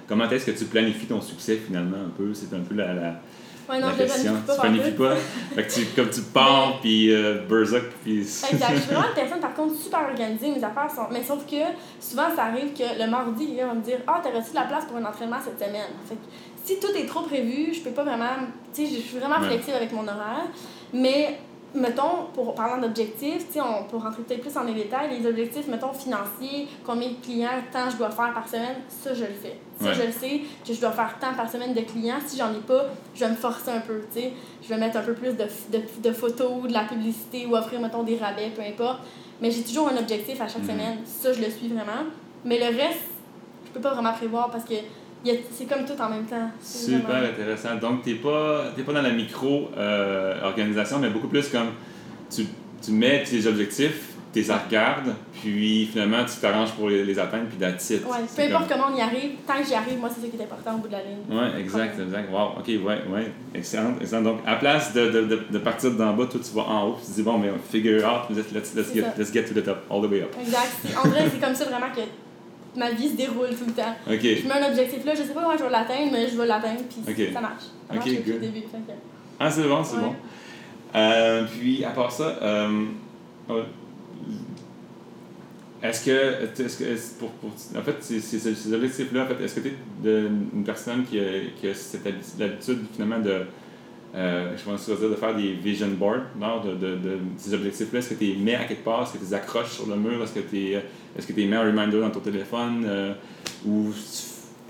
Comment 0.09 0.29
est-ce 0.29 0.45
que 0.45 0.51
tu 0.51 0.65
planifies 0.65 1.05
ton 1.07 1.21
succès 1.21 1.57
finalement 1.65 1.97
un 2.05 2.09
peu? 2.17 2.33
C'est 2.33 2.53
un 2.53 2.59
peu 2.59 2.75
la, 2.75 2.93
la, 2.93 3.21
Ouais, 3.69 3.79
non, 3.79 3.87
la 3.87 3.93
je 3.93 3.97
question. 4.03 4.33
pas. 4.45 4.53
tu 4.53 4.59
planifies 4.61 4.91
pas? 4.91 5.15
fait 5.55 5.63
que 5.67 5.73
tu, 5.73 5.85
comme 5.95 6.09
tu 6.09 6.21
pars, 6.21 6.79
puis 6.81 7.11
euh, 7.13 7.39
Berserk, 7.49 7.85
puis... 8.03 8.19
Exact. 8.19 8.53
Je 8.75 8.79
suis 8.81 8.91
vraiment 8.93 9.07
une 9.07 9.13
personne, 9.15 9.39
par 9.39 9.53
contre, 9.53 9.75
super 9.75 10.01
organisée. 10.09 10.49
Mes 10.49 10.63
affaires 10.63 10.89
sont. 10.93 11.07
Mais 11.11 11.23
sauf 11.23 11.45
que 11.45 11.55
souvent, 11.99 12.27
ça 12.35 12.45
arrive 12.45 12.73
que 12.73 12.83
le 13.03 13.09
mardi, 13.09 13.47
il 13.57 13.57
va 13.65 13.73
me 13.73 13.81
dire 13.81 13.97
Ah, 14.07 14.21
t'aurais-tu 14.23 14.51
de 14.51 14.55
la 14.55 14.63
place 14.63 14.85
pour 14.85 14.97
un 14.97 15.05
entraînement 15.05 15.37
cette 15.43 15.57
semaine 15.59 15.89
Fait 16.07 16.15
que 16.15 16.21
si 16.63 16.79
tout 16.79 16.91
est 16.95 17.05
trop 17.07 17.21
prévu, 17.21 17.73
je 17.73 17.81
peux 17.81 17.91
pas 17.91 18.03
vraiment. 18.03 18.25
Tu 18.73 18.85
sais, 18.85 18.95
je 18.95 19.01
suis 19.01 19.17
vraiment 19.17 19.39
Ouais. 19.39 19.47
flexible 19.47 19.77
avec 19.77 19.91
mon 19.93 20.03
horaire. 20.07 20.45
Mais, 20.93 21.39
mettons, 21.75 22.27
pour 22.33 22.55
parlant 22.55 22.81
d'objectifs, 22.81 23.45
on 23.55 23.83
peut 23.83 23.97
rentrer 23.97 24.23
peut-être 24.23 24.41
plus 24.41 24.53
dans 24.53 24.63
les 24.63 24.73
détails. 24.73 25.19
Les 25.19 25.27
objectifs, 25.29 25.67
mettons, 25.67 25.93
financiers, 25.93 26.67
combien 26.83 27.09
de 27.09 27.15
clients, 27.21 27.49
tant 27.71 27.89
je 27.89 27.97
dois 27.97 28.09
faire 28.09 28.33
par 28.33 28.47
semaine, 28.47 28.77
ça, 28.89 29.13
je 29.13 29.21
le 29.25 29.33
fais. 29.33 29.59
Ça, 29.79 29.87
Ouais. 29.87 29.93
je 29.93 30.01
le 30.03 30.11
sais, 30.11 30.41
que 30.65 30.73
je 30.73 30.79
dois 30.79 30.91
faire 30.91 31.15
tant 31.19 31.33
par 31.33 31.49
semaine 31.49 31.73
de 31.73 31.81
clients. 31.81 32.15
Si 32.25 32.37
j'en 32.37 32.51
ai 32.51 32.61
pas, 32.65 32.85
je 33.13 33.19
vais 33.25 33.29
me 33.31 33.35
forcer 33.35 33.71
un 33.71 33.81
peu, 33.81 34.01
tu 34.13 34.21
sais. 34.21 34.33
Je 34.63 34.69
vais 34.69 34.77
mettre 34.77 34.97
un 34.97 35.01
peu 35.03 35.13
plus 35.13 35.33
de, 35.33 35.43
de, 35.71 35.81
de 36.09 36.11
photos, 36.13 36.63
de 36.63 36.73
la 36.73 36.83
publicité 36.85 37.45
ou 37.45 37.55
offrir, 37.55 37.79
mettons, 37.81 38.03
des 38.03 38.17
rabais, 38.17 38.51
peu 38.55 38.61
importe. 38.61 39.01
Mais 39.41 39.51
j'ai 39.51 39.63
toujours 39.63 39.89
un 39.89 39.97
objectif 39.97 40.39
à 40.41 40.47
chaque 40.47 40.63
Mhm. 40.63 40.69
semaine. 40.69 40.97
Ça, 41.05 41.33
je 41.33 41.41
le 41.41 41.49
suis 41.51 41.67
vraiment. 41.67 42.03
Mais 42.45 42.57
le 42.57 42.65
reste, 42.77 43.01
je 43.65 43.71
peux 43.71 43.81
pas 43.81 43.93
vraiment 43.93 44.13
prévoir 44.13 44.49
parce 44.49 44.63
que 44.63 44.75
c'est 45.23 45.65
comme 45.65 45.85
tout 45.85 45.99
en 46.01 46.09
même 46.09 46.25
temps. 46.25 46.49
Super 46.61 46.99
vraiment- 47.09 47.27
intéressant. 47.27 47.75
Donc, 47.75 48.03
tu 48.03 48.09
n'es 48.11 48.15
pas, 48.15 48.65
pas 48.85 48.93
dans 48.93 49.01
la 49.01 49.11
micro-organisation, 49.11 50.99
mais 50.99 51.09
beaucoup 51.09 51.27
plus 51.27 51.47
comme 51.49 51.69
tu, 52.29 52.45
tu 52.83 52.91
mets 52.91 53.23
tes 53.23 53.45
objectifs, 53.47 54.11
tu 54.33 54.41
les 54.41 54.53
regardes, 54.53 55.13
puis 55.41 55.85
finalement, 55.85 56.25
tu 56.25 56.37
t'arranges 56.41 56.73
pour 56.73 56.89
les, 56.89 57.05
les 57.05 57.17
atteindre, 57.17 57.45
puis 57.47 57.57
that's 57.57 57.89
it. 57.89 58.03
Ouais, 58.05 58.17
peu 58.35 58.41
importe 58.53 58.67
comme- 58.69 58.77
comment 58.81 58.93
on 58.93 58.97
y 58.97 59.01
arrive, 59.01 59.31
tant 59.47 59.53
que 59.61 59.65
j'y 59.65 59.73
arrive, 59.73 59.97
moi, 59.97 60.09
c'est 60.13 60.21
ça 60.21 60.27
qui 60.27 60.35
est 60.37 60.43
important 60.43 60.75
au 60.75 60.79
bout 60.79 60.87
de 60.89 60.91
la 60.93 60.99
ligne. 61.03 61.19
Ouais, 61.29 61.61
exact, 61.61 61.97
exact. 61.99 62.29
Wow, 62.31 62.59
ok, 62.59 62.67
ouais, 62.67 62.81
ouais. 63.09 63.31
Excellent, 63.53 63.95
excellent. 64.01 64.23
Donc, 64.23 64.39
à 64.45 64.57
place 64.57 64.93
de, 64.93 65.09
de, 65.09 65.21
de, 65.21 65.39
de 65.49 65.57
partir 65.59 65.91
d'en 65.91 66.13
bas, 66.13 66.25
toi, 66.25 66.41
tu 66.43 66.53
vas 66.53 66.63
en 66.63 66.87
haut, 66.89 66.93
puis 66.93 67.05
tu 67.05 67.11
te 67.11 67.15
dis, 67.15 67.23
bon, 67.23 67.37
mais 67.37 67.49
figure 67.71 68.03
out, 68.03 68.29
let's, 68.35 68.51
let's, 68.53 68.93
get, 68.93 69.05
let's 69.17 69.31
get 69.31 69.43
to 69.45 69.53
the 69.53 69.63
top, 69.63 69.77
all 69.89 70.01
the 70.01 70.11
way 70.11 70.21
up. 70.23 70.35
Exact. 70.41 70.97
En 71.01 71.07
vrai, 71.07 71.29
c'est 71.31 71.39
comme 71.39 71.55
ça 71.55 71.63
vraiment 71.65 71.93
que 71.95 72.01
ma 72.77 72.91
vie 72.91 73.09
se 73.09 73.15
déroule 73.15 73.49
tout 73.49 73.65
le 73.67 73.73
temps. 73.73 73.95
Ok, 74.07 74.19
Je 74.21 74.47
mets 74.47 74.53
un 74.53 74.69
objectif 74.69 75.05
là, 75.05 75.13
je 75.15 75.23
sais 75.23 75.33
pas 75.33 75.41
comment 75.43 75.57
je 75.57 75.63
vais 75.63 75.69
l'atteindre, 75.69 76.11
mais 76.11 76.27
je 76.29 76.37
vais 76.37 76.45
l'atteindre, 76.47 76.81
puis 76.89 77.15
ça 77.33 77.41
marche. 77.41 77.63
Ça 77.87 77.93
marche 77.95 78.05
depuis 78.09 78.23
good. 78.23 78.33
le 78.35 78.39
début. 78.47 78.61
que- 78.61 78.67
ah, 79.39 79.49
c'est 79.51 79.63
bon, 79.67 79.83
c'est 79.83 79.95
Ouais. 79.97 80.01
bon. 80.03 80.15
Euh, 80.95 81.43
puis, 81.59 81.83
à 81.83 81.89
part 81.91 82.11
ça, 82.11 82.37
euh, 82.41 82.85
euh, 83.49 83.63
est-ce 85.83 86.05
que, 86.05 86.61
est-ce 86.61 86.77
que 86.79 87.19
pour, 87.19 87.29
pour, 87.31 87.49
en 87.51 87.81
fait, 87.83 87.95
ces, 88.01 88.19
ces, 88.21 88.73
objectifs-là, 88.73 89.23
en 89.23 89.27
fait, 89.27 89.43
est-ce 89.43 89.55
que 89.59 89.67
tu 89.67 89.67
es 90.09 90.19
une 90.21 90.63
personne 90.65 91.03
qui 91.05 91.19
a, 91.19 91.23
qui 91.59 91.67
a 91.67 91.73
cette 91.73 92.05
habi- 92.05 92.39
l'habitude, 92.39 92.79
finalement, 92.93 93.19
de, 93.19 93.41
euh, 94.13 94.55
je 94.57 94.63
pense 94.63 94.85
dire, 94.89 95.09
de 95.09 95.15
faire 95.15 95.35
des 95.35 95.53
vision 95.53 95.87
boards, 95.89 96.21
non, 96.39 96.61
de, 96.61 96.75
de, 96.75 96.95
de 96.95 97.19
ces 97.37 97.53
objectifs-là? 97.53 97.99
Est-ce 97.99 98.09
que 98.09 98.15
tu 98.15 98.25
les 98.25 98.35
mets 98.37 98.55
à 98.55 98.65
quelque 98.65 98.83
part? 98.83 99.03
Est-ce 99.03 99.13
que 99.13 99.17
tu 99.17 99.23
les 99.25 99.33
accroches 99.33 99.71
sur 99.71 99.87
le 99.87 99.95
mur? 99.95 100.21
Est-ce 100.23 100.33
que 100.33 100.39
tu 100.39 100.73
est-ce 100.73 101.27
que 101.27 101.33
tu 101.33 101.45
mets 101.45 101.55
un 101.55 101.63
reminder 101.63 101.99
dans 101.99 102.09
ton 102.11 102.19
téléphone? 102.19 102.83
euh, 102.85 103.13
ou 103.65 103.87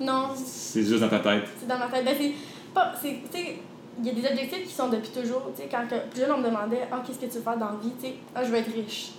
Non, 0.02 0.30
c'est 0.36 0.84
juste 0.84 1.00
dans 1.02 1.10
ta 1.10 1.20
tête? 1.20 1.44
c'est 1.60 1.68
dans 1.68 1.78
ma 1.78 1.88
tête. 1.88 2.06
Ben, 2.06 2.14
c'est 2.18 2.34
pas. 2.74 2.94
c'est- 3.02 3.20
Tu 3.32 3.38
sais, 3.38 3.56
il 4.00 4.06
y 4.06 4.10
a 4.10 4.14
des 4.14 4.28
objectifs 4.28 4.68
qui 4.68 4.74
sont 4.74 4.90
depuis 4.90 5.10
toujours. 5.10 5.52
Tu 5.56 5.62
sais, 5.64 5.70
quand 5.72 5.88
que, 5.88 6.10
plus 6.12 6.22
jeune, 6.22 6.32
on 6.32 6.38
me 6.40 6.46
demandait 6.46 6.88
Ah, 6.92 7.02
qu'est-ce 7.06 7.20
que 7.20 7.26
tu 7.26 7.38
veux 7.38 7.44
faire 7.44 7.58
dans 7.58 7.68
la 7.72 7.78
vie? 7.82 7.92
Tu 8.00 8.08
sais, 8.08 8.14
ah, 8.36 8.44
je 8.44 8.50
veux 8.52 8.58
être 8.58 8.74
riche. 8.74 9.12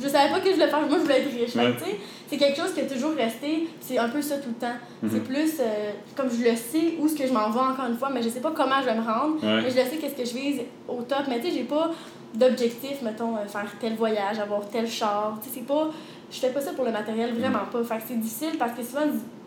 Je 0.00 0.08
savais 0.08 0.30
pas 0.30 0.40
que 0.40 0.48
je 0.48 0.54
voulais 0.54 0.68
faire, 0.68 0.80
moi 0.80 0.98
je 0.98 1.02
voulais 1.02 1.20
être 1.20 1.32
riche. 1.32 1.54
Ouais. 1.54 1.72
tu 1.76 1.84
sais, 1.84 1.96
c'est 2.28 2.36
quelque 2.36 2.56
chose 2.56 2.72
qui 2.72 2.80
est 2.80 2.86
toujours 2.86 3.14
resté, 3.14 3.68
c'est 3.80 3.98
un 3.98 4.08
peu 4.08 4.20
ça 4.20 4.38
tout 4.38 4.48
le 4.48 4.54
temps. 4.54 4.74
C'est 5.08 5.22
plus 5.22 5.60
euh, 5.60 5.92
comme 6.16 6.28
je 6.30 6.50
le 6.50 6.56
sais 6.56 6.94
où 6.98 7.06
ce 7.06 7.14
que 7.14 7.26
je 7.26 7.32
m'en 7.32 7.50
vais 7.50 7.60
encore 7.60 7.86
une 7.88 7.96
fois, 7.96 8.10
mais 8.12 8.22
je 8.22 8.28
sais 8.28 8.40
pas 8.40 8.50
comment 8.50 8.80
je 8.80 8.86
vais 8.86 8.94
me 8.94 9.04
rendre. 9.04 9.34
Ouais. 9.42 9.62
Mais 9.62 9.70
je 9.70 9.76
le 9.76 9.84
sais 9.84 9.96
qu'est-ce 10.00 10.16
que 10.16 10.24
je 10.24 10.34
vise 10.34 10.60
au 10.88 11.02
top. 11.02 11.20
Mais 11.28 11.40
tu 11.40 11.48
sais, 11.48 11.54
j'ai 11.54 11.64
pas 11.64 11.90
d'objectif, 12.34 13.02
mettons, 13.02 13.36
euh, 13.36 13.46
faire 13.46 13.70
tel 13.80 13.94
voyage, 13.94 14.38
avoir 14.38 14.68
tel 14.68 14.88
char. 14.88 15.38
Tu 15.40 15.48
sais, 15.48 15.54
c'est 15.56 15.66
pas. 15.66 15.90
Je 16.30 16.38
fais 16.38 16.50
pas 16.50 16.60
ça 16.60 16.72
pour 16.72 16.84
le 16.84 16.90
matériel, 16.90 17.32
vraiment 17.34 17.66
pas. 17.70 17.84
Fait 17.84 17.96
que 17.98 18.02
c'est 18.08 18.20
difficile 18.20 18.58
parce 18.58 18.72
que 18.72 18.82
souvent, 18.82 19.02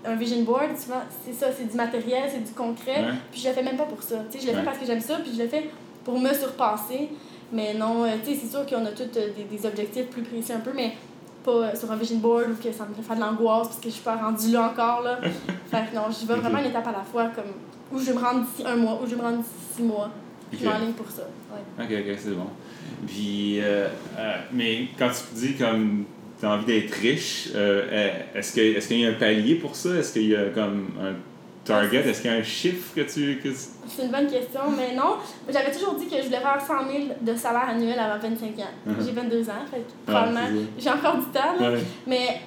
un 0.05 0.15
vision 0.15 0.41
board, 0.43 0.77
souvent, 0.77 1.01
c'est 1.25 1.33
ça, 1.33 1.47
c'est 1.51 1.69
du 1.69 1.75
matériel, 1.75 2.23
c'est 2.31 2.43
du 2.43 2.53
concret. 2.53 3.01
Ouais. 3.01 3.13
Puis 3.31 3.41
je 3.41 3.49
le 3.49 3.53
fais 3.53 3.63
même 3.63 3.75
pas 3.75 3.83
pour 3.83 4.01
ça. 4.01 4.15
Tu 4.31 4.39
sais, 4.39 4.45
je 4.45 4.51
le 4.51 4.57
fais 4.59 4.63
parce 4.63 4.77
que 4.77 4.85
j'aime 4.85 5.01
ça, 5.01 5.17
puis 5.17 5.33
je 5.35 5.41
le 5.43 5.49
fais 5.49 5.69
pour 6.05 6.17
me 6.19 6.33
surpasser. 6.33 7.09
Mais 7.51 7.73
non, 7.73 8.03
euh, 8.03 8.09
tu 8.23 8.33
sais, 8.33 8.39
c'est 8.41 8.51
sûr 8.51 8.65
qu'on 8.65 8.85
a 8.85 8.91
tous 8.91 9.03
euh, 9.17 9.29
des, 9.35 9.43
des 9.57 9.65
objectifs 9.65 10.07
plus 10.07 10.21
précis 10.21 10.51
un 10.53 10.59
peu, 10.59 10.71
mais 10.75 10.93
pas 11.43 11.51
euh, 11.51 11.75
sur 11.75 11.89
un 11.91 11.95
vision 11.95 12.17
board 12.17 12.51
ou 12.51 12.55
que 12.61 12.71
ça 12.73 12.85
me 12.85 12.93
fait 12.93 13.01
faire 13.01 13.15
de 13.15 13.21
l'angoisse 13.21 13.67
parce 13.67 13.79
que 13.79 13.87
je 13.89 13.93
suis 13.93 14.03
pas 14.03 14.15
rendue 14.17 14.51
là 14.51 14.69
encore. 14.71 15.01
Là. 15.03 15.19
fait 15.71 15.89
que 15.89 15.95
non, 15.95 16.03
j'y 16.09 16.25
vais 16.25 16.35
vraiment 16.35 16.59
une 16.59 16.65
étape 16.65 16.87
à 16.87 16.91
la 16.91 17.03
fois, 17.03 17.27
comme 17.35 17.45
où 17.91 17.99
je 17.99 18.05
vais 18.07 18.13
me 18.13 18.19
rendre 18.19 18.41
d'ici 18.45 18.63
un 18.67 18.75
mois, 18.75 18.99
où 19.01 19.05
je 19.05 19.11
vais 19.11 19.17
me 19.17 19.21
rendre 19.21 19.37
d'ici 19.37 19.75
six 19.77 19.83
mois. 19.83 20.09
Je 20.51 20.57
Ok. 20.57 20.63
m'enligne 20.73 20.93
pour 20.93 21.09
ça. 21.09 21.23
Ouais. 21.51 21.83
Ok, 21.85 22.05
ok, 22.09 22.17
c'est 22.19 22.31
bon. 22.31 22.47
Puis, 23.05 23.59
euh, 23.61 23.87
euh, 24.17 24.37
mais 24.53 24.87
quand 24.97 25.09
tu 25.09 25.35
dis 25.35 25.53
comme 25.55 26.05
tu 26.39 26.45
as 26.45 26.51
envie 26.51 26.65
d'être 26.65 26.93
riche, 26.93 27.49
euh, 27.55 28.11
est-ce 28.35 28.53
que 28.53 28.61
est-ce 28.61 28.87
qu'il 28.87 28.99
y 28.99 29.05
a 29.05 29.09
un 29.09 29.13
palier 29.13 29.55
pour 29.55 29.75
ça? 29.75 29.95
Est-ce 29.95 30.13
qu'il 30.13 30.27
y 30.27 30.35
a 30.35 30.45
comme 30.49 30.87
un 31.01 31.13
target? 31.67 32.07
Est-ce 32.09 32.21
qu'il 32.21 32.31
y 32.31 32.33
a 32.33 32.37
un 32.37 32.43
chiffre 32.43 32.93
que 32.95 33.01
tu. 33.01 33.39
Que 33.43 33.49
C'est 33.53 34.03
une 34.03 34.11
bonne 34.11 34.27
question, 34.27 34.61
mais 34.75 34.95
non. 34.95 35.15
J'avais 35.49 35.71
toujours 35.71 35.95
dit 35.95 36.07
que 36.07 36.17
je 36.17 36.23
voulais 36.25 36.39
faire 36.39 36.59
100 36.65 36.73
000 36.91 37.03
de 37.21 37.35
salaire 37.35 37.69
annuel 37.69 37.97
avant 37.99 38.19
25 38.19 38.47
ans. 38.59 38.63
Mhm. 38.85 38.95
J'ai 39.05 39.11
22 39.11 39.49
ans, 39.49 39.53
fait 39.69 39.77
que 39.77 39.91
Ah, 40.07 40.11
probablement 40.11 40.61
j'ai 40.77 40.89
encore 40.89 41.17
du 41.17 41.25
temps. 41.25 41.39
là. 41.59 41.59
ça. 41.59 41.71
Ouais. 41.71 41.79
Mais, 42.07 42.41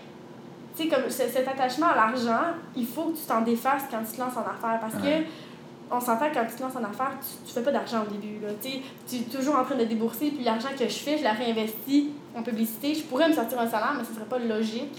tu 0.77 0.83
sais, 0.85 0.89
comme 0.89 1.09
ce- 1.09 1.29
cet 1.29 1.47
attachement 1.49 1.89
à 1.89 1.97
l'argent, 1.97 2.55
il 2.77 2.87
faut 2.87 3.05
que 3.07 3.17
tu 3.19 3.25
t'en 3.27 3.43
défasses 3.43 3.83
quand 3.91 3.99
tu 4.09 4.17
te 4.17 4.21
lances 4.21 4.37
en 4.37 4.41
affaires. 4.43 4.81
Parce 4.81 4.95
Ouais. 4.95 5.25
que, 5.25 5.95
on 5.95 6.01
s'entend 6.01 6.29
que 6.31 6.35
quand 6.35 6.47
tu 6.49 6.55
te 6.57 6.63
lances 6.63 6.77
en 6.77 6.85
affaires, 6.85 7.17
tu, 7.21 7.47
tu 7.49 7.53
fais 7.53 7.63
pas 7.63 7.73
d'argent 7.73 8.05
au 8.07 8.11
début. 8.13 8.39
Là. 8.41 8.51
Tu 8.63 9.17
es 9.17 9.21
toujours 9.23 9.57
en 9.57 9.65
train 9.65 9.75
de 9.75 9.85
débourser, 9.85 10.31
puis 10.31 10.45
l'argent 10.45 10.69
que 10.79 10.85
je 10.85 10.95
fais, 10.99 11.19
je 11.19 11.25
la 11.25 11.33
réinvestis 11.33 12.11
en 12.37 12.43
publicité. 12.45 12.95
Je 12.95 13.03
pourrais 13.03 13.29
me 13.29 13.35
sortir 13.35 13.59
un 13.59 13.67
salaire, 13.67 13.95
mais 13.99 14.05
ce 14.05 14.15
serait 14.15 14.25
pas 14.27 14.39
logique. 14.39 14.93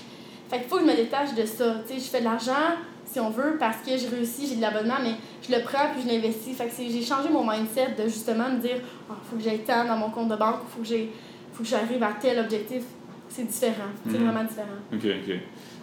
Fait 0.50 0.60
qu'il 0.60 0.68
faut 0.68 0.76
que 0.76 0.82
je 0.82 0.88
me 0.88 0.96
détache 0.98 1.34
de 1.34 1.46
ça. 1.46 1.76
Tu 1.88 1.94
sais, 1.94 2.00
je 2.00 2.10
fais 2.10 2.20
de 2.20 2.26
l'argent, 2.26 2.76
si 3.12 3.20
on 3.20 3.30
veut, 3.30 3.58
parce 3.60 3.78
que 3.78 3.98
je 3.98 4.08
réussis, 4.08 4.48
j'ai 4.48 4.56
de 4.56 4.62
l'abonnement, 4.62 4.96
mais 5.04 5.14
je 5.48 5.54
le 5.56 5.62
prends 5.64 5.92
puis 5.94 6.04
je 6.04 6.08
l'investis. 6.14 6.56
Fait 6.56 6.66
que 6.66 6.72
j'ai 6.78 7.02
changé 7.04 7.30
mon 7.30 7.44
mindset 7.50 7.96
de 7.98 8.04
justement 8.08 8.50
me 8.50 8.60
dire, 8.60 8.78
il 8.78 9.16
faut 9.30 9.36
que 9.38 9.44
j'aille 9.44 9.60
tant 9.60 9.86
dans 9.86 9.98
mon 9.98 10.10
compte 10.10 10.30
de 10.30 10.36
banque, 10.36 10.62
il 10.68 10.74
faut 10.76 10.82
que 10.82 10.88
j'ai 10.88 11.10
faut 11.54 11.64
que 11.64 11.70
j'arrive 11.70 12.02
à 12.02 12.14
tel 12.22 12.40
objectif. 12.40 12.84
C'est 13.28 13.48
différent. 13.48 13.92
C'est 14.10 14.18
Mhm. 14.18 14.26
vraiment 14.26 14.44
différent. 14.44 14.68
Ok, 14.94 15.00
ok. 15.06 15.36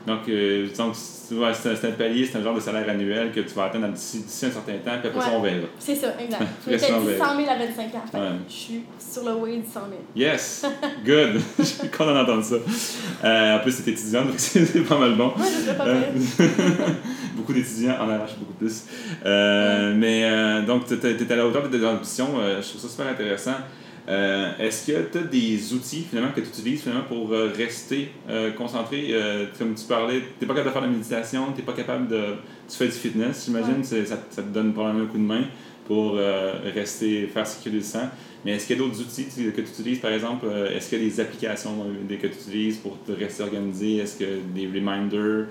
Donc, 0.06 0.20
euh, 0.28 0.68
donc 0.76 0.94
c'est 0.94 1.34
ouais, 1.34 1.52
c'est 1.52 1.86
un, 1.88 1.90
palier, 1.92 2.24
c'est 2.26 2.38
un 2.38 2.42
genre 2.42 2.54
de 2.54 2.60
salaire 2.60 2.88
annuel 2.88 3.30
que 3.32 3.40
tu 3.40 3.54
vas 3.54 3.64
atteindre 3.64 3.88
d'ici 3.88 4.22
un 4.46 4.50
certain 4.50 4.72
temps, 4.78 4.98
puis 5.00 5.08
après 5.08 5.20
ça, 5.20 5.28
Ouais. 5.30 5.34
on 5.36 5.42
verra. 5.42 5.66
C'est 5.78 5.94
ça, 5.94 6.08
exact. 6.20 6.42
Tomber. 6.64 6.76
dit 6.76 7.18
100 7.18 7.36
000 7.36 7.50
à 7.50 7.56
25 7.56 7.94
ans. 7.94 8.02
Fait 8.10 8.18
que 8.18 8.22
Ouais. 8.22 8.28
Je 8.48 8.52
suis 8.52 8.82
sur 8.98 9.24
le 9.24 9.34
way 9.34 9.56
du 9.58 9.66
100 9.66 9.80
000. 9.80 9.84
Yes! 10.14 10.64
Good! 11.04 11.40
Je 11.58 11.64
suis 11.64 11.88
content 11.90 12.14
d'entendre 12.14 12.44
ça. 12.44 12.56
Euh, 13.24 13.56
en 13.56 13.60
plus, 13.60 13.72
c'est 13.72 13.88
étudiant, 13.90 14.24
donc 14.24 14.34
c'est 14.38 14.86
pas 14.86 14.98
mal 14.98 15.14
bon. 15.14 15.28
Ouais, 15.28 15.44
je 15.66 15.72
pas 15.72 15.86
Euh. 15.86 16.02
Beaucoup 17.48 17.58
d'étudiants 17.58 17.96
en 18.00 18.08
arrachent 18.10 18.36
beaucoup 18.38 18.52
plus. 18.54 18.84
Euh, 19.24 19.94
Mais 19.96 20.24
euh, 20.24 20.64
donc, 20.64 20.86
tu 20.86 20.94
es 20.94 21.32
à 21.32 21.36
la 21.36 21.46
hauteur 21.46 21.68
de 21.68 21.76
tes 21.76 21.84
ambitions. 21.84 22.38
euh, 22.40 22.60
je 22.62 22.68
trouve 22.68 22.80
ça 22.80 22.88
super 22.88 23.06
intéressant. 23.08 23.56
Est-ce 24.58 24.86
que 24.90 25.12
tu 25.12 25.18
as 25.18 25.22
des 25.22 25.72
outils 25.74 26.02
finalement 26.08 26.32
que 26.32 26.40
tu 26.40 26.48
utilises 26.48 26.80
finalement 26.80 27.04
pour 27.04 27.28
rester 27.30 28.10
concentré? 28.56 29.14
Comme 29.58 29.74
tu 29.74 29.84
parlais, 29.84 30.20
tu 30.20 30.26
n'es 30.40 30.46
pas 30.46 30.54
capable 30.54 30.68
de 30.68 30.72
faire 30.72 30.80
de 30.82 30.86
la 30.86 30.92
méditation, 30.94 31.52
tu 31.52 31.60
n'es 31.60 31.66
pas 31.66 31.74
capable 31.74 32.08
de. 32.08 32.20
Tu 32.70 32.76
fais 32.78 32.86
du 32.86 32.92
fitness, 32.92 33.44
j'imagine, 33.44 33.80
Ouais. 33.80 34.04
ça, 34.06 34.16
ça 34.30 34.42
te 34.42 34.48
donne 34.48 34.72
probablement 34.72 35.04
un 35.04 35.08
coup 35.08 35.18
de 35.18 35.22
main 35.24 35.44
pour 35.86 36.16
rester, 36.74 37.26
faire 37.26 37.46
circuler 37.46 37.76
le 37.76 37.82
sang. 37.82 38.08
Mais 38.46 38.52
est-ce 38.52 38.66
qu'il 38.66 38.78
y 38.78 38.80
a 38.80 38.82
d'autres 38.82 38.98
outils 38.98 39.26
que 39.26 39.60
tu 39.60 39.60
utilises, 39.60 39.98
par 39.98 40.12
exemple? 40.12 40.46
Est-ce 40.74 40.88
qu'il 40.88 41.02
y 41.02 41.06
a 41.06 41.08
des 41.10 41.20
applications 41.20 41.74
que 42.08 42.26
tu 42.28 42.32
utilises 42.32 42.78
pour 42.78 42.96
te 43.04 43.12
rester 43.12 43.42
organisé? 43.42 43.98
Est-ce 43.98 44.18
que 44.18 44.24
des 44.54 44.66
reminders? 44.74 45.48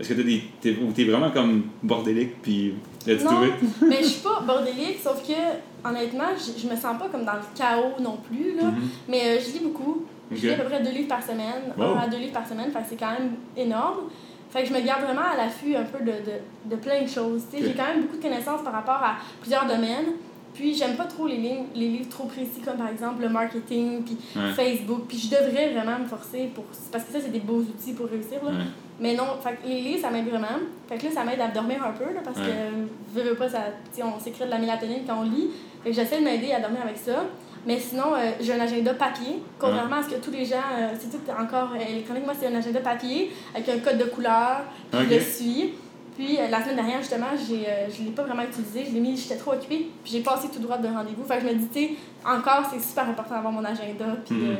Est-ce 0.00 0.10
que 0.10 0.14
tu 0.14 0.24
des. 0.24 0.42
T'es, 0.60 0.76
ou 0.80 0.92
t'es 0.92 1.04
vraiment 1.04 1.30
comme 1.30 1.64
bordélique, 1.82 2.40
puis 2.42 2.74
let's 3.06 3.22
do 3.24 3.30
Non, 3.30 3.44
it? 3.44 3.54
mais 3.88 3.98
je 4.02 4.08
suis 4.08 4.22
pas 4.22 4.40
bordélique, 4.46 4.98
sauf 5.02 5.22
que, 5.26 5.88
honnêtement, 5.88 6.28
je, 6.36 6.66
me 6.68 6.76
sens 6.76 6.98
pas 6.98 7.08
comme 7.10 7.24
dans 7.24 7.34
le 7.34 7.40
chaos 7.54 8.00
non 8.00 8.18
plus. 8.28 8.54
Là. 8.56 8.64
Mhm. 8.64 8.88
Mais 9.08 9.22
euh, 9.24 9.40
je 9.40 9.52
lis 9.58 9.64
beaucoup. 9.64 10.04
Je 10.30 10.46
lis 10.46 10.52
à 10.52 10.56
peu 10.56 10.64
près 10.64 10.82
deux 10.82 10.90
livres 10.90 11.08
par 11.08 11.22
semaine, 11.22 11.72
Wow. 11.76 11.96
un 11.96 11.98
à 12.00 12.06
deux 12.08 12.18
livres 12.18 12.34
par 12.34 12.46
semaine, 12.46 12.70
fait 12.70 12.80
que 12.80 12.84
c'est 12.90 12.96
quand 12.96 13.12
même 13.12 13.32
énorme. 13.56 14.08
Fait 14.50 14.62
que 14.62 14.68
je 14.68 14.74
me 14.74 14.80
garde 14.80 15.02
vraiment 15.02 15.22
à 15.32 15.36
l'affût 15.36 15.74
un 15.74 15.84
peu 15.84 16.02
de, 16.04 16.12
de, 16.12 16.70
de 16.70 16.76
plein 16.76 17.02
de 17.02 17.08
choses. 17.08 17.42
tu 17.50 17.56
sais. 17.58 17.62
Ok. 17.62 17.70
J'ai 17.70 17.74
quand 17.74 17.86
même 17.88 18.02
beaucoup 18.02 18.16
de 18.16 18.22
connaissances 18.22 18.62
par 18.62 18.72
rapport 18.72 19.02
à 19.02 19.16
plusieurs 19.40 19.66
domaines. 19.66 20.12
Puis 20.58 20.74
j'aime 20.74 20.96
pas 20.96 21.04
trop 21.04 21.26
les, 21.28 21.36
lignes, 21.36 21.66
les 21.74 21.88
livres 21.88 22.08
trop 22.10 22.24
précis, 22.24 22.60
comme 22.64 22.76
par 22.76 22.88
exemple 22.88 23.22
le 23.22 23.28
marketing, 23.28 24.02
puis 24.02 24.16
Ouais. 24.34 24.50
Facebook. 24.56 25.02
Puis 25.08 25.18
je 25.18 25.30
devrais 25.30 25.72
vraiment 25.72 25.98
me 26.00 26.06
forcer 26.06 26.50
pour. 26.54 26.64
Parce 26.90 27.04
que 27.04 27.12
ça, 27.12 27.20
c'est 27.22 27.30
des 27.32 27.38
beaux 27.38 27.60
outils 27.60 27.92
pour 27.92 28.06
réussir. 28.06 28.42
Là. 28.44 28.50
Ouais. 28.50 28.56
Mais 29.00 29.14
non, 29.14 29.24
fait 29.40 29.56
les 29.64 29.80
livres, 29.80 30.00
ça 30.00 30.10
m'aide 30.10 30.28
vraiment. 30.28 30.58
Fait 30.88 30.98
que 30.98 31.04
là, 31.04 31.10
ça 31.12 31.24
m'aide 31.24 31.40
à 31.40 31.46
dormir 31.48 31.82
un 31.84 31.92
peu, 31.92 32.12
là, 32.12 32.20
parce 32.24 32.38
Ouais. 32.38 32.46
que, 32.46 33.18
veux, 33.20 33.28
veux 33.30 33.36
pas, 33.36 33.48
ça, 33.48 33.60
on 34.02 34.18
s'écrit 34.18 34.44
de 34.46 34.50
la 34.50 34.58
mélatonine 34.58 35.02
quand 35.06 35.20
on 35.20 35.22
lit. 35.22 35.50
Fait 35.84 35.90
que 35.90 35.94
j'essaie 35.96 36.18
de 36.18 36.24
m'aider 36.24 36.50
à 36.52 36.58
dormir 36.60 36.80
avec 36.82 36.96
ça. 36.98 37.24
Mais 37.66 37.78
sinon, 37.78 38.14
euh, 38.14 38.30
j'ai 38.40 38.54
un 38.54 38.60
agenda 38.60 38.94
papier, 38.94 39.38
contrairement 39.58 39.96
à 39.96 40.02
ce 40.02 40.08
que 40.08 40.14
tous 40.20 40.30
les 40.30 40.44
gens, 40.44 40.56
euh, 40.78 40.88
c'est 40.98 41.10
tout 41.10 41.22
encore 41.30 41.74
électronique. 41.76 42.24
Moi, 42.24 42.34
c'est 42.38 42.46
un 42.46 42.54
agenda 42.54 42.80
papier 42.80 43.30
avec 43.54 43.68
un 43.68 43.78
code 43.78 43.98
de 43.98 44.04
couleur, 44.04 44.62
puis 44.90 45.00
je 45.08 45.14
le 45.14 45.20
suis. 45.20 45.70
Puis 46.18 46.36
euh, 46.36 46.48
la 46.50 46.60
semaine 46.62 46.74
dernière, 46.76 46.98
justement, 46.98 47.26
j'ai, 47.36 47.64
euh, 47.68 47.86
je 47.96 48.02
l'ai 48.02 48.10
pas 48.10 48.24
vraiment 48.24 48.42
utilisé. 48.42 48.84
Je 48.88 48.92
l'ai 48.94 49.00
mis, 49.00 49.16
j'étais 49.16 49.36
trop 49.36 49.52
occupée. 49.52 49.86
Puis 50.02 50.12
j'ai 50.12 50.20
passé 50.20 50.48
tout 50.52 50.58
droit 50.58 50.76
d'un 50.76 50.92
rendez-vous. 50.92 51.22
Fait 51.24 51.36
que 51.38 51.42
je 51.48 51.54
me 51.54 51.58
dis, 51.60 51.68
tu 51.72 51.96
encore, 52.28 52.68
c'est 52.72 52.80
super 52.82 53.08
important 53.08 53.36
d'avoir 53.36 53.52
mon 53.52 53.64
agenda. 53.64 54.04
Puis, 54.26 54.34
Mhm. 54.34 54.50
euh, 54.50 54.54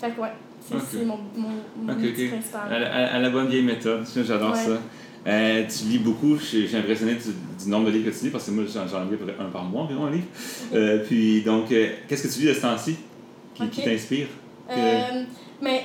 fait 0.00 0.10
que 0.10 0.20
ouais, 0.20 0.28
c'est, 0.60 0.74
Ok. 0.74 0.82
c'est 0.90 1.04
mon, 1.04 1.18
mon, 1.36 1.48
mon 1.76 1.94
principal. 1.94 2.72
À, 2.72 2.78
la- 2.80 3.14
à 3.14 3.18
la 3.20 3.30
bonne 3.30 3.46
vieille 3.48 3.62
méthode, 3.62 4.04
j'adore 4.26 4.52
Ouais. 4.52 4.58
ça. 4.58 4.78
Euh, 5.26 5.64
tu 5.66 5.84
lis 5.84 5.98
beaucoup, 6.00 6.36
suis 6.38 6.76
impressionné 6.76 7.14
du, 7.14 7.30
du 7.64 7.70
nombre 7.70 7.86
de 7.86 7.92
livres 7.92 8.10
que 8.10 8.18
tu 8.18 8.24
lis, 8.26 8.30
parce 8.30 8.44
que 8.44 8.50
moi 8.50 8.64
j'en 8.66 8.86
j'en 8.86 9.04
lis 9.04 9.16
un 9.40 9.44
par 9.50 9.62
mois 9.64 9.84
environ 9.84 10.06
un 10.06 10.10
livre. 10.10 10.26
Euh, 10.74 10.98
puis 11.06 11.40
donc, 11.42 11.68
qu'est-ce 11.68 12.24
que 12.28 12.32
tu 12.34 12.40
lis 12.40 12.48
de 12.48 12.52
ce 12.54 12.60
temps-ci 12.60 12.96
qui, 13.54 13.68
qui 13.68 13.82
t'inspire? 13.84 14.26
Mais 15.62 15.82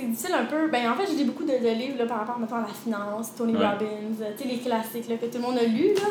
c'est 0.00 0.06
difficile 0.10 0.34
un 0.34 0.44
peu. 0.46 0.68
Ben, 0.68 0.90
en 0.90 0.94
fait, 0.94 1.06
je 1.10 1.16
lis 1.16 1.24
beaucoup 1.24 1.44
de, 1.44 1.52
de 1.52 1.68
livres 1.78 1.98
là, 1.98 2.06
par 2.06 2.18
rapport 2.18 2.38
mettons, 2.38 2.56
à 2.56 2.60
la 2.60 2.66
finance, 2.68 3.34
Tony 3.36 3.54
Ouais. 3.54 3.66
Robbins, 3.66 3.84
euh, 4.22 4.30
tu 4.36 4.42
sais, 4.44 4.48
les 4.48 4.58
classiques 4.58 5.08
là, 5.08 5.16
que 5.16 5.26
tout 5.26 5.36
le 5.38 5.42
monde 5.42 5.58
a 5.58 5.64
lus. 5.64 5.94
Là. 5.94 6.08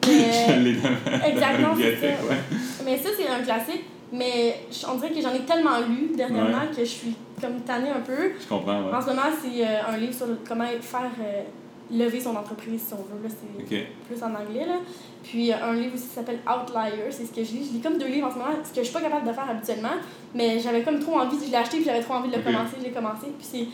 Je 0.04 0.10
Mais, 0.10 0.58
l'ai 0.60 0.74
dans 0.74 0.88
ma 1.10 1.26
exactement, 1.28 1.68
c'est 1.76 1.82
bibliothèque, 1.90 2.16
ça. 2.22 2.28
ouais. 2.28 2.58
mais 2.84 2.96
ça, 2.98 3.08
c'est 3.18 3.28
un 3.28 3.42
classique. 3.42 3.84
Mais 4.10 4.60
je- 4.70 4.86
on 4.90 4.94
dirait 4.94 5.10
que 5.12 5.20
j'en 5.20 5.34
ai 5.34 5.40
tellement 5.40 5.80
lu 5.86 6.12
dernièrement 6.16 6.62
que 6.74 6.80
je 6.82 6.88
suis 6.88 7.14
comme 7.40 7.60
tannée 7.60 7.90
un 7.90 8.00
peu. 8.00 8.30
Je 8.40 8.46
comprends, 8.48 8.84
ouais. 8.84 8.94
En 8.94 9.02
ce 9.02 9.06
moment, 9.08 9.22
c'est 9.42 9.62
euh, 9.66 9.92
un 9.92 9.96
livre 9.98 10.14
sur 10.14 10.26
comment 10.48 10.64
faire 10.80 11.10
euh, 11.20 11.42
lever 11.90 12.20
son 12.20 12.36
entreprise, 12.36 12.82
si 12.86 12.94
on 12.94 12.96
veut. 12.96 13.22
Là, 13.22 13.28
c'est 13.28 13.86
plus 14.06 14.22
en 14.22 14.28
anglais. 14.28 14.66
Là. 14.66 14.76
Puis 15.22 15.52
euh, 15.52 15.56
un 15.62 15.74
livre 15.74 15.94
aussi 15.94 16.08
qui 16.08 16.14
s'appelle 16.14 16.38
Outlier, 16.46 17.10
c'est 17.10 17.26
ce 17.26 17.32
que 17.32 17.42
je 17.44 17.52
lis. 17.52 17.68
Je 17.68 17.72
lis 17.74 17.80
comme 17.80 17.98
deux 17.98 18.08
livres 18.08 18.28
en 18.28 18.30
ce 18.30 18.38
moment, 18.38 18.50
ce 18.62 18.70
que 18.70 18.80
je 18.80 18.84
suis 18.84 18.92
pas 18.92 19.00
capable 19.00 19.26
de 19.26 19.32
faire 19.32 19.48
habituellement, 19.48 19.96
mais 20.34 20.58
j'avais 20.60 20.82
comme 20.82 20.98
trop 21.00 21.18
envie, 21.18 21.36
je 21.44 21.50
l'ai 21.50 21.56
acheté, 21.56 21.78
puis 21.78 21.86
j'avais 21.86 22.02
trop 22.02 22.14
envie 22.14 22.30
de 22.30 22.36
le 22.36 22.42
commencer, 22.42 22.76
je 22.78 22.84
l'ai 22.84 22.90
commencé. 22.90 23.26
Puis 23.38 23.46
c'est 23.50 23.66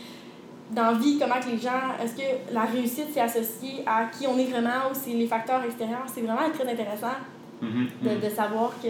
dans 0.71 0.91
la 0.91 0.93
vie, 0.93 1.19
comment 1.19 1.39
que 1.39 1.49
les 1.49 1.59
gens, 1.59 1.93
est-ce 2.03 2.15
que 2.15 2.53
la 2.53 2.63
réussite 2.63 3.07
c'est 3.13 3.21
associé 3.21 3.83
à 3.85 4.05
qui 4.05 4.25
on 4.27 4.37
est 4.37 4.45
vraiment 4.45 4.89
ou 4.91 4.93
c'est 4.93 5.11
les 5.11 5.27
facteurs 5.27 5.63
extérieurs, 5.63 6.05
c'est 6.13 6.21
vraiment 6.21 6.49
très 6.53 6.69
intéressant 6.69 7.17
Mhm, 7.61 7.87
de, 8.01 8.09
mhm. 8.09 8.19
de 8.19 8.29
savoir 8.29 8.71
que. 8.81 8.87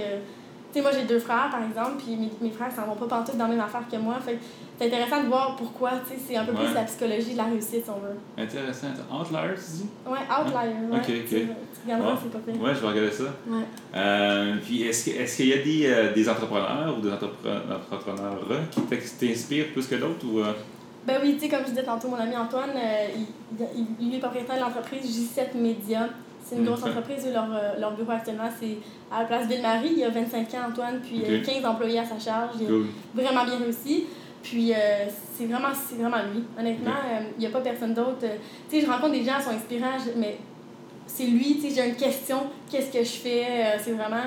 Sais, 0.75 0.81
moi 0.81 0.91
j'ai 0.91 1.05
deux 1.05 1.19
frères 1.19 1.47
par 1.49 1.63
exemple, 1.63 2.03
puis 2.03 2.17
mes, 2.17 2.29
mes 2.41 2.51
frères 2.51 2.69
s'en 2.69 2.81
vont 2.85 2.95
pas 2.95 3.05
pantoute 3.07 3.37
dans 3.37 3.45
la 3.45 3.51
même 3.51 3.61
affaire 3.61 3.83
que 3.89 3.95
moi. 3.95 4.15
Fait 4.19 4.37
c'est 4.77 4.87
intéressant 4.87 5.23
de 5.23 5.27
voir 5.27 5.55
pourquoi, 5.55 5.91
tu 6.05 6.09
sais, 6.15 6.19
c'est 6.27 6.35
un 6.35 6.43
peu 6.43 6.51
Ouais. 6.51 6.65
plus 6.65 6.73
la 6.73 6.81
psychologie 6.83 7.31
de 7.31 7.37
la 7.37 7.45
réussite 7.45 7.85
si 7.85 7.89
on 7.89 7.99
veut. 8.05 8.17
Intéressant. 8.37 8.87
Outlier, 9.09 9.55
tu 9.55 9.71
dis? 9.71 9.85
Ouais, 10.05 10.17
Outlier, 10.19 10.73
ouais. 10.91 10.97
Ok, 10.97 11.03
ok. 11.07 11.07
Tu, 11.07 11.27
tu 11.29 11.47
regarderas, 11.85 12.11
Ouais. 12.11 12.17
c'est 12.21 12.31
pas 12.33 12.39
pire. 12.51 12.61
Ouais, 12.61 12.75
je 12.75 12.79
vais 12.81 12.87
regarder 12.87 13.11
ça. 13.11 13.23
Ouais. 13.47 13.63
Euh, 13.95 14.55
puis 14.61 14.81
est-ce 14.83 15.37
qu'il 15.37 15.47
y 15.47 15.53
a 15.53 15.57
des, 15.63 15.85
euh, 15.85 16.13
des 16.13 16.27
entrepreneurs 16.27 16.93
ou 16.97 17.01
des 17.01 17.09
entrepreneurs, 17.13 17.63
entrepreneurs 17.89 18.37
qui 18.73 18.81
t'inspirent 19.27 19.71
plus 19.71 19.87
que 19.87 19.95
d'autres 19.95 20.25
ou 20.29 20.39
euh, 20.39 20.51
Ben 21.07 21.19
oui, 21.23 21.35
tu 21.35 21.45
sais, 21.45 21.49
comme 21.49 21.61
je 21.63 21.69
disais 21.69 21.83
tantôt, 21.83 22.09
mon 22.09 22.17
ami 22.17 22.35
Antoine, 22.35 22.71
il, 23.15 23.65
il, 23.77 24.07
il 24.09 24.15
est 24.15 24.19
propriétaire 24.19 24.57
de 24.57 24.61
l'entreprise 24.61 25.05
J7 25.05 25.55
Media. 25.57 26.09
C'est 26.47 26.57
une 26.57 26.65
grosse 26.65 26.83
entreprise, 26.83 27.27
leur, 27.33 27.47
euh, 27.51 27.79
leur 27.79 27.93
bureau 27.95 28.11
actuellement, 28.11 28.49
c'est 28.59 28.77
à 29.11 29.21
la 29.21 29.25
place 29.25 29.47
Ville-Marie. 29.47 29.89
Il 29.93 29.97
y 29.99 30.03
a 30.03 30.09
25 30.09 30.53
ans, 30.53 30.69
Antoine, 30.69 30.99
puis 31.01 31.23
euh, 31.27 31.39
Ok. 31.39 31.45
15 31.45 31.65
employés 31.65 31.97
à 31.99 32.05
sa 32.05 32.19
charge. 32.19 32.57
Cool. 32.65 32.85
vraiment 33.15 33.43
bien 33.45 33.57
réussi. 33.57 34.05
Puis 34.43 34.71
euh, 34.73 34.77
c'est 35.35 35.47
vraiment, 35.47 35.69
vraiment 35.97 36.17
lui. 36.31 36.43
Honnêtement, 36.59 36.91
euh, 36.91 37.23
il 37.35 37.39
n'y 37.39 37.47
a 37.47 37.49
pas 37.49 37.61
personne 37.61 37.95
d'autre. 37.95 38.19
Euh, 38.23 38.35
tu 38.69 38.79
sais, 38.79 38.85
je 38.85 38.91
rencontre 38.91 39.13
des 39.13 39.23
gens 39.23 39.37
qui 39.37 39.43
sont 39.43 39.49
inspirants, 39.49 39.97
mais 40.17 40.37
c'est 41.07 41.25
lui, 41.25 41.55
tu 41.55 41.61
sais, 41.69 41.75
j'ai 41.81 41.89
une 41.89 41.95
question, 41.95 42.37
qu'est-ce 42.69 42.91
que 42.91 43.03
je 43.03 43.09
fais? 43.09 43.43
Euh, 43.47 43.77
c'est 43.83 43.93
vraiment, 43.93 44.25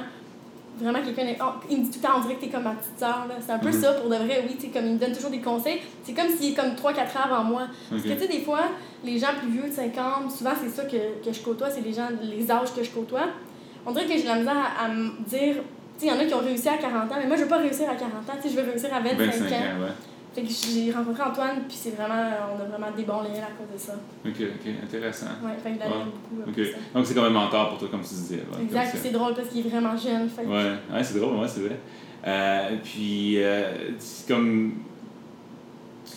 vraiment 0.84 1.00
quelqu'un. 1.02 1.34
oh, 1.40 1.52
il 1.70 1.78
me 1.78 1.84
dit 1.84 1.90
tout 1.90 1.98
le 2.02 2.08
temps, 2.08 2.14
on 2.18 2.20
dirait 2.22 2.34
que 2.36 2.40
t'es 2.42 2.48
comme 2.48 2.62
ma 2.64 2.72
petite 2.72 2.98
sœur. 2.98 3.26
là. 3.28 3.34
C'est 3.40 3.52
un 3.52 3.58
peu 3.58 3.68
Mhm. 3.68 3.80
ça 3.80 3.92
pour 3.94 4.10
de 4.10 4.16
vrai, 4.16 4.44
oui, 4.48 4.70
comme 4.72 4.86
il 4.86 4.92
me 4.94 4.98
donne 4.98 5.12
toujours 5.12 5.30
des 5.30 5.40
conseils. 5.40 5.80
C'est 6.04 6.12
comme 6.12 6.28
s'il 6.28 6.52
est 6.52 6.54
comme 6.56 6.74
3-4 6.74 7.16
ans 7.16 7.24
avant 7.32 7.44
moi. 7.44 7.62
Parce 7.90 8.02
que 8.02 8.08
tu 8.08 8.18
sais, 8.18 8.28
des 8.28 8.40
fois, 8.40 8.60
les 9.04 9.18
gens 9.18 9.28
plus 9.40 9.50
vieux 9.50 9.68
de 9.68 9.72
50, 9.72 10.30
souvent 10.30 10.52
c'est 10.62 10.70
ça 10.70 10.84
que, 10.84 11.24
que 11.24 11.32
je 11.32 11.40
côtoie, 11.42 11.70
c'est 11.70 11.80
les 11.82 11.92
gens, 11.92 12.08
les 12.22 12.50
âges 12.50 12.72
que 12.74 12.82
je 12.82 12.90
côtoie. 12.90 13.28
On 13.86 13.92
dirait 13.92 14.06
que 14.06 14.12
j'ai 14.16 14.24
la 14.24 14.36
misère 14.36 14.56
à, 14.56 14.84
à 14.84 14.88
me 14.88 15.10
dire, 15.28 15.54
tu 15.98 16.06
sais, 16.06 16.06
il 16.06 16.08
y 16.08 16.12
en 16.12 16.18
a 16.20 16.24
qui 16.24 16.34
ont 16.34 16.38
réussi 16.40 16.68
à 16.68 16.76
40 16.76 17.10
ans, 17.10 17.14
mais 17.18 17.26
moi 17.26 17.36
je 17.36 17.42
veux 17.42 17.48
pas 17.48 17.58
réussir 17.58 17.88
à 17.88 17.94
40 17.94 18.12
ans, 18.28 18.32
tu 18.42 18.48
sais, 18.48 18.54
je 18.54 18.60
veux 18.60 18.70
réussir 18.70 18.92
à 18.94 19.00
25, 19.00 19.16
25 19.16 19.44
ans. 19.44 19.46
ans, 19.46 19.82
ouais. 19.82 19.92
Fait 20.38 20.44
que 20.44 20.50
j'ai 20.50 20.92
rencontré 20.92 21.22
Antoine, 21.22 21.62
puis 21.66 21.76
c'est 21.80 21.90
vraiment, 21.96 22.14
on 22.56 22.60
a 22.60 22.64
vraiment 22.64 22.94
des 22.96 23.02
bons 23.02 23.22
liens 23.22 23.42
à 23.42 23.52
cause 23.58 23.72
de 23.74 23.78
ça. 23.78 23.94
Ok, 24.24 24.34
ok, 24.40 24.72
intéressant. 24.84 25.26
Fait 25.62 25.70
que 25.70 25.76
je 25.76 26.44
beaucoup. 26.46 26.64
ça. 26.64 26.78
Donc 26.94 27.06
c'est 27.06 27.14
comme 27.14 27.24
un 27.24 27.30
mentor 27.30 27.70
pour 27.70 27.78
toi, 27.78 27.88
comme 27.90 28.02
tu 28.02 28.08
disais. 28.14 28.36
ouais, 28.36 28.62
Exact, 28.64 28.96
c'est 29.02 29.10
drôle 29.10 29.34
parce 29.34 29.48
qu'il 29.48 29.66
est 29.66 29.68
vraiment 29.70 29.96
jeune. 29.96 30.28
Fait 30.28 30.44
Ouais, 30.46 30.72
ouais 30.92 31.02
c'est 31.02 31.18
drôle, 31.18 31.36
ouais, 31.38 31.48
c'est 31.48 31.60
vrai. 31.60 31.78
Euh, 32.26 32.76
puis, 32.82 33.42
euh, 33.42 33.72
comme. 34.28 34.72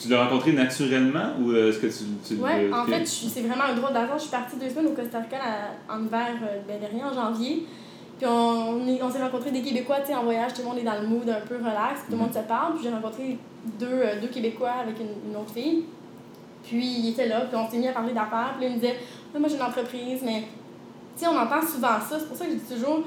Tu 0.01 0.07
l'as 0.09 0.23
rencontré 0.23 0.53
naturellement 0.53 1.33
ou 1.39 1.51
euh, 1.51 1.69
est-ce 1.69 1.79
que 1.79 1.87
tu. 1.87 2.03
tu 2.35 2.41
Ouais, 2.41 2.71
en 2.73 2.85
fait, 2.85 3.05
c'est 3.05 3.41
vraiment 3.41 3.65
un 3.65 3.75
drôle 3.75 3.93
d'hasard. 3.93 4.17
Je 4.17 4.23
suis 4.23 4.31
partie 4.31 4.55
deux 4.57 4.69
semaines 4.69 4.87
au 4.87 4.91
Costa 4.95 5.19
Rica 5.19 5.37
en 5.89 6.03
hiver 6.03 6.27
euh, 6.43 6.59
ben, 6.67 6.79
dernier, 6.79 7.03
en 7.03 7.13
janvier. 7.13 7.65
Puis 8.17 8.27
on, 8.27 8.31
on 8.81 8.87
est- 8.87 9.01
on 9.01 9.11
s'est 9.11 9.21
rencontrés 9.21 9.51
des 9.51 9.61
Québécois, 9.61 9.97
tu 10.01 10.07
sais, 10.07 10.15
en 10.15 10.23
voyage, 10.23 10.53
tout 10.53 10.61
le 10.61 10.67
monde 10.69 10.77
est 10.77 10.83
dans 10.83 10.99
le 11.01 11.07
mood 11.07 11.27
un 11.29 11.41
peu 11.45 11.55
relax, 11.57 12.01
tout 12.05 12.11
le 12.11 12.17
Mhm. 12.17 12.23
monde 12.23 12.33
se 12.33 12.39
parle. 12.39 12.73
Puis 12.75 12.83
j'ai 12.83 12.89
rencontré 12.89 13.37
deux, 13.79 13.85
euh, 13.87 14.19
deux 14.21 14.27
Québécois 14.27 14.71
avec 14.83 14.99
une, 14.99 15.29
une 15.31 15.35
autre 15.37 15.53
fille. 15.53 15.83
Puis 16.63 16.85
il 16.85 17.09
était 17.09 17.27
là, 17.27 17.41
puis 17.41 17.57
on 17.57 17.69
s'est 17.69 17.77
mis 17.77 17.87
à 17.87 17.91
parler 17.93 18.13
d'affaires. 18.13 18.53
Puis 18.57 18.65
là, 18.65 18.71
il 18.71 18.75
me 18.75 18.79
disait, 18.81 18.97
Ouais, 19.33 19.39
moi 19.39 19.49
j'ai 19.49 19.55
une 19.55 19.61
entreprise, 19.63 20.21
mais 20.23 20.41
tu 21.17 21.23
sais, 21.23 21.27
on 21.27 21.37
entend 21.37 21.61
souvent 21.65 21.99
ça. 21.99 22.19
C'est 22.19 22.27
pour 22.27 22.37
ça 22.37 22.45
que 22.45 22.51
je 22.51 22.57
dis 22.57 22.73
toujours, 22.75 22.99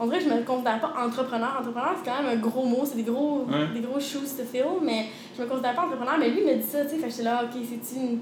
on 0.00 0.06
dirait 0.06 0.18
que 0.18 0.24
je 0.24 0.30
me 0.30 0.42
considère 0.42 0.80
pas 0.80 0.92
entrepreneur. 1.04 1.56
Entrepreneur, 1.60 1.94
c'est 2.02 2.10
quand 2.10 2.22
même 2.22 2.38
un 2.38 2.40
gros 2.40 2.64
mot, 2.64 2.82
c'est 2.84 2.96
des 2.96 3.02
gros, 3.02 3.44
Ouais. 3.48 3.66
des 3.74 3.80
gros 3.80 4.00
shoes 4.00 4.36
to 4.36 4.44
fill, 4.50 4.64
mais 4.82 5.06
je 5.36 5.42
me 5.42 5.48
considère 5.48 5.74
pas 5.74 5.82
entrepreneur. 5.82 6.14
Mais 6.18 6.30
lui, 6.30 6.40
il 6.40 6.46
me 6.46 6.54
dit 6.54 6.62
ça, 6.68 6.84
tu 6.84 6.90
sais, 6.90 6.96
fait 6.96 7.04
que 7.06 7.10
j'étais 7.10 7.22
là, 7.24 7.42
ok, 7.44 7.60
c'est-tu 7.68 8.00
une- 8.00 8.18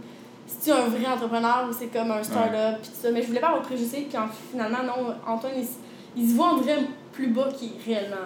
c'est-tu 0.46 0.72
un 0.76 0.86
vrai 0.88 1.06
entrepreneur 1.06 1.66
ou 1.68 1.72
c'est 1.72 1.86
comme 1.86 2.10
un 2.10 2.22
start-up, 2.22 2.78
puis 2.82 2.90
tout 2.90 2.96
ça. 3.00 3.10
Mais 3.12 3.22
je 3.22 3.28
voulais 3.28 3.40
pas 3.40 3.48
avoir 3.48 3.62
de 3.62 3.66
préjugés, 3.66 4.06
puis 4.08 4.18
en- 4.18 4.28
finalement, 4.50 4.82
non, 4.84 5.14
Antoine, 5.26 5.52
il, 5.56 5.66
il 6.22 6.28
se 6.30 6.34
voit, 6.34 6.54
on 6.54 6.60
dirait, 6.60 6.78
plus 7.12 7.28
bas 7.28 7.48
est 7.64 7.84
réellement. 7.84 8.16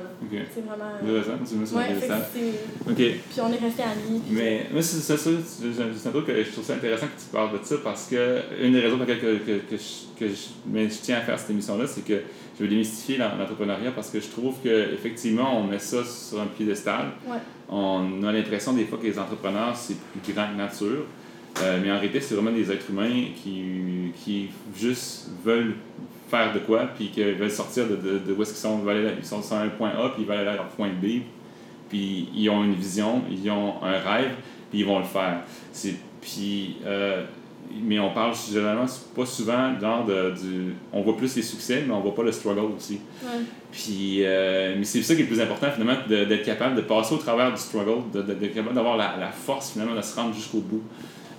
C'est 0.55 0.61
vraiment. 0.61 0.85
Intéressant, 1.03 1.77
Ouais, 1.77 1.85
intéressant. 1.85 2.25
c'est. 2.35 2.91
Ok. 2.91 2.97
Puis 2.97 3.41
on 3.41 3.49
est 3.53 3.57
resté 3.65 3.83
amis. 3.83 4.21
puis- 4.27 4.37
Mais 4.37 4.67
moi, 4.73 4.83
c'est 4.83 4.99
ça, 4.99 5.17
c'est 5.17 6.09
un 6.09 6.11
truc 6.11 6.27
que 6.27 6.43
je 6.45 6.51
trouve 6.51 6.65
ça 6.65 6.75
intéressant 6.75 7.07
que 7.07 7.21
tu 7.21 7.27
parles 7.33 7.59
de 7.59 7.65
ça 7.65 7.77
parce 7.83 8.09
que 8.09 8.41
une 8.63 8.73
des 8.73 8.81
raisons 8.81 8.99
pour 8.99 9.07
lesquelles 9.07 9.41
que, 9.41 9.45
que, 9.53 9.59
que, 9.71 9.77
je, 9.77 10.19
que 10.19 10.29
je, 10.29 10.43
mais 10.67 10.89
je 10.89 10.95
tiens 11.03 11.17
à 11.19 11.21
faire 11.23 11.39
cette 11.39 11.51
émission-là, 11.51 11.87
c'est 11.87 12.05
que 12.05 12.21
je 12.57 12.63
veux 12.63 12.69
démystifier 12.69 13.17
l'en- 13.19 13.37
l'entrepreneuriat 13.37 13.91
parce 13.93 14.11
que 14.11 14.21
je 14.21 14.29
trouve 14.29 14.55
qu'effectivement, 14.63 15.59
on 15.61 15.65
met 15.67 15.79
ça 15.79 16.05
sur 16.05 16.41
un 16.41 16.47
piédestal. 16.47 17.07
Ouais. 17.27 17.39
On 17.69 18.23
a 18.23 18.33
l'impression 18.33 18.73
des 18.75 18.85
fois 18.85 18.99
que 18.99 19.07
les 19.07 19.19
entrepreneurs, 19.19 19.75
c'est 19.77 19.97
plus 20.23 20.33
grand 20.35 20.47
que 20.53 20.57
nature. 20.59 21.07
Euh, 21.63 21.79
mais 21.83 21.91
en 21.91 21.95
réalité, 21.95 22.21
c'est 22.21 22.35
vraiment 22.35 22.51
des 22.51 22.71
êtres 22.71 22.91
humains 22.91 23.27
qui, 23.37 24.13
qui 24.25 24.49
juste 24.77 25.29
veulent 25.45 25.75
faire 26.29 26.53
de 26.53 26.59
quoi, 26.59 26.89
puis 26.97 27.09
qui 27.09 27.23
veulent 27.23 27.51
sortir 27.51 27.87
de, 27.87 27.97
de, 27.97 28.19
de 28.19 28.33
où 28.33 28.43
est-ce 28.43 28.53
qu'ils 28.53 28.61
sont. 28.61 28.81
Ils, 29.19 29.25
sont 29.25 29.43
sur 29.43 29.57
un 29.57 29.69
point 29.69 29.91
A, 29.91 30.11
puis 30.11 30.23
ils 30.23 30.27
veulent 30.27 30.39
aller 30.39 30.49
à 30.49 30.57
leur 30.57 30.69
point 30.69 30.89
B. 30.89 31.23
Puis 31.89 32.29
ils 32.35 32.49
ont 32.51 32.65
une 32.65 32.75
vision, 32.75 33.23
ils 33.31 33.49
ont 33.51 33.75
un 33.83 33.99
rêve, 33.99 34.33
puis 34.71 34.81
ils 34.81 34.87
vont 34.87 34.99
le 34.99 35.05
faire. 35.05 35.43
C'est, 35.73 35.95
puis, 36.21 36.77
euh, 36.85 37.25
mais 37.83 37.99
on 37.99 38.13
parle 38.13 38.35
généralement 38.35 38.87
pas 39.15 39.27
souvent 39.27 39.79
genre 39.79 40.05
de, 40.05 40.31
du. 40.33 40.75
On 40.93 41.03
voit 41.03 41.17
plus 41.17 41.37
les 41.37 41.43
succès, 41.43 41.85
mais 41.87 41.95
on 41.95 42.01
voit 42.01 42.15
pas 42.15 42.25
le 42.25 42.33
struggle 42.33 42.73
aussi. 42.77 43.01
Ouais. 43.23 43.43
Puis, 43.71 44.25
euh, 44.25 44.75
mais 44.77 44.85
c'est 44.85 45.03
ça 45.03 45.15
qui 45.15 45.21
est 45.21 45.25
le 45.25 45.31
plus 45.31 45.41
important 45.41 45.69
finalement, 45.71 46.01
d'être 46.09 46.45
capable 46.45 46.75
de 46.75 46.81
passer 46.81 47.15
au 47.15 47.19
travers 47.19 47.53
du 47.53 47.61
struggle, 47.61 48.11
d'être 48.13 48.55
capable 48.55 48.75
d'avoir 48.75 48.97
la, 48.97 49.17
la 49.19 49.31
force 49.31 49.73
finalement 49.73 49.95
de 49.95 50.03
se 50.03 50.17
rendre 50.17 50.35
jusqu'au 50.35 50.61
bout 50.61 50.83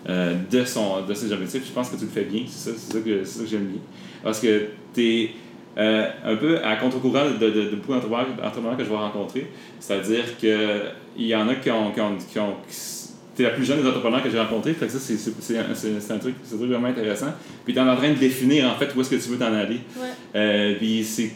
euh, 0.08 0.36
de, 0.50 0.66
son, 0.66 1.02
de 1.02 1.14
ses 1.14 1.32
objectifs. 1.32 1.66
Je 1.68 1.72
pense 1.72 1.90
que 1.90 1.96
tu 1.96 2.06
le 2.06 2.12
fais 2.12 2.26
bien, 2.26 2.44
c'est 2.48 2.72
ça, 2.72 2.78
ça 2.78 3.00
que, 3.00 3.24
j'aime 3.48 3.66
bien. 3.66 3.82
Parce 4.24 4.40
que 4.40 4.68
tu 4.94 5.02
es 5.02 5.32
un 5.78 6.36
peu 6.38 6.64
à 6.64 6.78
contre-courant 6.78 7.26
de, 7.40 7.50
de, 7.50 7.70
de 7.70 7.76
beaucoup 7.76 7.94
d'entrepreneurs 7.94 8.78
que 8.78 8.84
je 8.84 8.90
vais 8.90 8.96
rencontrer. 8.96 9.48
C'est-à-dire 9.80 10.38
qu'il 10.38 11.26
y 11.26 11.36
en 11.36 11.50
a 11.50 11.56
qui 11.56 11.70
ont 11.70 11.92
T'es 13.36 13.44
la 13.44 13.50
plus 13.50 13.66
jeune 13.66 13.82
des 13.82 13.88
entrepreneurs 13.88 14.24
que 14.24 14.30
j'ai 14.30 14.40
rencontrés, 14.40 14.74
fait 14.74 14.86
que 14.86 14.92
ça, 14.94 14.98
c'est, 15.00 15.14
un- 15.58 15.64
c'est- 15.76 16.14
un, 16.14 16.18
truc, 16.18 16.36
c'est 16.44 16.54
un 16.56 16.58
truc 16.58 16.70
vraiment 16.70 16.88
intéressant. 16.88 17.34
Puis 17.66 17.74
tu 17.74 17.80
es 17.80 17.82
en 17.84 17.96
train 17.98 18.10
de 18.12 18.18
définir, 18.18 18.70
en 18.70 18.76
fait, 18.76 18.90
où 18.96 19.02
est-ce 19.02 19.10
que 19.10 19.16
tu 19.18 19.30
veux 19.30 19.38
t'en 19.38 19.54
aller. 19.54 19.80
Ouais. 19.98 20.08
Euh, 20.36 20.76
puis, 20.78 21.04
c'est, 21.04 21.32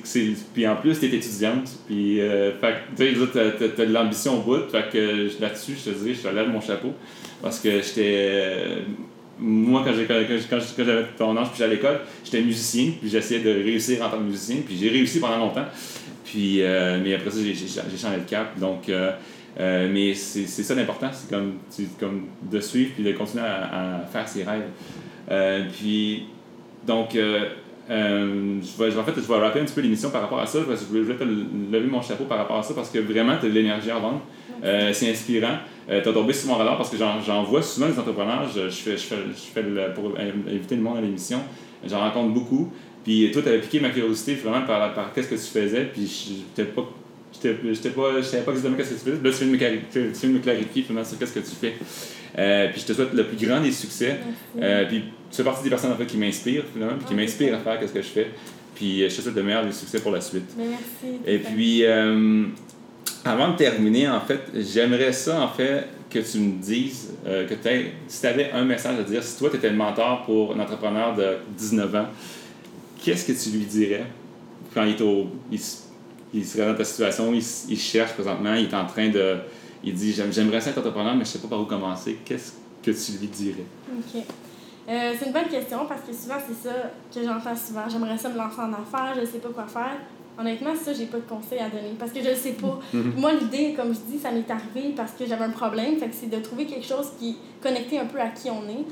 puis 0.53 0.65
en 0.65 0.77
plus, 0.77 0.97
tu 0.97 1.05
es 1.07 1.09
étudiante. 1.15 1.69
Puis, 1.88 2.21
euh, 2.21 2.51
fait 2.59 2.75
que, 2.97 3.03
tu 3.03 3.31
tu 3.31 3.81
as, 3.81 3.85
de 3.85 3.91
l'ambition 3.93 4.38
au 4.39 4.41
bout. 4.43 4.69
Fait 4.71 4.85
que 4.91 5.27
je- 5.27 5.41
là-dessus, 5.41 5.73
je 5.77 5.91
te 5.91 5.97
dirais, 5.97 6.13
je 6.13 6.27
te 6.29 6.33
lève 6.33 6.47
mon 6.47 6.62
chapeau. 6.62 6.93
Parce 7.41 7.59
que 7.59 7.69
j'étais. 7.81 8.13
euh, 8.15 8.75
moi, 9.38 9.83
quand, 9.85 9.93
j'ai, 9.93 10.05
quand, 10.05 10.15
quand- 10.27 10.59
quand 10.77 10.83
j'avais 10.85 11.05
ton 11.17 11.35
âge, 11.38 11.47
puis 11.47 11.57
j'étais 11.57 11.63
à 11.69 11.73
l'école, 11.73 11.99
j'étais 12.23 12.41
musicien. 12.41 12.91
Puis 13.01 13.09
j'essayais 13.09 13.41
de 13.41 13.49
réussir 13.51 14.01
en 14.05 14.09
tant 14.09 14.17
que 14.17 14.23
musicien. 14.23 14.57
Puis 14.65 14.77
j'ai 14.79 14.89
réussi 14.89 15.19
pendant 15.19 15.38
longtemps. 15.38 15.65
Puis, 16.23 16.62
euh, 16.62 16.97
mais 17.03 17.13
après 17.15 17.29
ça, 17.31 17.38
j'ai, 17.43 17.53
j'ai, 17.53 17.65
j'ai 17.67 17.97
changé 17.97 18.17
de 18.25 18.29
cap. 18.29 18.57
Donc, 18.59 18.88
euh, 19.59 19.89
mais 19.91 20.13
c'est, 20.13 20.45
ça 20.47 20.75
l'important, 20.75 21.09
c'est 21.12 21.29
comme, 21.29 21.53
comme 21.99 22.23
de 22.49 22.59
suivre 22.59 22.91
puis 22.95 23.03
de 23.03 23.12
continuer 23.13 23.43
à, 23.43 24.01
faire 24.12 24.27
ses 24.27 24.43
rêves. 24.43 24.67
Euh, 25.31 25.65
puis, 25.71 26.25
donc, 26.85 27.15
euh, 27.15 27.49
je 27.89 28.83
vais, 28.83 28.97
en 28.97 29.03
fait, 29.03 29.13
je 29.15 29.21
vais 29.21 29.35
rappeler 29.35 29.62
un 29.62 29.65
petit 29.65 29.75
peu 29.75 29.81
l'émission 29.81 30.09
par 30.09 30.21
rapport 30.21 30.39
à 30.39 30.45
ça, 30.45 30.59
parce 30.67 30.81
que 30.81 30.85
je 30.85 31.01
voulais, 31.01 31.15
te 31.15 31.23
lever 31.23 31.88
mon 31.88 32.01
chapeau 32.01 32.25
par 32.25 32.38
rapport 32.38 32.57
à 32.57 32.63
ça, 32.63 32.73
parce 32.73 32.89
que 32.89 32.99
vraiment, 32.99 33.38
tu 33.39 33.47
as 33.47 33.49
de 33.49 33.53
l'énergie 33.53 33.91
à 33.91 33.99
vendre. 33.99 34.21
C'est 34.93 35.09
inspirant. 35.09 35.57
Euh, 35.89 36.01
tu 36.03 36.09
as 36.09 36.13
tombé 36.13 36.33
sur 36.33 36.49
mon 36.49 36.55
radar 36.55 36.77
parce 36.77 36.89
que 36.89 36.97
j'en, 36.97 37.43
vois 37.43 37.62
souvent 37.62 37.88
des 37.88 37.97
entrepreneurs. 37.97 38.47
Je, 38.53 38.69
je 38.69 38.75
fais, 38.75 38.91
je 38.97 39.03
fais, 39.03 39.15
je 39.29 39.39
fais 39.53 39.63
pour 39.95 40.13
inviter 40.17 40.75
le 40.75 40.81
monde 40.81 40.97
à 40.97 41.01
l'émission. 41.01 41.39
J'en 41.85 41.99
rencontre 41.99 42.33
beaucoup. 42.33 42.71
Puis 43.03 43.31
toi, 43.31 43.41
tu 43.41 43.59
piqué 43.59 43.79
ma 43.79 43.89
curiosité 43.89 44.35
vraiment 44.35 44.65
par, 44.65 44.93
par 44.93 45.13
qu'est-ce 45.13 45.29
que 45.29 45.35
tu 45.35 45.41
faisais. 45.41 45.85
Puis 45.85 46.06
je 46.08 46.62
n'étais 46.63 46.71
pas. 46.71 46.87
J'étais, 47.34 47.56
j'étais 47.73 47.90
pas, 47.90 48.17
je 48.17 48.21
savais 48.23 48.44
pas 48.44 48.52
exactement 48.52 48.77
qu'est-ce 48.77 48.90
que 48.90 48.96
tu 48.96 49.12
faisais. 49.12 49.23
Là, 49.23 49.32
tu 49.32 49.38
viens 49.38 49.48
de 49.48 49.52
me 49.52 49.58
clarifier, 49.58 49.88
tu 49.92 50.00
viens 50.00 50.30
de 50.30 50.34
me 50.36 50.40
clarifier 50.40 50.84
finalement 50.84 51.08
sur 51.08 51.19
qu'est-ce 51.19 51.34
que 51.34 51.40
tu 51.40 51.56
fais. 51.56 51.73
Euh, 52.38 52.69
puis 52.71 52.82
je 52.82 52.86
te 52.86 52.94
souhaite 52.94 53.13
le 53.13 53.25
plus 53.25 53.46
grand 53.46 53.62
des 53.62 53.71
succès. 53.71 54.17
Euh, 54.62 54.86
puis 54.86 55.04
tu 55.30 55.38
fais 55.38 55.44
partie 55.44 55.63
des 55.63 55.69
personnes 55.69 55.92
en 55.92 55.96
fait, 55.96 56.06
qui 56.06 56.17
m'inspirent 56.17 56.65
finalement, 56.73 56.98
puis 56.98 57.08
qui 57.08 57.13
m'inspirent 57.13 57.56
à 57.56 57.60
faire 57.60 57.80
qu'est-ce 57.80 57.94
que 57.94 58.02
je 58.02 58.08
fais. 58.08 58.27
Puis 58.75 59.04
euh, 59.04 59.10
je 59.10 59.15
te 59.17 59.21
souhaite 59.21 59.36
le 59.36 59.44
meilleur 59.44 59.65
des 59.65 59.71
succès 59.71 60.00
pour 60.00 60.12
la 60.12 60.21
suite. 60.21 60.46
Mais 60.58 60.65
merci. 60.69 61.19
Et 61.25 61.40
puis, 61.40 61.84
euh, 61.84 62.46
avant 63.25 63.52
de 63.52 63.58
terminer, 63.58 64.08
en 64.08 64.21
fait, 64.21 64.42
j'aimerais 64.56 65.12
ça, 65.12 65.42
en 65.42 65.50
fait, 65.50 65.86
que 66.10 66.19
tu 66.19 66.40
me 66.40 66.62
dises, 66.62 67.13
euh, 67.27 67.46
que 67.48 67.56
si 68.08 68.21
tu 68.21 68.27
avais 68.27 68.52
un 68.52 68.63
message 68.63 68.98
à 69.00 69.04
dire, 69.04 69.21
si 69.21 69.38
toi, 69.38 69.50
tu 69.50 69.58
étais 69.58 69.69
le 69.69 69.75
mentor 69.75 70.23
pour 70.25 70.56
un 70.56 70.60
entrepreneur 70.60 71.13
de 71.13 71.38
19 71.58 71.96
ans, 71.96 72.08
qu'est-ce 73.04 73.25
que 73.25 73.34
tu 73.34 73.56
lui 73.58 73.65
dirais 73.65 74.06
quand 74.73 74.84
il, 74.84 74.92
est 74.92 75.02
au, 75.02 75.27
il, 75.52 75.60
il 76.34 76.46
serait 76.46 76.65
dans 76.65 76.75
ta 76.75 76.84
situation, 76.84 77.34
il, 77.34 77.77
cherche 77.77 78.13
présentement, 78.13 78.54
il 78.54 78.65
est 78.65 78.73
en 78.73 78.86
train 78.86 79.10
de... 79.10 79.38
Il 79.84 79.94
dit, 79.94 80.12
J'aime- 80.12 80.32
j'aimerais 80.34 80.60
ça 80.62 80.71
être 80.71 80.77
entrepreneur, 80.80 81.15
mais 81.15 81.23
je 81.25 81.30
sais 81.32 81.40
pas 81.40 81.48
par 81.48 81.62
où 81.62 81.65
commencer. 81.65 82.17
Qu'est-ce 82.25 82.54
que 82.84 82.92
tu 82.92 83.19
lui 83.19 83.27
dirais? 83.27 83.65
OK. 83.98 84.21
Euh, 84.90 85.13
c'est 85.17 85.25
une 85.27 85.32
bonne 85.34 85.48
question 85.48 85.86
parce 85.88 86.02
que 86.02 86.13
souvent, 86.13 86.36
c'est 86.46 86.67
ça 86.67 86.75
que 87.13 87.23
j'entends 87.23 87.56
souvent. 87.56 87.84
J'aimerais 87.90 88.17
ça 88.17 88.30
me 88.30 88.38
lancer 88.38 88.60
en 88.60 88.73
affaires, 88.73 89.13
je 89.15 89.21
ne 89.21 89.25
sais 89.25 89.38
pas 89.38 89.50
quoi 89.50 89.67
faire. 89.67 89.98
Honnêtement, 90.40 90.71
ça, 90.75 90.94
j'ai 90.94 91.06
pas 91.06 91.17
de 91.17 91.23
conseils 91.30 91.60
à 91.60 91.69
donner 91.69 91.94
parce 92.00 92.12
que 92.12 92.21
je 92.23 92.30
ne 92.30 92.36
sais 92.36 92.54
pas. 92.54 92.80
Mhm. 92.94 93.13
Moi, 93.17 93.34
l'idée, 93.34 93.73
comme 93.75 93.94
je 93.94 94.00
dis, 94.12 94.17
ça 94.19 94.32
m'est 94.32 94.50
arrivé 94.50 94.94
parce 94.96 95.12
que 95.12 95.25
j'avais 95.25 95.46
un 95.46 95.50
problème. 95.52 95.98
Fait 95.98 96.08
que 96.08 96.15
c'est 96.19 96.30
de 96.30 96.42
trouver 96.42 96.65
quelque 96.65 96.86
chose 96.86 97.08
qui 97.19 97.32
est 97.32 97.36
connecté 97.62 98.00
un 98.00 98.06
peu 98.06 98.19
à 98.19 98.27
qui 98.30 98.50
on 98.50 98.63
est. 98.69 98.86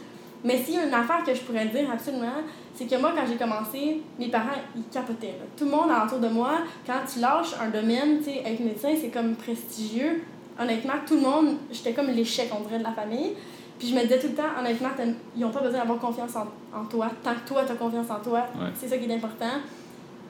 Mais 0.43 0.57
s'il 0.57 0.75
y 0.75 0.77
a 0.77 0.85
une 0.85 0.93
affaire 0.93 1.23
que 1.25 1.33
je 1.33 1.41
pourrais 1.41 1.65
dire 1.65 1.89
absolument, 1.91 2.43
c'est 2.75 2.85
que 2.85 2.95
moi, 2.99 3.11
quand 3.15 3.23
j'ai 3.27 3.35
commencé, 3.37 4.01
mes 4.19 4.29
parents, 4.29 4.49
ils 4.75 4.83
capotaient. 4.83 5.27
là. 5.39 5.45
Tout 5.57 5.65
le 5.65 5.71
monde 5.71 5.89
autour 6.05 6.19
de 6.19 6.27
moi, 6.27 6.59
quand 6.85 6.99
tu 7.11 7.19
lâches 7.19 7.55
un 7.59 7.69
domaine, 7.69 8.19
tu 8.19 8.25
sais, 8.25 8.43
être 8.45 8.59
médecin, 8.59 8.89
c'est 8.99 9.09
comme 9.09 9.35
prestigieux. 9.35 10.23
Honnêtement, 10.59 10.93
tout 11.07 11.15
le 11.15 11.21
monde, 11.21 11.57
j'étais 11.71 11.93
comme 11.93 12.07
l'échec, 12.07 12.49
on 12.55 12.61
dirait, 12.67 12.79
de 12.79 12.83
la 12.83 12.91
famille. 12.91 13.33
Puis 13.79 13.89
je 13.89 13.95
me 13.95 14.01
disais 14.01 14.19
tout 14.19 14.27
le 14.27 14.33
temps, 14.33 14.49
honnêtement, 14.59 14.89
ils 15.35 15.41
n'ont 15.41 15.51
pas 15.51 15.61
besoin 15.61 15.79
d'avoir 15.79 15.99
confiance 15.99 16.35
en, 16.35 16.47
en 16.79 16.85
toi. 16.85 17.09
Tant 17.23 17.33
que 17.33 17.47
toi, 17.47 17.63
tu 17.65 17.71
as 17.73 17.75
confiance 17.75 18.09
en 18.09 18.19
toi, 18.19 18.39
Ouais. 18.55 18.67
c'est 18.75 18.87
ça 18.87 18.97
qui 18.97 19.05
est 19.09 19.13
important. 19.15 19.51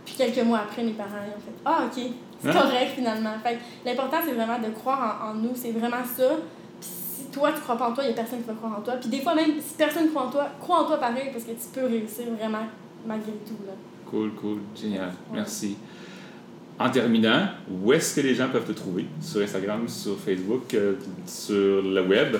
Puis 0.06 0.16
quelques 0.16 0.42
mois 0.46 0.60
après, 0.60 0.84
mes 0.84 0.92
parents, 0.92 1.10
ils 1.26 1.32
ont 1.32 1.40
fait 1.40 1.52
Ah, 1.66 1.80
ok, 1.86 2.12
c'est 2.42 2.50
Hein? 2.50 2.54
correct 2.54 2.92
finalement. 2.96 3.34
Fait 3.44 3.58
l'important, 3.86 4.18
c'est 4.26 4.34
vraiment 4.34 4.58
de 4.60 4.70
croire 4.74 5.22
en, 5.24 5.30
en 5.32 5.34
nous. 5.36 5.52
C'est 5.54 5.72
vraiment 5.72 6.04
ça. 6.06 6.24
Toi, 7.38 7.52
tu 7.54 7.62
crois 7.62 7.78
pas 7.78 7.90
en 7.90 7.94
toi, 7.94 8.04
il 8.04 8.08
n'y 8.08 8.14
a 8.14 8.16
personne 8.16 8.40
qui 8.42 8.48
va 8.48 8.54
croire 8.54 8.80
en 8.80 8.82
toi. 8.82 8.96
Puis 8.96 9.10
des 9.10 9.22
fois, 9.22 9.36
même 9.36 9.52
si 9.60 9.76
personne 9.78 10.10
croit 10.10 10.24
en 10.24 10.32
toi, 10.32 10.48
crois 10.60 10.82
en 10.82 10.86
toi 10.86 10.98
pareil 10.98 11.30
parce 11.32 11.44
que 11.44 11.52
tu 11.52 11.68
peux 11.74 11.86
réussir 11.86 12.26
vraiment 12.38 12.66
malgré 13.06 13.32
tout. 13.46 13.58
Là. 13.66 13.74
Cool, 14.10 14.32
cool, 14.32 14.60
génial. 14.76 15.10
Ouais. 15.10 15.36
Merci. 15.36 15.78
En 16.80 16.90
terminant, 16.90 17.48
où 17.70 17.94
est-ce 17.94 18.16
que 18.16 18.22
les 18.22 18.34
gens 18.34 18.50
peuvent 18.50 18.66
te 18.66 18.72
trouver? 18.72 19.06
Sur 19.22 19.42
Instagram, 19.42 19.88
sur 19.88 20.18
Facebook, 20.18 20.74
euh, 20.74 20.96
sur 21.26 21.82
le 21.82 22.02
web 22.02 22.38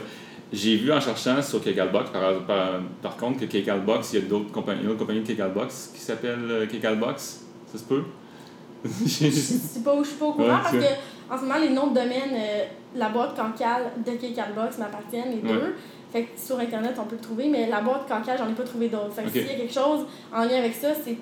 J'ai 0.52 0.78
vu 0.78 0.92
en 0.92 1.00
cherchant 1.00 1.42
sur 1.42 1.62
Kekalbox, 1.64 2.10
par, 2.12 2.46
par, 2.46 2.80
par 3.02 3.18
contre, 3.18 3.42
que 3.42 3.46
Kekalbox, 3.46 4.14
il 4.14 4.20
y 4.20 4.26
a 4.26 4.28
d'autres 4.28 4.52
compagnies, 4.52 4.84
une 4.84 4.90
autre 4.90 5.00
compagnie 5.00 5.22
de 5.22 5.28
Kekalbox 5.28 5.92
qui 5.94 6.02
s'appelle 6.02 6.50
euh, 6.50 6.66
Kekalbox. 6.66 7.46
Ça 7.72 7.78
se 7.78 7.84
peut? 7.84 8.04
Je 8.86 9.08
suis 9.08 9.80
pas, 9.84 9.98
je 10.02 10.08
suis 10.08 10.18
pas 10.18 10.26
au 10.26 10.34
courant 10.34 10.48
Ouais, 10.48 10.60
parce 10.62 10.72
que 10.72 10.86
en 11.30 11.38
ce 11.38 11.42
moment, 11.42 11.60
les 11.60 11.70
noms 11.70 11.88
de 11.88 11.96
domaine, 11.96 12.32
euh, 12.34 12.66
la 12.98 13.10
boîte 13.10 13.36
cancale 13.36 13.92
de 14.06 14.12
Kekalbox 14.12 14.78
m'appartiennent, 14.78 15.32
les 15.32 15.50
Ouais. 15.50 15.54
deux. 15.60 15.76
Fait 16.12 16.24
que 16.24 16.40
sur 16.40 16.58
Internet, 16.60 16.94
on 17.00 17.04
peut 17.06 17.16
le 17.16 17.22
trouver, 17.22 17.50
mais 17.50 17.68
la 17.70 17.82
boîte 17.82 18.08
cancale, 18.08 18.38
j'en 18.38 18.50
ai 18.50 18.54
pas 18.54 18.64
trouvé 18.64 18.88
d'autres. 18.88 19.12
Fait 19.14 19.24
que 19.24 19.30
s'il 19.30 19.46
y 19.46 19.50
a 19.50 19.56
quelque 19.56 19.74
chose 19.74 20.06
en 20.34 20.44
lien 20.44 20.58
avec 20.60 20.74
ça, 20.74 20.88
c'est 21.04 21.18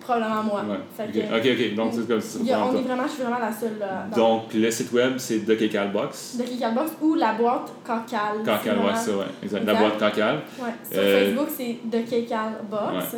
probablement 0.00 0.42
moi. 0.42 0.64
Ouais. 0.68 0.76
Fait 0.94 1.04
Ok, 1.04 1.12
que, 1.12 1.38
ok, 1.38 1.56
ok. 1.70 1.74
Donc, 1.76 1.92
c'est 1.94 2.06
comme 2.08 2.20
ça. 2.20 2.38
il 2.42 2.46
y 2.46 2.52
a- 2.52 2.62
on 2.66 2.70
toi. 2.72 2.80
est 2.80 2.82
vraiment, 2.82 3.02
je 3.04 3.08
suis 3.12 3.22
vraiment 3.22 3.38
la 3.38 3.52
seule 3.52 3.78
là, 3.80 4.06
dans- 4.14 4.16
Donc, 4.40 4.52
le 4.54 4.70
site 4.70 4.92
web, 4.92 5.14
c'est 5.16 5.46
de 5.46 5.54
Kekalbox. 5.54 6.36
de 6.36 6.42
Kekalbox 6.42 6.92
ou 7.00 7.14
la 7.14 7.32
boîte 7.32 7.72
cancale. 7.86 8.38
Cancale, 8.44 8.78
ouais, 8.80 8.94
ça, 8.96 9.10
ouais. 9.16 9.24
Exact. 9.42 9.64
La 9.64 9.74
boîte 9.74 9.98
Cancale. 9.98 10.40
Ouais. 10.58 10.70
Sur 10.92 11.00
Euh, 11.00 11.24
Facebook, 11.24 11.48
c'est 11.56 11.78
de 11.84 11.98
Kekalbox. 12.02 13.16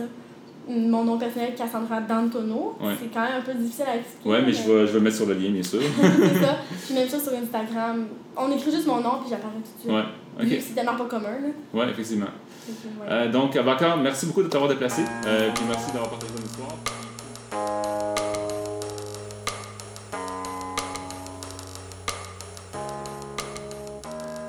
Mon 0.69 1.05
nom 1.05 1.19
personnel, 1.19 1.55
Cassandra 1.55 2.01
D'Antono. 2.01 2.77
Ouais. 2.81 2.95
C'est 2.99 3.13
quand 3.13 3.23
même 3.23 3.41
un 3.41 3.43
peu 3.43 3.53
difficile 3.55 3.85
à 3.87 3.97
expliquer. 3.97 4.29
Ouais, 4.29 4.43
mais 4.43 4.53
je 4.53 4.63
vais, 4.63 4.87
je 4.87 4.93
vais 4.93 4.99
le 4.99 5.01
mettre 5.01 5.17
sur 5.17 5.27
le 5.27 5.35
lien, 5.35 5.51
bien 5.51 5.63
sûr. 5.63 5.81
c'est 6.01 6.41
ça. 6.41 6.59
Puis 6.87 6.95
même 6.95 7.09
ça 7.09 7.21
sur 7.21 7.33
Instagram. 7.33 8.07
On 8.37 8.51
écrit 8.51 8.71
juste 8.71 8.87
mon 8.87 9.01
nom 9.01 9.19
puis 9.21 9.31
j'apparais 9.31 9.53
tout 9.55 9.61
de 9.61 9.81
suite. 9.81 9.93
Ouais, 9.93 10.03
ok. 10.41 10.63
C'est 10.67 10.75
tellement 10.75 10.97
pas 10.97 11.05
commun. 11.05 11.29
Là. 11.29 11.81
Ouais, 11.81 11.91
effectivement. 11.91 12.27
Ouais. 12.67 13.07
Euh, 13.09 13.31
donc, 13.31 13.55
Abakar, 13.57 13.97
merci 13.97 14.27
beaucoup 14.27 14.43
de 14.43 14.49
t'avoir 14.49 14.71
déplacé. 14.71 15.03
Euh, 15.27 15.51
puis 15.55 15.65
merci 15.69 15.93
d'avoir 15.93 16.11
partagé 16.11 16.33
ton 16.33 16.43
histoire. 16.43 16.77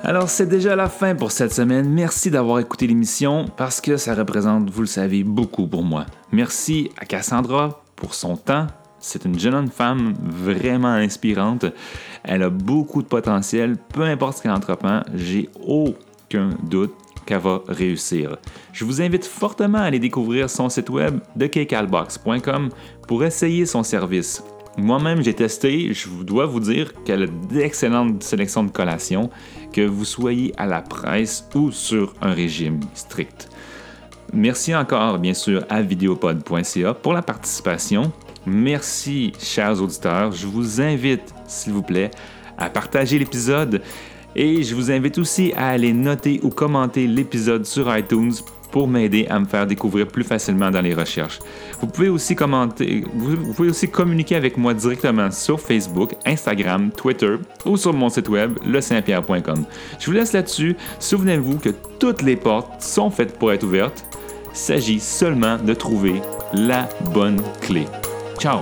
Alors, 0.08 0.30
c'est 0.30 0.46
déjà 0.46 0.76
la 0.76 0.88
fin 0.88 1.16
pour 1.16 1.32
cette 1.32 1.52
semaine. 1.52 1.90
Merci 1.90 2.30
d'avoir 2.30 2.60
écouté 2.60 2.86
l'émission 2.86 3.46
parce 3.56 3.80
que 3.80 3.96
ça 3.96 4.14
représente, 4.14 4.70
vous 4.70 4.82
le 4.82 4.86
savez, 4.86 5.24
beaucoup 5.24 5.66
pour 5.66 5.82
moi. 5.82 6.06
Merci 6.30 6.92
à 6.96 7.04
Cassandra 7.04 7.82
pour 7.96 8.14
son 8.14 8.36
temps. 8.36 8.68
C'est 9.00 9.24
une 9.24 9.36
jeune 9.36 9.66
femme 9.66 10.14
vraiment 10.22 10.92
inspirante. 10.92 11.64
Elle 12.22 12.44
a 12.44 12.50
beaucoup 12.50 13.02
de 13.02 13.08
potentiel, 13.08 13.76
peu 13.76 14.02
importe 14.02 14.36
ce 14.36 14.42
qu'elle 14.44 14.52
entreprend. 14.52 15.00
J'ai 15.12 15.48
aucun 15.66 16.50
doute 16.62 16.94
qu'elle 17.26 17.40
va 17.40 17.62
réussir. 17.66 18.36
Je 18.72 18.84
vous 18.84 19.02
invite 19.02 19.24
fortement 19.24 19.78
à 19.78 19.86
aller 19.86 19.98
découvrir 19.98 20.48
son 20.48 20.68
site 20.68 20.88
web 20.88 21.18
de 21.34 21.48
kcalbox.com 21.48 22.68
pour 23.08 23.24
essayer 23.24 23.66
son 23.66 23.82
service. 23.82 24.40
Moi-même, 24.78 25.22
j'ai 25.22 25.32
testé, 25.32 25.94
je 25.94 26.08
dois 26.22 26.44
vous 26.46 26.60
dire 26.60 26.92
qu'elle 27.04 27.22
a 27.22 27.26
d'excellentes 27.26 28.22
sélections 28.22 28.62
de 28.62 28.70
collations, 28.70 29.30
que 29.72 29.80
vous 29.80 30.04
soyez 30.04 30.52
à 30.58 30.66
la 30.66 30.82
presse 30.82 31.48
ou 31.54 31.72
sur 31.72 32.12
un 32.20 32.32
régime 32.32 32.80
strict. 32.94 33.48
Merci 34.34 34.74
encore, 34.74 35.18
bien 35.18 35.34
sûr, 35.34 35.64
à 35.70 35.80
videopod.ca 35.80 36.94
pour 36.94 37.12
la 37.14 37.22
participation. 37.22 38.12
Merci, 38.44 39.32
chers 39.40 39.80
auditeurs. 39.80 40.32
Je 40.32 40.46
vous 40.46 40.80
invite, 40.80 41.34
s'il 41.46 41.72
vous 41.72 41.82
plaît, 41.82 42.10
à 42.58 42.68
partager 42.68 43.18
l'épisode 43.18 43.80
et 44.38 44.62
je 44.62 44.74
vous 44.74 44.90
invite 44.90 45.16
aussi 45.16 45.54
à 45.56 45.68
aller 45.68 45.94
noter 45.94 46.40
ou 46.42 46.50
commenter 46.50 47.06
l'épisode 47.06 47.64
sur 47.64 47.96
iTunes 47.96 48.34
pour 48.70 48.88
m'aider 48.88 49.26
à 49.28 49.38
me 49.38 49.46
faire 49.46 49.66
découvrir 49.66 50.06
plus 50.06 50.24
facilement 50.24 50.70
dans 50.70 50.80
les 50.80 50.94
recherches. 50.94 51.38
Vous 51.80 51.86
pouvez 51.86 52.08
aussi 52.08 52.34
commenter, 52.34 53.04
vous, 53.14 53.52
pouvez 53.54 53.70
aussi 53.70 53.88
communiquer 53.88 54.36
avec 54.36 54.56
moi 54.56 54.74
directement 54.74 55.30
sur 55.30 55.60
Facebook, 55.60 56.14
Instagram, 56.24 56.90
Twitter 56.90 57.36
ou 57.64 57.76
sur 57.76 57.92
mon 57.92 58.08
site 58.08 58.28
web 58.28 58.58
le-saint-pierre.com. 58.66 59.64
Je 59.98 60.06
vous 60.06 60.12
laisse 60.12 60.32
là-dessus. 60.32 60.76
Souvenez-vous 60.98 61.58
que 61.58 61.70
toutes 61.98 62.22
les 62.22 62.36
portes 62.36 62.82
sont 62.82 63.10
faites 63.10 63.38
pour 63.38 63.52
être 63.52 63.64
ouvertes. 63.64 64.04
Il 64.52 64.56
s'agit 64.56 65.00
seulement 65.00 65.58
de 65.58 65.74
trouver 65.74 66.20
la 66.52 66.88
bonne 67.12 67.42
clé. 67.60 67.84
Ciao! 68.38 68.60